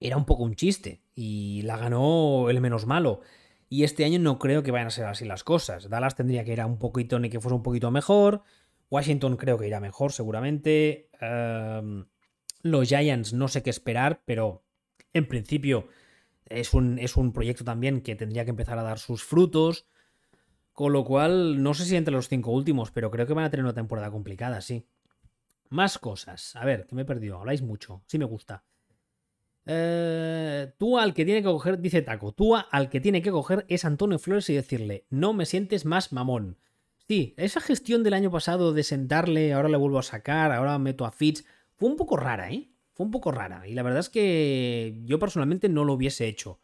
era 0.00 0.16
un 0.16 0.24
poco 0.24 0.44
un 0.44 0.54
chiste 0.54 1.02
y 1.14 1.62
la 1.62 1.76
ganó 1.76 2.50
el 2.50 2.60
menos 2.60 2.86
malo. 2.86 3.20
Y 3.68 3.84
este 3.84 4.04
año 4.04 4.18
no 4.18 4.38
creo 4.38 4.62
que 4.62 4.70
vayan 4.70 4.86
a 4.86 4.90
ser 4.90 5.04
así 5.04 5.24
las 5.26 5.44
cosas. 5.44 5.90
Dallas 5.90 6.16
tendría 6.16 6.44
que 6.44 6.52
ir 6.52 6.60
a 6.60 6.66
un 6.66 6.78
poquito 6.78 7.18
ni 7.18 7.28
que 7.28 7.40
fuese 7.40 7.54
un 7.56 7.62
poquito 7.62 7.90
mejor. 7.90 8.42
Washington 8.90 9.36
creo 9.36 9.58
que 9.58 9.66
irá 9.66 9.80
mejor 9.80 10.12
seguramente. 10.12 11.10
Em, 11.20 12.06
los 12.62 12.88
Giants 12.88 13.34
no 13.34 13.48
sé 13.48 13.62
qué 13.62 13.70
esperar, 13.70 14.22
pero 14.24 14.64
en 15.12 15.28
principio 15.28 15.88
es 16.50 16.74
un, 16.74 16.98
es 16.98 17.16
un 17.16 17.32
proyecto 17.32 17.64
también 17.64 18.00
que 18.00 18.16
tendría 18.16 18.44
que 18.44 18.50
empezar 18.50 18.78
a 18.78 18.82
dar 18.82 18.98
sus 18.98 19.24
frutos. 19.24 19.86
Con 20.72 20.92
lo 20.92 21.04
cual, 21.04 21.62
no 21.62 21.74
sé 21.74 21.84
si 21.84 21.96
entre 21.96 22.14
los 22.14 22.28
cinco 22.28 22.52
últimos, 22.52 22.92
pero 22.92 23.10
creo 23.10 23.26
que 23.26 23.34
van 23.34 23.44
a 23.44 23.50
tener 23.50 23.64
una 23.64 23.74
temporada 23.74 24.10
complicada, 24.10 24.60
sí. 24.60 24.86
Más 25.70 25.98
cosas. 25.98 26.54
A 26.56 26.64
ver, 26.64 26.86
que 26.86 26.94
me 26.94 27.02
he 27.02 27.04
perdido. 27.04 27.38
Habláis 27.38 27.62
mucho. 27.62 28.02
Sí 28.06 28.18
me 28.18 28.24
gusta. 28.24 28.64
Eh, 29.70 30.72
tú 30.78 30.98
al 30.98 31.12
que 31.12 31.26
tiene 31.26 31.42
que 31.42 31.48
coger, 31.48 31.78
dice 31.78 32.00
Taco, 32.00 32.32
tú 32.32 32.56
al 32.56 32.88
que 32.88 33.00
tiene 33.00 33.20
que 33.20 33.30
coger 33.30 33.66
es 33.68 33.84
Antonio 33.84 34.18
Flores 34.18 34.48
y 34.48 34.54
decirle, 34.54 35.04
no 35.10 35.34
me 35.34 35.44
sientes 35.44 35.84
más 35.84 36.10
mamón. 36.10 36.58
Sí, 37.06 37.34
esa 37.36 37.60
gestión 37.60 38.02
del 38.02 38.14
año 38.14 38.30
pasado 38.30 38.72
de 38.72 38.82
sentarle, 38.82 39.52
ahora 39.52 39.68
le 39.68 39.76
vuelvo 39.76 39.98
a 39.98 40.02
sacar, 40.02 40.52
ahora 40.52 40.78
meto 40.78 41.04
a 41.04 41.10
Fitz, 41.10 41.44
fue 41.76 41.90
un 41.90 41.96
poco 41.96 42.16
rara, 42.16 42.50
¿eh? 42.50 42.70
Fue 42.98 43.04
un 43.04 43.12
poco 43.12 43.30
rara. 43.30 43.62
Y 43.64 43.74
la 43.74 43.84
verdad 43.84 44.00
es 44.00 44.08
que 44.08 44.98
yo 45.04 45.20
personalmente 45.20 45.68
no 45.68 45.84
lo 45.84 45.92
hubiese 45.92 46.26
hecho. 46.26 46.58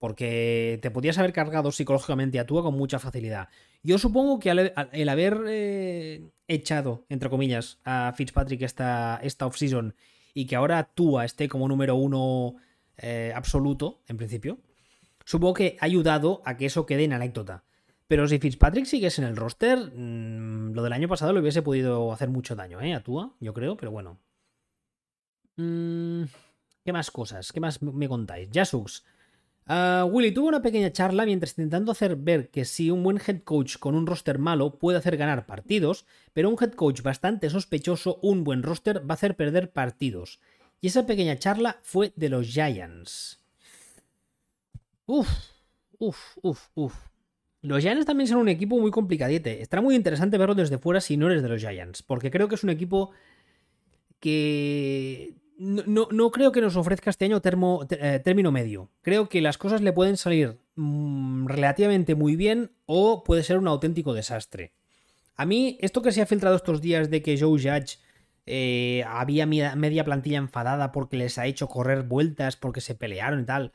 Porque 0.00 0.80
te 0.82 0.90
podías 0.90 1.18
haber 1.18 1.32
cargado 1.32 1.70
psicológicamente 1.70 2.40
a 2.40 2.46
Tua 2.46 2.64
con 2.64 2.74
mucha 2.74 2.98
facilidad. 2.98 3.48
Yo 3.84 3.96
supongo 3.98 4.40
que 4.40 4.50
el 4.50 5.08
haber 5.08 5.40
eh, 5.46 6.32
echado, 6.48 7.06
entre 7.08 7.30
comillas, 7.30 7.78
a 7.84 8.12
Fitzpatrick 8.16 8.62
esta, 8.62 9.20
esta 9.22 9.46
offseason 9.46 9.94
y 10.34 10.46
que 10.46 10.56
ahora 10.56 10.90
Tua 10.94 11.24
esté 11.24 11.48
como 11.48 11.68
número 11.68 11.94
uno 11.94 12.56
eh, 12.96 13.32
absoluto, 13.32 14.02
en 14.08 14.16
principio, 14.16 14.58
supongo 15.24 15.54
que 15.54 15.76
ha 15.78 15.84
ayudado 15.84 16.42
a 16.44 16.56
que 16.56 16.66
eso 16.66 16.86
quede 16.86 17.04
en 17.04 17.12
anécdota. 17.12 17.62
Pero 18.08 18.26
si 18.26 18.40
Fitzpatrick 18.40 18.86
sigues 18.86 19.20
en 19.20 19.26
el 19.26 19.36
roster, 19.36 19.78
mm, 19.78 20.72
lo 20.72 20.82
del 20.82 20.92
año 20.92 21.06
pasado 21.06 21.32
le 21.32 21.38
hubiese 21.38 21.62
podido 21.62 22.12
hacer 22.12 22.30
mucho 22.30 22.56
daño, 22.56 22.80
¿eh? 22.80 22.94
A 22.94 23.04
Tua, 23.04 23.36
yo 23.38 23.54
creo, 23.54 23.76
pero 23.76 23.92
bueno. 23.92 24.18
Mm, 25.56 26.24
¿Qué 26.84 26.92
más 26.92 27.10
cosas? 27.10 27.52
¿Qué 27.52 27.60
más 27.60 27.82
me 27.82 28.08
contáis? 28.08 28.48
Jasux. 28.52 29.04
Uh, 29.68 30.04
Willy 30.06 30.32
tuvo 30.32 30.48
una 30.48 30.60
pequeña 30.60 30.90
charla 30.90 31.24
mientras 31.24 31.52
intentando 31.52 31.92
hacer 31.92 32.16
ver 32.16 32.50
que 32.50 32.64
si 32.64 32.90
un 32.90 33.04
buen 33.04 33.20
head 33.24 33.42
coach 33.42 33.78
con 33.78 33.94
un 33.94 34.06
roster 34.06 34.38
malo 34.38 34.78
puede 34.78 34.98
hacer 34.98 35.16
ganar 35.16 35.46
partidos, 35.46 36.04
pero 36.32 36.50
un 36.50 36.56
head 36.60 36.72
coach 36.72 37.02
bastante 37.02 37.48
sospechoso, 37.48 38.18
un 38.22 38.42
buen 38.42 38.64
roster 38.64 39.08
va 39.08 39.12
a 39.12 39.14
hacer 39.14 39.36
perder 39.36 39.72
partidos. 39.72 40.40
Y 40.80 40.88
esa 40.88 41.06
pequeña 41.06 41.38
charla 41.38 41.78
fue 41.82 42.12
de 42.16 42.28
los 42.28 42.48
Giants. 42.48 43.38
Uf, 45.06 45.28
uf, 45.98 46.18
uf, 46.42 46.68
uf. 46.74 46.94
Los 47.60 47.82
Giants 47.82 48.06
también 48.06 48.26
son 48.26 48.38
un 48.38 48.48
equipo 48.48 48.80
muy 48.80 48.90
complicadete. 48.90 49.62
Estará 49.62 49.80
muy 49.80 49.94
interesante 49.94 50.38
verlo 50.38 50.56
desde 50.56 50.78
fuera 50.78 51.00
si 51.00 51.16
no 51.16 51.30
eres 51.30 51.42
de 51.42 51.48
los 51.48 51.60
Giants, 51.60 52.02
porque 52.02 52.32
creo 52.32 52.48
que 52.48 52.56
es 52.56 52.64
un 52.64 52.70
equipo 52.70 53.12
que 54.18 55.36
no, 55.62 56.30
creo 56.30 56.52
que 56.52 56.60
nos 56.60 56.76
ofrezca 56.76 57.10
este 57.10 57.24
año 57.24 57.40
eh, 57.44 58.20
término 58.24 58.50
medio. 58.50 58.90
Creo 59.02 59.28
que 59.28 59.40
las 59.40 59.58
cosas 59.58 59.80
le 59.80 59.92
pueden 59.92 60.16
salir 60.16 60.58
mm, 60.76 61.46
relativamente 61.46 62.14
muy 62.14 62.36
bien 62.36 62.72
o 62.86 63.22
puede 63.22 63.42
ser 63.42 63.58
un 63.58 63.68
auténtico 63.68 64.12
desastre. 64.12 64.72
A 65.36 65.46
mí, 65.46 65.78
esto 65.80 66.02
que 66.02 66.12
se 66.12 66.20
ha 66.20 66.26
filtrado 66.26 66.56
estos 66.56 66.80
días 66.80 67.10
de 67.10 67.22
que 67.22 67.38
Joe 67.38 67.60
Judge 67.60 67.98
eh, 68.46 69.04
había 69.06 69.46
media 69.46 70.04
plantilla 70.04 70.38
enfadada 70.38 70.90
porque 70.90 71.16
les 71.16 71.38
ha 71.38 71.46
hecho 71.46 71.68
correr 71.68 72.02
vueltas, 72.02 72.56
porque 72.56 72.80
se 72.80 72.94
pelearon 72.94 73.40
y 73.40 73.44
tal, 73.44 73.72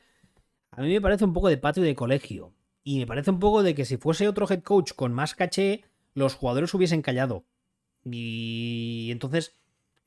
a 0.70 0.82
mí 0.82 0.88
me 0.88 1.00
parece 1.00 1.24
un 1.24 1.32
poco 1.32 1.48
de 1.48 1.56
patio 1.56 1.82
de 1.82 1.94
colegio. 1.94 2.52
Y 2.84 2.98
me 2.98 3.06
parece 3.06 3.30
un 3.30 3.40
poco 3.40 3.62
de 3.62 3.74
que 3.74 3.84
si 3.84 3.96
fuese 3.96 4.28
otro 4.28 4.46
head 4.48 4.62
coach 4.62 4.92
con 4.92 5.12
más 5.12 5.34
caché, 5.34 5.84
los 6.14 6.34
jugadores 6.34 6.72
hubiesen 6.74 7.02
callado. 7.02 7.44
Y 8.04 9.08
entonces 9.10 9.56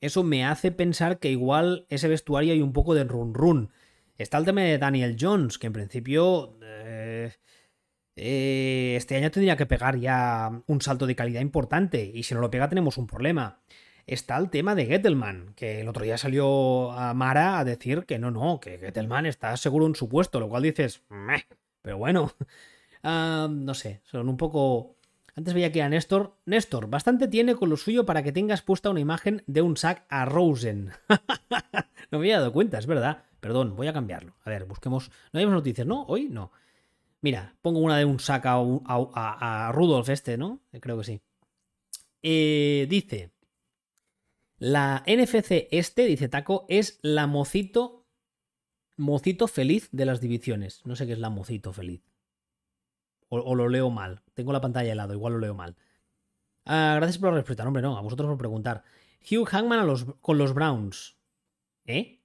eso 0.02 0.24
me 0.24 0.44
hace 0.44 0.72
pensar 0.72 1.20
que 1.20 1.30
igual 1.30 1.86
ese 1.88 2.08
vestuario 2.08 2.52
hay 2.52 2.60
un 2.60 2.72
poco 2.72 2.94
de 2.94 3.04
run 3.04 3.34
run. 3.34 3.70
Está 4.18 4.36
el 4.36 4.44
tema 4.44 4.62
de 4.62 4.76
Daniel 4.76 5.16
Jones, 5.18 5.58
que 5.58 5.68
en 5.68 5.72
principio 5.72 6.58
eh, 6.60 7.32
eh, 8.16 8.94
este 8.96 9.16
año 9.16 9.30
tendría 9.30 9.56
que 9.56 9.64
pegar 9.64 9.96
ya 9.96 10.62
un 10.66 10.80
salto 10.82 11.06
de 11.06 11.14
calidad 11.14 11.40
importante, 11.40 12.10
y 12.12 12.24
si 12.24 12.34
no 12.34 12.40
lo 12.40 12.50
pega 12.50 12.68
tenemos 12.68 12.98
un 12.98 13.06
problema. 13.06 13.60
Está 14.04 14.36
el 14.38 14.50
tema 14.50 14.74
de 14.74 14.86
Gettelman, 14.86 15.54
que 15.54 15.80
el 15.82 15.88
otro 15.88 16.02
día 16.04 16.18
salió 16.18 16.90
a 16.90 17.14
Mara 17.14 17.60
a 17.60 17.64
decir 17.64 18.04
que 18.04 18.18
no, 18.18 18.32
no, 18.32 18.58
que 18.58 18.78
Gettelman 18.78 19.26
está 19.26 19.56
seguro 19.56 19.86
en 19.86 19.94
su 19.94 20.08
puesto, 20.08 20.40
lo 20.40 20.48
cual 20.48 20.64
dices, 20.64 21.04
Meh. 21.10 21.46
pero 21.80 21.96
bueno, 21.96 22.32
ah, 23.04 23.48
no 23.48 23.74
sé, 23.74 24.00
son 24.02 24.28
un 24.28 24.36
poco 24.36 24.96
antes 25.34 25.54
veía 25.54 25.72
que 25.72 25.78
era 25.78 25.88
Néstor. 25.88 26.36
Néstor, 26.44 26.88
bastante 26.88 27.28
tiene 27.28 27.54
con 27.54 27.70
lo 27.70 27.76
suyo 27.76 28.04
para 28.04 28.22
que 28.22 28.32
tengas 28.32 28.62
puesta 28.62 28.90
una 28.90 29.00
imagen 29.00 29.42
de 29.46 29.62
un 29.62 29.76
sack 29.76 30.04
a 30.08 30.24
Rosen. 30.24 30.90
no 32.10 32.18
me 32.18 32.26
había 32.26 32.38
dado 32.38 32.52
cuenta, 32.52 32.78
es 32.78 32.86
verdad. 32.86 33.24
Perdón, 33.40 33.74
voy 33.74 33.86
a 33.86 33.92
cambiarlo. 33.92 34.36
A 34.44 34.50
ver, 34.50 34.66
busquemos. 34.66 35.10
No 35.32 35.40
hay 35.40 35.46
más 35.46 35.54
noticias, 35.54 35.86
¿no? 35.86 36.04
Hoy 36.04 36.28
no. 36.28 36.52
Mira, 37.22 37.56
pongo 37.62 37.80
una 37.80 37.96
de 37.96 38.04
un 38.04 38.20
sack 38.20 38.44
a, 38.46 39.72
Rudolf 39.72 40.08
este, 40.10 40.36
¿no? 40.36 40.60
Creo 40.80 40.98
que 40.98 41.04
sí. 41.04 41.20
Eh, 42.22 42.86
dice. 42.88 43.30
La 44.58 45.02
NFC 45.06 45.66
este, 45.72 46.04
dice 46.04 46.28
Taco, 46.28 46.66
es 46.68 46.98
la 47.02 47.26
mocito. 47.26 48.06
Mocito 48.96 49.48
feliz 49.48 49.88
de 49.90 50.04
las 50.04 50.20
divisiones. 50.20 50.82
No 50.84 50.94
sé 50.94 51.06
qué 51.06 51.14
es 51.14 51.18
la 51.18 51.30
mocito 51.30 51.72
feliz. 51.72 52.11
O, 53.34 53.54
lo 53.54 53.68
leo 53.70 53.88
mal. 53.88 54.20
Tengo 54.34 54.52
la 54.52 54.60
pantalla 54.60 54.92
al 54.92 54.98
lado, 54.98 55.14
igual 55.14 55.32
lo 55.32 55.38
leo 55.38 55.54
mal. 55.54 55.74
Ah, 56.66 56.94
gracias 56.96 57.16
por 57.16 57.32
respetar, 57.32 57.66
hombre, 57.66 57.82
no. 57.82 57.96
A 57.96 58.02
vosotros 58.02 58.28
por 58.28 58.36
preguntar. 58.36 58.84
Hugh 59.22 59.46
Hangman 59.46 59.86
con 60.20 60.36
los 60.36 60.52
Browns. 60.52 61.16
¿Eh? 61.86 62.20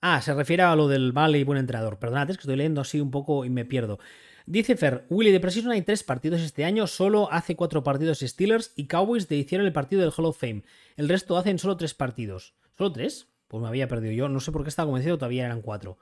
Ah, 0.00 0.22
se 0.22 0.32
refiere 0.32 0.62
a 0.62 0.76
lo 0.76 0.86
del 0.86 1.12
mal 1.12 1.34
y 1.34 1.42
buen 1.42 1.58
entrenador. 1.58 1.98
Perdonad, 1.98 2.30
es 2.30 2.36
que 2.36 2.42
estoy 2.42 2.54
leyendo 2.54 2.80
así 2.80 3.00
un 3.00 3.10
poco 3.10 3.44
y 3.44 3.50
me 3.50 3.64
pierdo. 3.64 3.98
Dice 4.46 4.76
Fer, 4.76 5.06
Willy, 5.08 5.32
de 5.32 5.40
Precision 5.40 5.72
hay 5.72 5.82
tres 5.82 6.04
partidos 6.04 6.40
este 6.42 6.64
año, 6.64 6.86
solo 6.86 7.32
hace 7.32 7.56
cuatro 7.56 7.82
partidos 7.82 8.20
Steelers 8.20 8.72
y 8.76 8.86
Cowboys 8.86 9.26
te 9.26 9.34
hicieron 9.34 9.66
el 9.66 9.72
partido 9.72 10.02
del 10.02 10.12
Hall 10.16 10.26
of 10.26 10.38
Fame. 10.38 10.62
El 10.96 11.08
resto 11.08 11.36
hacen 11.36 11.58
solo 11.58 11.76
tres 11.76 11.94
partidos. 11.94 12.54
¿Solo 12.76 12.92
tres? 12.92 13.28
Pues 13.48 13.60
me 13.60 13.68
había 13.68 13.88
perdido 13.88 14.12
yo, 14.12 14.28
no 14.28 14.40
sé 14.40 14.52
por 14.52 14.62
qué 14.62 14.68
estaba 14.68 14.86
convencido, 14.86 15.18
todavía 15.18 15.46
eran 15.46 15.62
cuatro. 15.62 15.98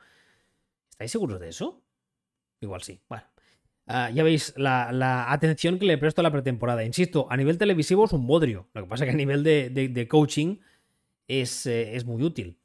¿Estáis 0.90 1.12
seguros 1.12 1.40
de 1.40 1.48
eso? 1.48 1.82
Igual 2.60 2.82
sí. 2.82 3.00
Bueno, 3.08 3.24
Ah, 3.86 4.10
ya 4.10 4.22
veis 4.22 4.54
la, 4.56 5.32
atención 5.32 5.78
que 5.78 5.86
le 5.86 5.98
presto 5.98 6.20
a 6.20 6.24
la 6.24 6.30
pretemporada. 6.30 6.84
Insisto, 6.84 7.26
a 7.30 7.36
nivel 7.36 7.58
televisivo 7.58 8.04
es 8.04 8.12
un 8.12 8.26
bodrio. 8.26 8.68
Lo 8.74 8.82
que 8.82 8.88
pasa 8.88 9.04
que 9.04 9.10
a 9.10 9.14
nivel 9.14 9.42
de, 9.42 10.06
coaching 10.08 10.58
es, 11.28 11.66
eh, 11.66 11.96
es, 11.96 12.04
muy 12.04 12.22
útil. 12.22 12.58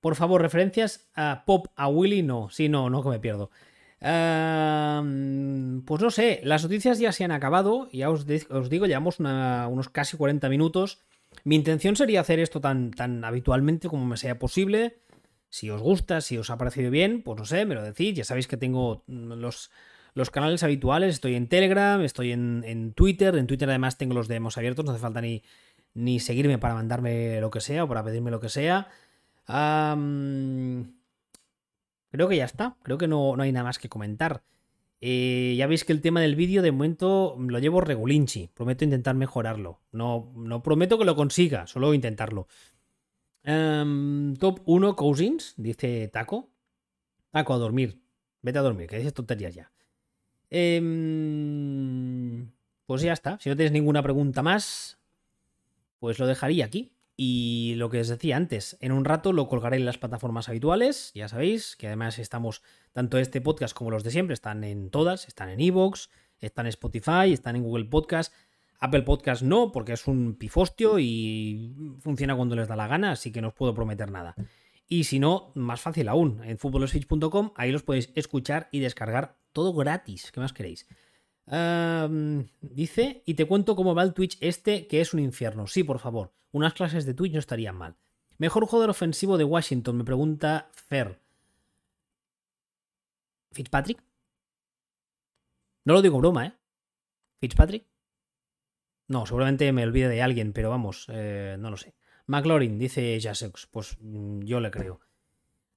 Por 0.00 0.16
favor, 0.16 0.40
referencias 0.42 1.08
a 1.14 1.44
Pop, 1.46 1.66
a 1.76 1.88
Willy, 1.88 2.22
no. 2.22 2.48
Sí, 2.50 2.68
no, 2.68 2.90
no 2.90 3.02
que 3.02 3.10
me 3.10 3.20
pierdo. 3.20 3.50
pues 4.00 4.10
no 6.02 6.10
sé, 6.10 6.40
las 6.42 6.62
noticias 6.64 6.98
ya 6.98 7.12
se 7.12 7.24
han 7.24 7.32
acabado. 7.32 7.88
Ya 7.92 8.10
os, 8.10 8.26
digo, 8.26 8.86
llevamos 8.86 9.20
unos 9.20 9.88
casi 9.90 10.16
40 10.16 10.48
minutos. 10.48 11.00
Mi 11.44 11.56
intención 11.56 11.96
sería 11.96 12.20
hacer 12.20 12.40
esto 12.40 12.60
tan, 12.60 12.90
tan 12.92 13.24
habitualmente 13.24 13.88
como 13.88 14.06
me 14.06 14.16
sea 14.16 14.38
posible. 14.38 14.98
Si 15.48 15.68
os 15.68 15.82
gusta, 15.82 16.22
si 16.22 16.38
os 16.38 16.48
ha 16.48 16.56
parecido 16.56 16.90
bien, 16.90 17.22
pues 17.22 17.38
no 17.38 17.44
sé, 17.44 17.66
me 17.66 17.74
lo 17.74 17.82
decís. 17.82 18.14
Ya 18.14 18.24
sabéis 18.24 18.48
que 18.48 18.56
tengo 18.56 19.04
los, 19.06 19.70
los 20.14 20.30
canales 20.30 20.62
habituales. 20.62 21.14
Estoy 21.14 21.34
en 21.34 21.48
Telegram, 21.48 22.00
estoy 22.02 22.32
en, 22.32 22.92
Twitter. 22.94 23.36
En 23.36 23.46
Twitter 23.46 23.68
además 23.68 23.98
tengo 23.98 24.14
los 24.14 24.28
demos 24.28 24.58
abiertos, 24.58 24.84
no 24.84 24.92
hace 24.92 25.00
falta 25.00 25.20
ni, 25.20 25.42
ni 25.94 26.20
seguirme 26.20 26.58
para 26.58 26.74
mandarme 26.74 27.40
lo 27.40 27.50
que 27.50 27.60
sea 27.60 27.84
o 27.84 27.88
para 27.88 28.04
pedirme 28.04 28.30
lo 28.30 28.40
que 28.40 28.48
sea. 28.48 28.88
creo 32.10 32.28
que 32.28 32.36
ya 32.36 32.44
está. 32.44 32.76
Creo 32.82 32.98
que 32.98 33.08
no, 33.08 33.34
hay 33.40 33.52
nada 33.52 33.64
más 33.64 33.78
que 33.78 33.88
comentar. 33.88 34.42
Eh, 35.04 35.54
ya 35.58 35.66
veis 35.66 35.84
que 35.84 35.92
el 35.92 36.00
tema 36.00 36.20
del 36.20 36.36
vídeo 36.36 36.62
de 36.62 36.70
momento 36.70 37.36
lo 37.38 37.58
llevo 37.58 37.80
regulinchi. 37.80 38.48
Prometo 38.54 38.84
intentar 38.84 39.14
mejorarlo. 39.16 39.80
No, 39.90 40.32
no 40.36 40.62
prometo 40.62 40.98
que 40.98 41.04
lo 41.04 41.16
consiga, 41.16 41.66
solo 41.66 41.92
intentarlo. 41.94 42.46
top 43.42 44.60
1 44.64 44.96
Cousins, 44.96 45.54
dice 45.56 46.08
Taco. 46.08 46.50
Taco, 47.32 47.54
a 47.54 47.58
dormir. 47.58 48.00
Vete 48.42 48.58
a 48.58 48.62
dormir, 48.62 48.88
que 48.88 48.96
dices 48.98 49.14
tonterías 49.14 49.54
ya. 49.54 49.71
Em, 50.54 52.50
pues 52.84 53.00
ya 53.00 53.14
está. 53.14 53.38
Si 53.40 53.48
no 53.48 53.56
tienes 53.56 53.72
ninguna 53.72 54.02
pregunta 54.02 54.42
más, 54.42 54.98
pues 55.98 56.18
lo 56.18 56.26
dejaría 56.26 56.66
aquí. 56.66 56.92
Y 57.16 57.72
lo 57.76 57.88
que 57.88 58.00
os 58.00 58.08
decía 58.08 58.36
antes, 58.36 58.76
en 58.80 58.92
un 58.92 59.06
rato 59.06 59.32
lo 59.32 59.48
colgaré 59.48 59.76
en 59.78 59.86
las 59.86 59.96
plataformas 59.96 60.50
habituales. 60.50 61.10
Ya 61.14 61.28
sabéis 61.28 61.74
que 61.76 61.86
además 61.86 62.18
estamos, 62.18 62.62
tanto 62.92 63.16
este 63.16 63.40
podcast 63.40 63.74
como 63.74 63.90
los 63.90 64.04
de 64.04 64.10
siempre, 64.10 64.34
están 64.34 64.62
en 64.62 64.90
todas. 64.90 65.26
Están 65.26 65.48
en 65.48 65.60
Evox, 65.60 66.10
están 66.38 66.66
en 66.66 66.70
Spotify, 66.70 67.32
están 67.32 67.56
en 67.56 67.62
Google 67.62 67.86
Podcast. 67.86 68.34
Apple 68.78 69.02
Podcast 69.02 69.42
no, 69.42 69.72
porque 69.72 69.94
es 69.94 70.06
un 70.06 70.34
pifostio 70.34 70.98
y 70.98 71.74
funciona 72.00 72.36
cuando 72.36 72.56
les 72.56 72.68
da 72.68 72.76
la 72.76 72.88
gana, 72.88 73.12
así 73.12 73.32
que 73.32 73.40
no 73.40 73.48
os 73.48 73.54
puedo 73.54 73.72
prometer 73.74 74.10
nada. 74.10 74.34
Y 74.92 75.04
si 75.04 75.18
no, 75.18 75.52
más 75.54 75.80
fácil 75.80 76.06
aún, 76.06 76.44
en 76.44 76.58
futboloswitch.com, 76.58 77.52
ahí 77.56 77.72
los 77.72 77.82
podéis 77.82 78.10
escuchar 78.14 78.68
y 78.72 78.80
descargar 78.80 79.38
todo 79.54 79.72
gratis. 79.72 80.30
¿Qué 80.30 80.38
más 80.38 80.52
queréis? 80.52 80.86
dice, 82.60 83.22
y 83.24 83.32
te 83.32 83.46
cuento 83.46 83.74
cómo 83.74 83.94
va 83.94 84.02
el 84.02 84.12
Twitch 84.12 84.36
este, 84.42 84.86
que 84.86 85.00
es 85.00 85.14
un 85.14 85.20
infierno. 85.20 85.66
Sí, 85.66 85.82
por 85.82 85.98
favor. 85.98 86.34
Unas 86.50 86.74
clases 86.74 87.06
de 87.06 87.14
Twitch 87.14 87.32
no 87.32 87.38
estarían 87.38 87.74
mal. 87.74 87.96
Mejor 88.36 88.66
jugador 88.66 88.90
ofensivo 88.90 89.38
de 89.38 89.44
Washington, 89.44 89.96
me 89.96 90.04
pregunta 90.04 90.68
Fer. 90.72 91.18
¿Fitzpatrick? 93.52 94.04
No 95.86 95.94
lo 95.94 96.02
digo 96.02 96.18
broma, 96.18 96.48
¿eh? 96.48 96.52
¿Fitzpatrick? 97.40 97.86
No, 99.08 99.24
seguramente 99.24 99.72
me 99.72 99.84
olvide 99.84 100.08
de 100.10 100.20
alguien, 100.20 100.52
pero 100.52 100.68
vamos, 100.68 101.06
eh, 101.08 101.56
no 101.58 101.70
lo 101.70 101.78
sé. 101.78 101.94
McLaurin, 102.26 102.78
dice 102.78 103.18
Jaseux. 103.20 103.66
Pues 103.70 103.96
mm, 104.00 104.40
yo 104.40 104.60
le 104.60 104.70
creo. 104.70 105.00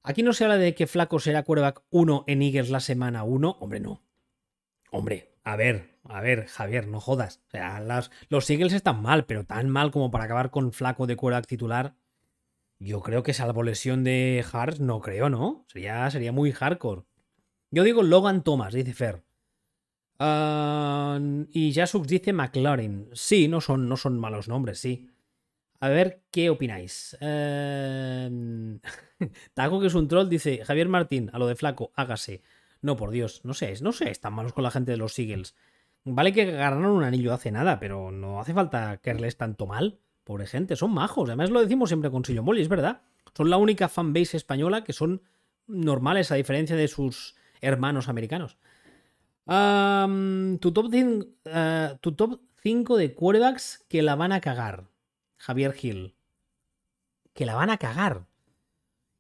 Aquí 0.04 0.22
no 0.22 0.34
se 0.34 0.43
habla 0.43 0.58
de 0.58 0.76
que 0.76 0.88
Flaco 0.88 1.20
será 1.20 1.43
quarterback 1.43 1.82
1 1.89 2.26
en 2.28 2.41
Eagles 2.41 2.70
la 2.70 2.80
semana 2.80 3.24
1. 3.24 3.58
Hombre, 3.60 3.80
no. 3.80 4.04
Hombre, 4.91 5.36
a 5.43 5.56
ver, 5.56 5.96
A 6.08 6.22
ver, 6.22 6.46
Javier, 6.48 6.88
no 6.88 7.00
jodas. 7.00 7.41
O 7.48 7.52
sea, 7.52 7.84
los 8.30 8.50
Eagles 8.50 8.74
están 8.74 9.02
mal, 9.02 9.26
pero 9.26 9.46
tan 9.46 9.70
mal 9.70 9.91
como 9.91 10.12
para 10.12 10.26
acabar 10.26 10.52
con 10.52 10.72
flaco 10.72 11.08
de 11.08 11.16
cuerda 11.16 11.41
titular. 11.41 11.96
Yo 12.78 13.02
creo 13.02 13.24
que 13.24 13.34
salvo 13.34 13.64
lesión 13.64 14.04
de 14.04 14.46
Hart, 14.52 14.78
no 14.78 15.02
creo, 15.02 15.30
¿no? 15.30 15.66
Sería, 15.68 16.10
sería 16.12 16.32
muy 16.32 16.52
hardcore. 16.52 17.04
Yo 17.72 17.84
digo 17.84 18.04
Logan 18.04 18.43
Thomas, 18.43 18.74
dice 18.74 18.93
Fer. 18.93 19.24
Ah, 20.20 21.20
y 21.50 21.74
Jasux 21.74 22.08
dice 22.08 22.32
McLaren. 22.32 23.10
Sí, 23.14 23.48
no 23.48 23.62
son, 23.62 23.89
no 23.89 23.98
son 23.98 24.20
malos 24.20 24.48
nombres, 24.48 24.80
sí. 24.80 25.10
A 25.80 25.90
ver 25.90 26.22
qué 26.32 26.50
opináis. 26.50 27.18
Eh... 27.20 28.80
Taco, 29.54 29.80
que 29.80 29.88
es 29.88 29.94
un 29.94 30.08
troll, 30.08 30.30
dice 30.30 30.64
Javier 30.66 30.90
Martín, 30.90 31.30
a 31.34 31.40
lo 31.40 31.48
de 31.48 31.56
flaco, 31.56 31.92
hágase. 31.96 32.42
No, 32.82 32.96
por 32.96 33.12
Dios, 33.12 33.42
no 33.44 33.54
sé, 33.54 33.74
no 33.82 33.92
sé, 33.92 34.12
están 34.12 34.34
malos 34.34 34.54
con 34.54 34.64
la 34.64 34.72
gente 34.72 34.92
de 34.92 34.98
los 34.98 35.18
Eagles. 35.18 35.56
Vale 36.04 36.34
que 36.34 36.46
ganaron 36.46 36.86
un 36.86 37.04
anillo 37.04 37.34
hace 37.34 37.52
nada, 37.52 37.80
pero 37.80 38.12
no 38.12 38.40
hace 38.40 38.54
falta 38.54 38.98
que 38.98 39.14
les 39.16 39.38
tanto 39.38 39.66
mal. 39.66 40.00
Pobre 40.24 40.46
gente, 40.46 40.76
son 40.76 40.92
majos. 40.92 41.30
Además 41.30 41.50
lo 41.50 41.62
decimos 41.62 41.90
siempre 41.90 42.12
con 42.12 42.24
Sillo 42.24 42.44
Molly, 42.44 42.62
es 42.62 42.70
verdad. 42.70 43.02
Son 43.36 43.50
la 43.50 43.58
única 43.58 43.90
fanbase 43.90 44.38
española 44.38 44.84
que 44.84 44.94
son 44.94 45.22
normales 45.68 46.32
a 46.32 46.36
diferencia 46.36 46.76
de 46.76 46.88
sus 46.88 47.36
hermanos 47.60 48.08
americanos. 48.08 48.58
tu, 49.46 50.72
top 50.72 50.86
uh, 50.86 51.98
tu 52.02 52.12
top 52.12 52.40
5 52.62 52.98
de 52.98 53.14
quarterbacks 53.14 53.84
que 53.88 54.02
la 54.02 54.16
van 54.16 54.32
a 54.32 54.42
cagar. 54.42 54.86
Javier 55.46 55.74
Gil. 55.74 56.16
Que 57.36 57.46
la 57.46 57.54
van 57.54 57.70
a 57.70 57.78
cagar. 57.78 58.26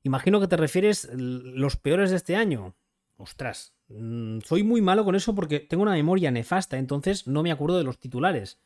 Imagino 0.01 0.39
que 0.39 0.47
te 0.47 0.57
refieres 0.57 1.07
los 1.13 1.75
peores 1.75 2.09
de 2.09 2.15
este 2.15 2.35
año. 2.35 2.73
Ostras, 3.17 3.75
mm, 3.89 4.39
soy 4.39 4.63
muy 4.63 4.81
malo 4.81 5.05
con 5.05 5.13
eso 5.13 5.35
porque 5.35 5.59
tengo 5.59 5.83
una 5.83 5.93
memoria 5.93 6.31
nefasta, 6.31 6.77
entonces 6.77 7.27
no 7.27 7.43
me 7.43 7.51
acuerdo 7.51 7.77
de 7.77 7.83
los 7.83 7.99
titulares. 7.99 8.57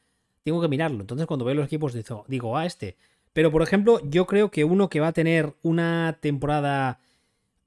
Tengo 0.43 0.61
que 0.61 0.69
mirarlo. 0.69 1.01
Entonces 1.01 1.27
cuando 1.27 1.43
veo 1.43 1.55
los 1.55 1.65
equipos 1.65 1.93
digo, 1.93 2.23
digo, 2.29 2.57
ah, 2.57 2.65
este. 2.65 2.95
Pero 3.33 3.51
por 3.51 3.61
ejemplo, 3.61 3.99
yo 4.09 4.25
creo 4.25 4.51
que 4.51 4.63
uno 4.63 4.89
que 4.89 5.01
va 5.01 5.07
a 5.07 5.13
tener 5.13 5.53
una 5.61 6.17
temporada 6.21 7.01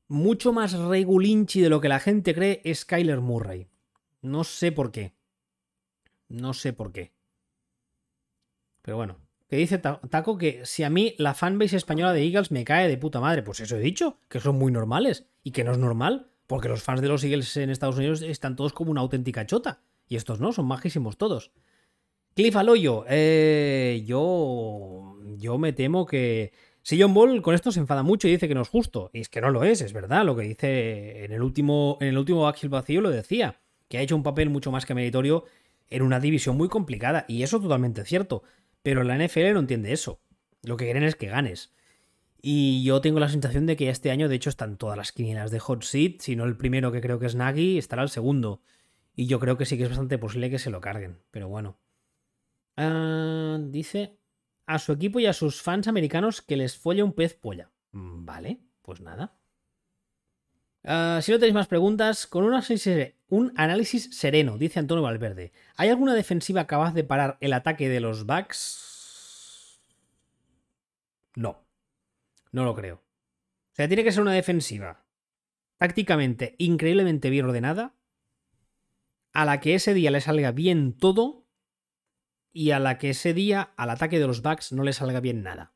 mucho 0.09 0.55
más 0.55 0.73
regulinchi 0.73 1.61
de 1.61 1.69
lo 1.69 1.83
que 1.83 1.91
la 1.91 2.01
gente 2.01 2.35
cree 2.35 2.63
es 2.65 2.87
Kyler 2.87 3.21
Murray. 3.21 3.67
No 4.23 4.45
sé 4.45 4.73
por 4.73 4.91
qué. 4.91 5.13
No 6.29 6.55
sé 6.55 6.73
por 6.73 6.93
qué. 6.93 7.13
Pero 8.81 8.97
bueno, 8.97 9.22
que 9.53 9.59
dice 9.59 9.77
Taco 9.77 10.39
que 10.39 10.63
si 10.65 10.83
a 10.83 10.89
mí 10.89 11.15
la 11.19 11.35
fanbase 11.35 11.77
española 11.77 12.15
de 12.15 12.25
Eagles 12.25 12.51
me 12.51 12.65
cae 12.65 12.89
de 12.89 12.97
puta 12.97 13.21
madre, 13.21 13.43
pues 13.43 13.61
eso 13.61 13.77
he 13.77 13.81
dicho, 13.81 14.17
que 14.31 14.41
son 14.41 14.57
muy 14.57 14.73
normales 14.73 15.27
y 15.43 15.51
que 15.51 15.63
no 15.63 15.73
es 15.73 15.77
normal, 15.77 16.31
porque 16.47 16.71
los 16.71 16.83
fans 16.83 17.03
de 17.03 17.09
los 17.09 17.23
Eagles 17.23 17.55
en 17.59 17.69
Estados 17.69 17.99
Unidos 17.99 18.23
están 18.23 18.57
todos 18.57 18.73
como 18.73 18.91
una 18.91 19.03
auténtica 19.03 19.45
chota 19.45 19.83
y 20.09 20.17
estos 20.17 20.41
no, 20.41 20.55
son 20.55 20.65
majísimos 20.65 21.19
todos. 21.19 21.53
Cliff 22.35 22.57
Aloyo, 22.57 23.05
eh, 23.11 24.03
yo, 24.07 25.19
yo 25.37 25.59
me 25.59 25.75
temo 25.75 26.07
que 26.07 26.55
si 26.81 26.99
John 26.99 27.13
Ball 27.13 27.43
con 27.43 27.55
esto 27.55 27.73
se 27.73 27.81
enfada 27.81 28.03
mucho 28.03 28.29
y 28.29 28.31
dice 28.31 28.49
que 28.49 28.55
no 28.55 28.63
es 28.63 28.71
justo, 28.71 29.11
y 29.13 29.21
es 29.21 29.29
que 29.29 29.43
no 29.43 29.51
lo 29.51 29.65
es, 29.65 29.83
es 29.83 29.93
verdad, 29.93 30.25
lo 30.25 30.35
que 30.35 30.45
dice 30.45 31.27
en 31.27 31.33
el 31.33 31.43
último, 31.43 31.99
en 32.01 32.09
el 32.09 32.17
último 32.17 32.51
Vacío 32.71 33.03
lo 33.03 33.11
decía, 33.11 33.61
que 33.89 33.99
ha 33.99 34.01
hecho 34.01 34.17
un 34.17 34.23
papel 34.23 34.49
mucho 34.49 34.73
más 34.73 34.87
que 34.87 34.95
meritorio 34.95 35.45
en 35.91 36.01
una 36.01 36.21
división 36.21 36.57
muy 36.57 36.71
complicada, 36.71 37.27
y 37.29 37.43
eso 37.43 37.61
totalmente 37.61 38.03
cierto. 38.07 38.45
Pero 38.83 39.05
la 39.05 39.17
NFL 39.17 39.53
no 39.55 39.61
entiende 39.61 39.93
eso. 39.93 40.21
Lo 40.63 40.77
que 40.77 40.85
quieren 40.85 41.05
es 41.05 41.17
que 41.17 41.27
ganes. 41.27 41.73
Y 42.41 42.83
yo 42.83 43.01
tengo 43.01 43.21
la 43.21 43.29
sensación 43.29 43.67
de 43.67 43.77
que 43.77 43.89
este 43.89 44.11
año, 44.11 44.29
de 44.29 44.35
hecho, 44.35 44.51
están 44.51 44.77
todas 44.77 44.97
las 44.97 45.13
quinielas 45.13 45.51
de 45.51 45.61
Hot 45.61 45.85
Seat. 45.85 46.21
Si 46.21 46.35
no 46.35 46.45
el 46.45 46.57
primero 46.57 46.91
que 46.91 47.01
creo 47.01 47.19
que 47.19 47.27
es 47.27 47.37
Nagy, 47.37 47.79
estará 47.79 48.03
el 48.03 48.09
segundo. 48.09 48.63
Y 49.15 49.27
yo 49.27 49.39
creo 49.39 49.57
que 49.57 49.65
sí 49.65 49.77
que 49.77 49.85
es 49.85 49.91
bastante 49.91 50.19
posible 50.19 50.51
que 50.51 50.59
se 50.59 50.71
lo 50.71 50.81
carguen. 50.81 51.21
Pero 51.31 51.49
bueno. 51.49 51.79
Ah, 52.77 53.59
dice 53.61 54.19
a 54.67 54.79
su 54.79 54.93
equipo 54.93 55.21
y 55.21 55.27
a 55.27 55.33
sus 55.33 55.63
fans 55.63 55.87
americanos 55.89 56.41
que 56.43 56.57
les 56.57 56.77
folle 56.77 57.03
un 57.03 57.13
pez 57.13 57.35
polla. 57.35 57.71
Mm, 57.93 58.25
vale, 58.25 58.61
pues 58.83 59.01
nada. 59.01 59.37
Ah, 60.85 61.21
si 61.23 61.31
no 61.31 61.39
tenéis 61.39 61.55
más 61.55 61.69
preguntas, 61.69 62.27
con 62.27 62.45
un 62.45 62.55
análisis, 62.55 63.15
un 63.29 63.53
análisis, 63.57 64.17
sereno, 64.17 64.59
dice 64.59 64.81
Antonio 64.81 65.03
Valverde. 65.03 65.53
¿Hay 65.77 65.89
alguna 65.89 66.15
defensiva 66.15 66.67
capaz 66.67 66.93
de 66.93 67.05
parar 67.05 67.39
el 67.41 67.53
ataque 67.53 67.89
de 67.89 68.01
los 68.01 68.27
Bucks? 68.27 69.81
No. 71.37 71.65
No 72.51 72.65
lo 72.65 72.75
creo. 72.75 72.97
O 72.97 73.75
sea, 73.75 73.89
tiene 73.89 74.05
que 74.05 74.13
ser 74.13 74.23
una 74.23 74.33
defensiva 74.33 75.05
tácticamente 75.79 76.55
increíblemente 76.59 77.29
bien 77.29 77.47
ordenada, 77.47 77.97
a 79.33 79.45
la 79.45 79.59
que 79.59 79.75
ese 79.75 79.95
día 79.95 80.13
le 80.13 80.21
salga 80.21 80.53
bien 80.53 80.97
todo 80.97 81.49
y 82.53 82.71
a 82.71 82.79
la 82.79 82.99
que 82.99 83.11
ese 83.11 83.35
día 83.35 83.73
al 83.77 83.91
ataque 83.91 84.21
de 84.21 84.29
los 84.29 84.43
Bucks 84.43 84.73
no 84.73 84.85
le 84.85 84.93
salga 84.93 85.19
bien 85.19 85.43
nada. 85.43 85.75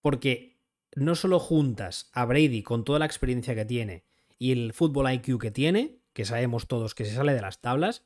Porque 0.00 0.60
no 0.94 1.16
solo 1.16 1.40
juntas 1.40 2.10
a 2.12 2.24
Brady 2.24 2.62
con 2.62 2.84
toda 2.84 3.00
la 3.00 3.06
experiencia 3.06 3.56
que 3.56 3.64
tiene 3.64 4.04
y 4.38 4.52
el 4.52 4.72
fútbol 4.72 5.12
IQ 5.12 5.38
que 5.38 5.50
tiene, 5.50 5.98
que 6.12 6.24
sabemos 6.24 6.66
todos 6.66 6.94
que 6.94 7.04
se 7.04 7.14
sale 7.14 7.34
de 7.34 7.40
las 7.40 7.60
tablas, 7.60 8.04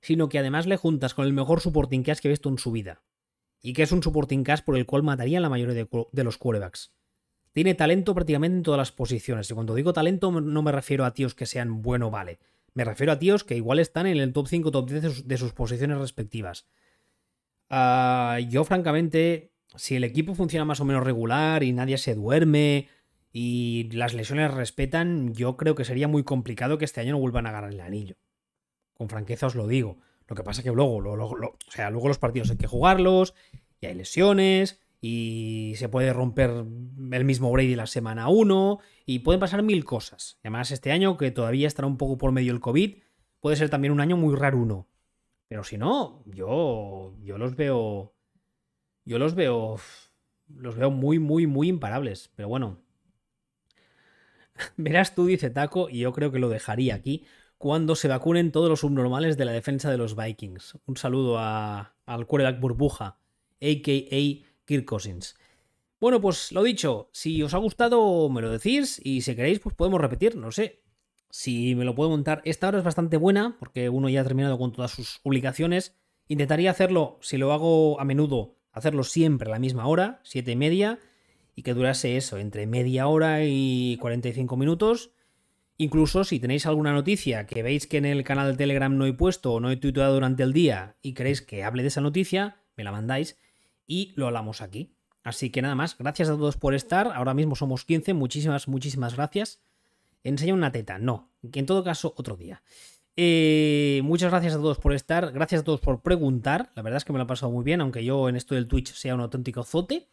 sino 0.00 0.28
que 0.28 0.38
además 0.38 0.66
le 0.66 0.76
juntas 0.76 1.14
con 1.14 1.26
el 1.26 1.32
mejor 1.32 1.60
supporting 1.60 2.02
cast 2.02 2.20
que 2.20 2.28
he 2.28 2.30
visto 2.30 2.48
en 2.48 2.58
su 2.58 2.72
vida. 2.72 3.02
Y 3.62 3.74
que 3.74 3.82
es 3.82 3.92
un 3.92 4.02
supporting 4.02 4.44
cast 4.44 4.64
por 4.64 4.76
el 4.76 4.86
cual 4.86 5.02
mataría 5.02 5.40
la 5.40 5.50
mayoría 5.50 5.74
de, 5.74 6.24
los 6.24 6.38
quarterbacks. 6.38 6.92
Tiene 7.52 7.74
talento 7.74 8.14
prácticamente 8.14 8.56
en 8.56 8.62
todas 8.62 8.78
las 8.78 8.92
posiciones. 8.92 9.50
Y 9.50 9.54
cuando 9.54 9.74
digo 9.74 9.92
talento 9.92 10.30
no 10.30 10.62
me 10.62 10.72
refiero 10.72 11.04
a 11.04 11.12
tíos 11.12 11.34
que 11.34 11.46
sean 11.46 11.82
bueno 11.82 12.10
vale. 12.10 12.38
Me 12.72 12.84
refiero 12.84 13.12
a 13.12 13.18
tíos 13.18 13.44
que 13.44 13.56
igual 13.56 13.80
están 13.80 14.06
en 14.06 14.18
el 14.18 14.32
top 14.32 14.46
5 14.46 14.70
top 14.70 14.88
10 14.88 15.26
de 15.26 15.36
sus, 15.36 15.52
posiciones 15.52 15.98
respectivas. 15.98 16.66
Ah, 17.68 18.38
yo 18.48 18.64
francamente, 18.64 19.52
si 19.74 19.96
el 19.96 20.04
equipo 20.04 20.34
funciona 20.34 20.64
más 20.64 20.80
o 20.80 20.84
menos 20.84 21.04
regular 21.04 21.62
y 21.62 21.72
nadie 21.72 21.98
se 21.98 22.14
duerme 22.14 22.88
y 23.32 23.90
las 23.92 24.14
lesiones 24.14 24.52
respetan, 24.52 25.34
yo 25.34 25.56
creo 25.56 25.74
que 25.74 25.84
sería 25.84 26.08
muy 26.08 26.24
complicado 26.24 26.78
que 26.78 26.84
este 26.84 27.00
año 27.00 27.12
no 27.12 27.20
vuelvan 27.20 27.46
a 27.46 27.52
ganar 27.52 27.72
el 27.72 27.80
anillo. 27.80 28.16
Con 28.94 29.08
franqueza 29.08 29.46
os 29.46 29.54
lo 29.54 29.66
digo. 29.66 29.98
Lo 30.26 30.36
que 30.36 30.42
pasa 30.42 30.60
es 30.60 30.64
que 30.64 30.72
luego, 30.72 30.96
o 30.96 31.56
sea, 31.68 31.90
luego 31.90 32.08
los 32.08 32.18
partidos 32.18 32.50
hay 32.50 32.56
que 32.56 32.66
jugarlos 32.66 33.34
y 33.80 33.86
hay 33.86 33.94
lesiones 33.94 34.80
y 35.00 35.74
se 35.76 35.88
puede 35.88 36.12
romper 36.12 36.50
el 36.50 37.24
mismo 37.24 37.50
Brady 37.50 37.74
la 37.74 37.86
semana 37.86 38.28
1 38.28 38.78
y 39.06 39.20
pueden 39.20 39.40
pasar 39.40 39.62
mil 39.62 39.84
cosas. 39.84 40.38
además 40.42 40.70
este 40.70 40.92
año, 40.92 41.16
que 41.16 41.30
todavía 41.30 41.66
estará 41.66 41.88
un 41.88 41.96
poco 41.96 42.18
por 42.18 42.32
medio 42.32 42.52
el 42.52 42.60
COVID, 42.60 42.98
puede 43.40 43.56
ser 43.56 43.70
también 43.70 43.92
un 43.92 44.00
año 44.00 44.16
muy 44.16 44.34
raro 44.34 44.58
uno. 44.58 44.88
Pero 45.48 45.64
si 45.64 45.78
no, 45.78 46.22
yo, 46.26 47.14
yo 47.22 47.38
los 47.38 47.56
veo... 47.56 48.14
Yo 49.04 49.18
los 49.18 49.34
veo... 49.34 49.76
Los 50.46 50.76
veo 50.76 50.90
muy, 50.90 51.18
muy, 51.18 51.46
muy 51.46 51.68
imparables. 51.68 52.30
Pero 52.36 52.48
bueno, 52.48 52.78
Verás 54.76 55.14
tú, 55.14 55.26
dice 55.26 55.50
Taco, 55.50 55.88
y 55.88 56.00
yo 56.00 56.12
creo 56.12 56.32
que 56.32 56.38
lo 56.38 56.48
dejaría 56.48 56.94
aquí, 56.94 57.24
cuando 57.58 57.94
se 57.94 58.08
vacunen 58.08 58.52
todos 58.52 58.68
los 58.68 58.80
subnormales 58.80 59.36
de 59.36 59.44
la 59.44 59.52
defensa 59.52 59.90
de 59.90 59.98
los 59.98 60.16
Vikings. 60.16 60.78
Un 60.86 60.96
saludo 60.96 61.38
a, 61.38 61.94
al 62.06 62.26
quarterback 62.26 62.60
burbuja, 62.60 63.18
a.k.a. 63.60 64.46
Kirk 64.64 64.84
Cousins. 64.84 65.36
Bueno, 66.00 66.20
pues 66.20 66.52
lo 66.52 66.62
dicho, 66.62 67.10
si 67.12 67.42
os 67.42 67.52
ha 67.52 67.58
gustado 67.58 68.30
me 68.30 68.40
lo 68.40 68.50
decís 68.50 68.98
y 69.04 69.20
si 69.20 69.36
queréis 69.36 69.58
pues 69.58 69.74
podemos 69.74 70.00
repetir, 70.00 70.36
no 70.36 70.50
sé. 70.50 70.82
Si 71.28 71.74
me 71.74 71.84
lo 71.84 71.94
puedo 71.94 72.10
montar, 72.10 72.40
esta 72.44 72.68
hora 72.68 72.78
es 72.78 72.84
bastante 72.84 73.18
buena 73.18 73.56
porque 73.58 73.90
uno 73.90 74.08
ya 74.08 74.22
ha 74.22 74.24
terminado 74.24 74.58
con 74.58 74.72
todas 74.72 74.92
sus 74.92 75.20
obligaciones. 75.22 75.94
Intentaría 76.26 76.70
hacerlo, 76.70 77.18
si 77.20 77.36
lo 77.36 77.52
hago 77.52 78.00
a 78.00 78.04
menudo, 78.04 78.56
hacerlo 78.72 79.04
siempre 79.04 79.48
a 79.48 79.52
la 79.52 79.58
misma 79.58 79.86
hora, 79.86 80.20
siete 80.24 80.52
y 80.52 80.56
media 80.56 80.98
y 81.60 81.62
que 81.62 81.74
durase 81.74 82.16
eso, 82.16 82.38
entre 82.38 82.66
media 82.66 83.06
hora 83.06 83.44
y 83.44 83.98
45 84.00 84.56
minutos. 84.56 85.10
Incluso 85.76 86.24
si 86.24 86.40
tenéis 86.40 86.64
alguna 86.64 86.94
noticia 86.94 87.44
que 87.44 87.62
veis 87.62 87.86
que 87.86 87.98
en 87.98 88.06
el 88.06 88.24
canal 88.24 88.50
de 88.50 88.56
Telegram 88.56 88.96
no 88.96 89.04
he 89.04 89.12
puesto 89.12 89.52
o 89.52 89.60
no 89.60 89.70
he 89.70 89.76
tuiteado 89.76 90.14
durante 90.14 90.42
el 90.42 90.54
día 90.54 90.96
y 91.02 91.12
queréis 91.12 91.42
que 91.42 91.62
hable 91.62 91.82
de 91.82 91.88
esa 91.88 92.00
noticia, 92.00 92.62
me 92.78 92.84
la 92.84 92.92
mandáis 92.92 93.36
y 93.86 94.14
lo 94.16 94.26
hablamos 94.26 94.62
aquí. 94.62 94.94
Así 95.22 95.50
que 95.50 95.60
nada 95.60 95.74
más, 95.74 95.98
gracias 95.98 96.30
a 96.30 96.32
todos 96.32 96.56
por 96.56 96.74
estar. 96.74 97.12
Ahora 97.14 97.34
mismo 97.34 97.54
somos 97.54 97.84
15, 97.84 98.14
muchísimas, 98.14 98.66
muchísimas 98.66 99.16
gracias. 99.16 99.60
Enseña 100.24 100.54
una 100.54 100.72
teta, 100.72 100.98
no, 100.98 101.28
que 101.52 101.60
en 101.60 101.66
todo 101.66 101.84
caso 101.84 102.14
otro 102.16 102.38
día. 102.38 102.62
Eh, 103.16 104.00
muchas 104.02 104.30
gracias 104.30 104.54
a 104.54 104.56
todos 104.56 104.78
por 104.78 104.94
estar, 104.94 105.30
gracias 105.32 105.60
a 105.60 105.64
todos 105.64 105.80
por 105.80 106.00
preguntar. 106.00 106.72
La 106.74 106.80
verdad 106.80 106.96
es 106.96 107.04
que 107.04 107.12
me 107.12 107.18
lo 107.18 107.24
he 107.24 107.28
pasado 107.28 107.52
muy 107.52 107.64
bien, 107.64 107.82
aunque 107.82 108.02
yo 108.02 108.30
en 108.30 108.36
esto 108.36 108.54
del 108.54 108.66
Twitch 108.66 108.94
sea 108.94 109.14
un 109.14 109.20
auténtico 109.20 109.62
zote. 109.62 110.08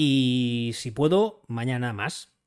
Y 0.00 0.74
si 0.74 0.92
puedo, 0.92 1.42
mañana 1.48 1.92
más. 1.92 2.32